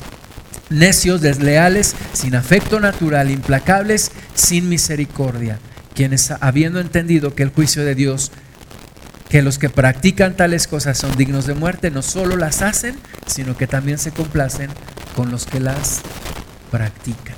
necios, 0.68 1.22
desleales, 1.22 1.96
sin 2.12 2.34
afecto 2.34 2.80
natural, 2.80 3.30
implacables, 3.30 4.10
sin 4.34 4.68
misericordia, 4.68 5.58
quienes 5.94 6.30
habiendo 6.32 6.80
entendido 6.80 7.34
que 7.34 7.44
el 7.44 7.48
juicio 7.48 7.82
de 7.82 7.94
Dios 7.94 8.30
que 9.30 9.42
los 9.42 9.58
que 9.58 9.70
practican 9.70 10.36
tales 10.36 10.66
cosas 10.66 10.98
son 10.98 11.16
dignos 11.16 11.46
de 11.46 11.54
muerte, 11.54 11.92
no 11.92 12.02
solo 12.02 12.36
las 12.36 12.62
hacen, 12.62 12.98
sino 13.26 13.56
que 13.56 13.68
también 13.68 13.96
se 13.96 14.10
complacen 14.10 14.68
con 15.14 15.30
los 15.30 15.46
que 15.46 15.60
las 15.60 16.00
practican. 16.72 17.36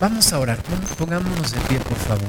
Vamos 0.00 0.32
a 0.32 0.40
orar, 0.40 0.58
pongámonos 0.98 1.52
de 1.52 1.60
pie, 1.60 1.78
por 1.78 1.98
favor. 1.98 2.28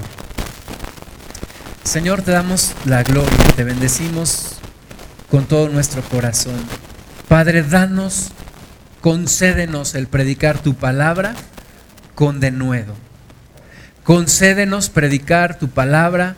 Señor, 1.83 2.21
te 2.21 2.31
damos 2.31 2.73
la 2.85 3.01
gloria, 3.01 3.37
te 3.55 3.63
bendecimos 3.63 4.59
con 5.31 5.45
todo 5.45 5.67
nuestro 5.69 6.03
corazón. 6.03 6.59
Padre, 7.27 7.63
danos, 7.63 8.29
concédenos 9.01 9.95
el 9.95 10.07
predicar 10.07 10.59
tu 10.59 10.75
palabra 10.75 11.33
con 12.13 12.39
denuedo 12.39 13.08
Concédenos 14.03 14.89
predicar 14.89 15.59
tu 15.59 15.69
palabra 15.69 16.35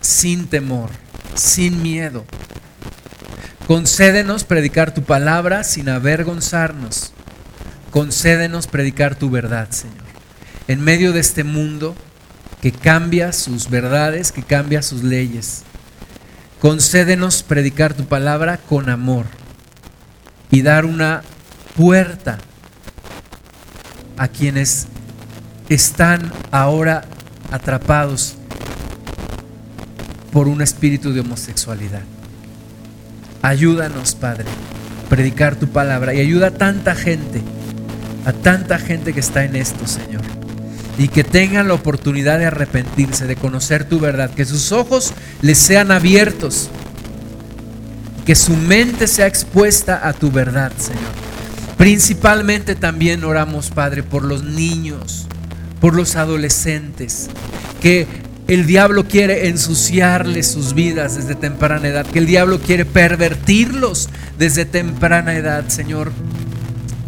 sin 0.00 0.46
temor, 0.46 0.90
sin 1.34 1.82
miedo. 1.82 2.24
Concédenos 3.66 4.44
predicar 4.44 4.92
tu 4.92 5.02
palabra 5.02 5.64
sin 5.64 5.88
avergonzarnos. 5.88 7.12
Concédenos 7.90 8.66
predicar 8.66 9.14
tu 9.14 9.30
verdad, 9.30 9.70
Señor. 9.70 10.04
En 10.68 10.80
medio 10.82 11.12
de 11.12 11.20
este 11.20 11.44
mundo 11.44 11.94
que 12.60 12.72
cambia 12.72 13.32
sus 13.32 13.70
verdades, 13.70 14.30
que 14.30 14.42
cambia 14.42 14.82
sus 14.82 15.02
leyes. 15.02 15.62
Concédenos 16.60 17.42
predicar 17.42 17.94
tu 17.94 18.04
palabra 18.04 18.56
con 18.56 18.88
amor 18.88 19.26
y 20.50 20.62
dar 20.62 20.84
una 20.84 21.22
puerta 21.76 22.38
a 24.16 24.28
quienes 24.28 24.86
están 25.74 26.32
ahora 26.50 27.04
atrapados 27.50 28.34
por 30.32 30.48
un 30.48 30.62
espíritu 30.62 31.12
de 31.12 31.20
homosexualidad. 31.20 32.02
Ayúdanos, 33.42 34.14
Padre, 34.14 34.46
predicar 35.08 35.56
tu 35.56 35.68
palabra 35.68 36.14
y 36.14 36.20
ayuda 36.20 36.48
a 36.48 36.50
tanta 36.52 36.94
gente, 36.94 37.42
a 38.24 38.32
tanta 38.32 38.78
gente 38.78 39.12
que 39.12 39.20
está 39.20 39.44
en 39.44 39.56
esto, 39.56 39.86
Señor. 39.86 40.22
Y 40.98 41.08
que 41.08 41.24
tengan 41.24 41.68
la 41.68 41.74
oportunidad 41.74 42.38
de 42.38 42.46
arrepentirse, 42.46 43.26
de 43.26 43.36
conocer 43.36 43.84
tu 43.84 43.98
verdad, 43.98 44.30
que 44.30 44.44
sus 44.44 44.72
ojos 44.72 45.12
les 45.40 45.58
sean 45.58 45.90
abiertos, 45.90 46.68
que 48.24 48.34
su 48.34 48.56
mente 48.56 49.06
sea 49.06 49.26
expuesta 49.26 50.06
a 50.06 50.12
tu 50.12 50.30
verdad, 50.30 50.72
Señor. 50.78 51.00
Principalmente 51.76 52.74
también 52.74 53.24
oramos, 53.24 53.70
Padre, 53.70 54.02
por 54.02 54.24
los 54.24 54.44
niños, 54.44 55.26
por 55.82 55.96
los 55.96 56.14
adolescentes, 56.14 57.28
que 57.80 58.06
el 58.46 58.66
diablo 58.66 59.08
quiere 59.08 59.48
ensuciarles 59.48 60.46
sus 60.46 60.74
vidas 60.74 61.16
desde 61.16 61.34
temprana 61.34 61.88
edad, 61.88 62.06
que 62.06 62.20
el 62.20 62.26
diablo 62.26 62.60
quiere 62.60 62.84
pervertirlos 62.84 64.08
desde 64.38 64.64
temprana 64.64 65.34
edad, 65.34 65.66
Señor. 65.66 66.12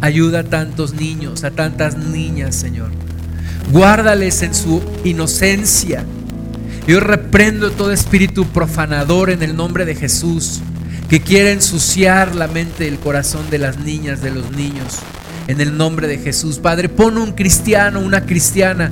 Ayuda 0.01 0.39
a 0.39 0.43
tantos 0.43 0.93
niños, 0.93 1.45
a 1.45 1.51
tantas 1.51 1.97
niñas, 1.97 2.53
Señor. 2.53 2.91
Guárdales 3.71 4.41
en 4.41 4.53
su 4.53 4.83
inocencia. 5.05 6.03
Yo 6.85 6.99
reprendo 6.99 7.71
todo 7.71 7.93
espíritu 7.93 8.45
profanador 8.45 9.29
en 9.29 9.41
el 9.41 9.55
nombre 9.55 9.85
de 9.85 9.95
Jesús, 9.95 10.59
que 11.09 11.21
quiere 11.21 11.53
ensuciar 11.53 12.35
la 12.35 12.49
mente 12.49 12.83
y 12.83 12.89
el 12.89 12.99
corazón 12.99 13.49
de 13.49 13.57
las 13.57 13.77
niñas, 13.79 14.21
de 14.21 14.31
los 14.31 14.51
niños 14.51 14.99
en 15.47 15.61
el 15.61 15.77
nombre 15.77 16.07
de 16.07 16.17
Jesús. 16.17 16.59
Padre, 16.59 16.89
pon 16.89 17.17
un 17.17 17.33
cristiano, 17.33 17.99
una 17.99 18.25
cristiana 18.25 18.91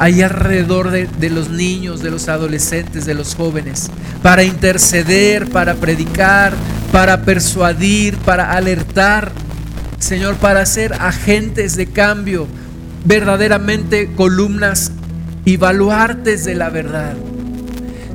ahí 0.00 0.22
alrededor 0.22 0.90
de, 0.90 1.30
los 1.30 1.50
niños, 1.50 2.02
de 2.02 2.10
los 2.10 2.28
adolescentes, 2.28 3.04
de 3.04 3.12
los 3.12 3.34
jóvenes, 3.34 3.90
para 4.22 4.44
interceder, 4.44 5.50
para 5.50 5.74
predicar, 5.74 6.54
para 6.90 7.20
persuadir, 7.20 8.16
para 8.16 8.52
alertar, 8.52 9.30
Señor, 9.98 10.36
para 10.36 10.64
ser 10.64 10.94
agentes 10.94 11.76
de 11.76 11.86
cambio, 11.86 12.46
verdaderamente 13.04 14.10
columnas 14.16 14.92
y 15.44 15.58
baluartes 15.58 16.46
de 16.46 16.54
la 16.54 16.70
verdad. 16.70 17.14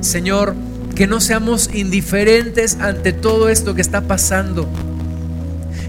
Señor, 0.00 0.56
que 0.96 1.06
no 1.06 1.20
seamos 1.20 1.70
indiferentes 1.72 2.78
ante 2.80 3.12
todo 3.12 3.48
esto 3.48 3.76
que 3.76 3.82
está 3.82 4.00
pasando. 4.00 4.68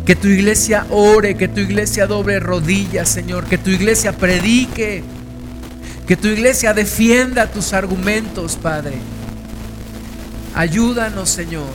Que 0.07 0.15
tu 0.15 0.29
iglesia 0.29 0.87
ore, 0.89 1.35
que 1.35 1.49
tu 1.49 1.59
iglesia 1.59 2.07
doble 2.07 2.39
rodillas, 2.39 3.09
Señor, 3.09 3.43
que 3.45 3.57
tu 3.57 3.69
iglesia 3.69 4.13
predique, 4.13 5.03
que 6.07 6.15
tu 6.15 6.29
iglesia 6.29 6.73
defienda 6.73 7.51
tus 7.51 7.73
argumentos, 7.73 8.55
Padre. 8.55 8.95
Ayúdanos, 10.55 11.29
Señor, 11.29 11.67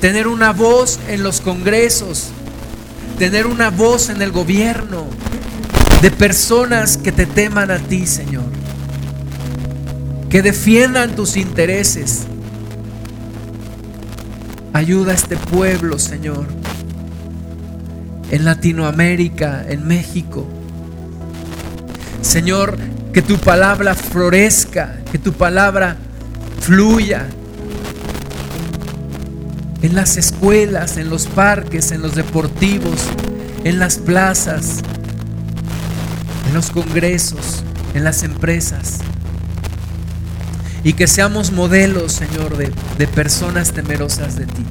tener 0.00 0.28
una 0.28 0.52
voz 0.52 1.00
en 1.08 1.24
los 1.24 1.40
congresos, 1.40 2.28
tener 3.18 3.48
una 3.48 3.70
voz 3.70 4.10
en 4.10 4.22
el 4.22 4.30
gobierno, 4.30 5.08
de 6.02 6.10
personas 6.12 6.96
que 6.96 7.10
te 7.10 7.26
teman 7.26 7.72
a 7.72 7.78
ti, 7.78 8.06
Señor, 8.06 8.44
que 10.30 10.40
defiendan 10.40 11.16
tus 11.16 11.36
intereses. 11.36 12.26
Ayuda 14.72 15.10
a 15.10 15.14
este 15.16 15.36
pueblo, 15.36 15.98
Señor, 15.98 16.46
en 18.30 18.44
Latinoamérica, 18.44 19.64
en 19.68 19.86
México. 19.86 20.46
Señor, 22.22 22.76
que 23.12 23.22
tu 23.22 23.38
palabra 23.38 23.94
florezca, 23.94 24.96
que 25.10 25.18
tu 25.18 25.32
palabra 25.32 25.96
fluya 26.60 27.26
en 29.82 29.94
las 29.94 30.16
escuelas, 30.16 30.96
en 30.96 31.10
los 31.10 31.26
parques, 31.26 31.92
en 31.92 32.02
los 32.02 32.14
deportivos, 32.14 33.00
en 33.64 33.78
las 33.78 33.98
plazas, 33.98 34.82
en 36.48 36.54
los 36.54 36.70
congresos, 36.70 37.62
en 37.94 38.04
las 38.04 38.22
empresas. 38.22 38.98
Y 40.82 40.92
que 40.92 41.06
seamos 41.06 41.52
modelos, 41.52 42.12
Señor, 42.12 42.56
de, 42.56 43.06
personas 43.08 43.72
temerosas 43.72 44.36
de 44.36 44.46
ti. 44.46 44.64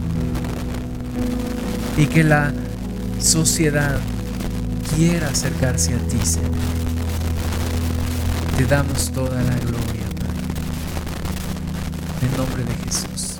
Y 1.98 2.08
que 2.08 2.24
la 2.24 2.54
sociedad 3.26 4.00
quiera 4.96 5.28
acercarse 5.30 5.96
a 5.96 5.98
ti, 5.98 6.24
Señor. 6.24 6.52
Te 8.56 8.66
damos 8.66 9.12
toda 9.12 9.42
la 9.42 9.56
gloria, 9.58 10.06
Padre. 10.20 10.44
En 12.22 12.38
nombre 12.38 12.64
de 12.64 12.76
Jesús. 12.86 13.35